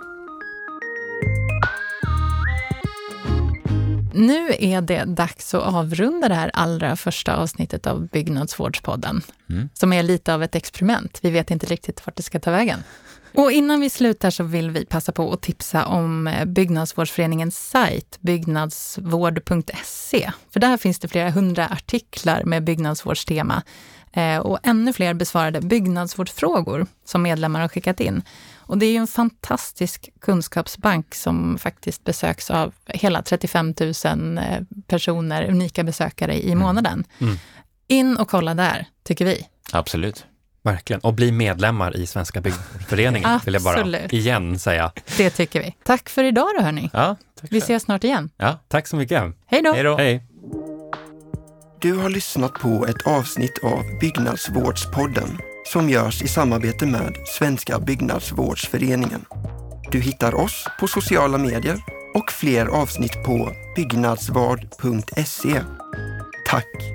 Nu 4.15 4.49
är 4.59 4.81
det 4.81 5.05
dags 5.05 5.53
att 5.53 5.73
avrunda 5.73 6.29
det 6.29 6.35
här 6.35 6.51
allra 6.53 6.95
första 6.95 7.35
avsnittet 7.35 7.87
av 7.87 8.07
Byggnadsvårdspodden, 8.07 9.21
Mm. 9.49 9.69
som 9.73 9.93
är 9.93 10.03
lite 10.03 10.33
av 10.33 10.43
ett 10.43 10.55
experiment. 10.55 11.19
Vi 11.21 11.29
vet 11.29 11.51
inte 11.51 11.65
riktigt 11.65 12.05
vart 12.05 12.15
det 12.15 12.23
ska 12.23 12.39
ta 12.39 12.51
vägen. 12.51 12.83
Och 13.33 13.51
innan 13.51 13.81
vi 13.81 13.89
slutar 13.89 14.29
så 14.29 14.43
vill 14.43 14.71
vi 14.71 14.85
passa 14.85 15.11
på 15.11 15.33
att 15.33 15.41
tipsa 15.41 15.85
om 15.85 16.27
eh, 16.27 16.45
Byggnadsvårdsföreningens 16.45 17.69
sajt, 17.69 18.17
byggnadsvård.se. 18.21 20.31
För 20.53 20.59
där 20.59 20.77
finns 20.77 20.99
det 20.99 21.07
flera 21.07 21.29
hundra 21.29 21.67
artiklar 21.67 22.43
med 22.43 22.63
byggnadsvårdstema 22.63 23.63
eh, 24.13 24.37
och 24.37 24.59
ännu 24.63 24.93
fler 24.93 25.13
besvarade 25.13 25.61
byggnadsvårdsfrågor 25.61 26.87
som 27.05 27.21
medlemmar 27.21 27.61
har 27.61 27.67
skickat 27.67 27.99
in. 27.99 28.21
Och 28.67 28.77
det 28.77 28.85
är 28.85 28.91
ju 28.91 28.97
en 28.97 29.07
fantastisk 29.07 30.09
kunskapsbank 30.21 31.15
som 31.15 31.57
faktiskt 31.57 32.03
besöks 32.03 32.49
av 32.51 32.73
hela 32.85 33.21
35 33.21 33.73
000 34.05 34.37
eh, 34.37 34.43
personer, 34.87 35.49
unika 35.49 35.83
besökare 35.83 36.43
i 36.43 36.55
månaden. 36.55 37.03
Mm. 37.21 37.35
In 37.87 38.17
och 38.17 38.29
kolla 38.29 38.53
där, 38.53 38.85
tycker 39.03 39.25
vi. 39.25 39.47
absolut. 39.71 40.25
Verkligen. 40.63 40.99
Och 40.99 41.13
bli 41.13 41.31
medlemmar 41.31 41.97
i 41.97 42.07
Svenska 42.07 42.41
Byggföreningen, 42.41 43.39
vill 43.45 43.53
jag 43.53 43.63
bara 43.63 43.75
Absolut. 43.75 44.13
igen 44.13 44.59
säga. 44.59 44.91
Det 45.17 45.29
tycker 45.29 45.59
vi. 45.61 45.75
Tack 45.83 46.09
för 46.09 46.23
idag 46.23 46.47
då 46.57 46.63
hörni. 46.63 46.89
Ja, 46.93 47.15
tack 47.41 47.51
Vi 47.51 47.57
ses 47.57 47.83
snart 47.83 48.03
igen. 48.03 48.29
Ja, 48.37 48.59
Tack 48.67 48.87
så 48.87 48.95
mycket. 48.95 49.23
Hej 49.45 49.61
då! 49.61 49.73
hej 49.73 49.83
då. 49.83 49.97
Hej. 49.97 50.23
Du 51.81 51.93
har 51.97 52.09
lyssnat 52.09 52.53
på 52.53 52.85
ett 52.87 53.07
avsnitt 53.07 53.59
av 53.63 53.83
Byggnadsvårdspodden 54.01 55.37
som 55.65 55.89
görs 55.89 56.21
i 56.21 56.27
samarbete 56.27 56.85
med 56.85 57.15
Svenska 57.25 57.79
Byggnadsvårdsföreningen. 57.79 59.25
Du 59.91 59.99
hittar 59.99 60.35
oss 60.35 60.67
på 60.79 60.87
sociala 60.87 61.37
medier 61.37 61.77
och 62.13 62.31
fler 62.31 62.65
avsnitt 62.65 63.23
på 63.23 63.51
byggnadsvard.se. 63.75 65.61
Tack! 66.45 66.94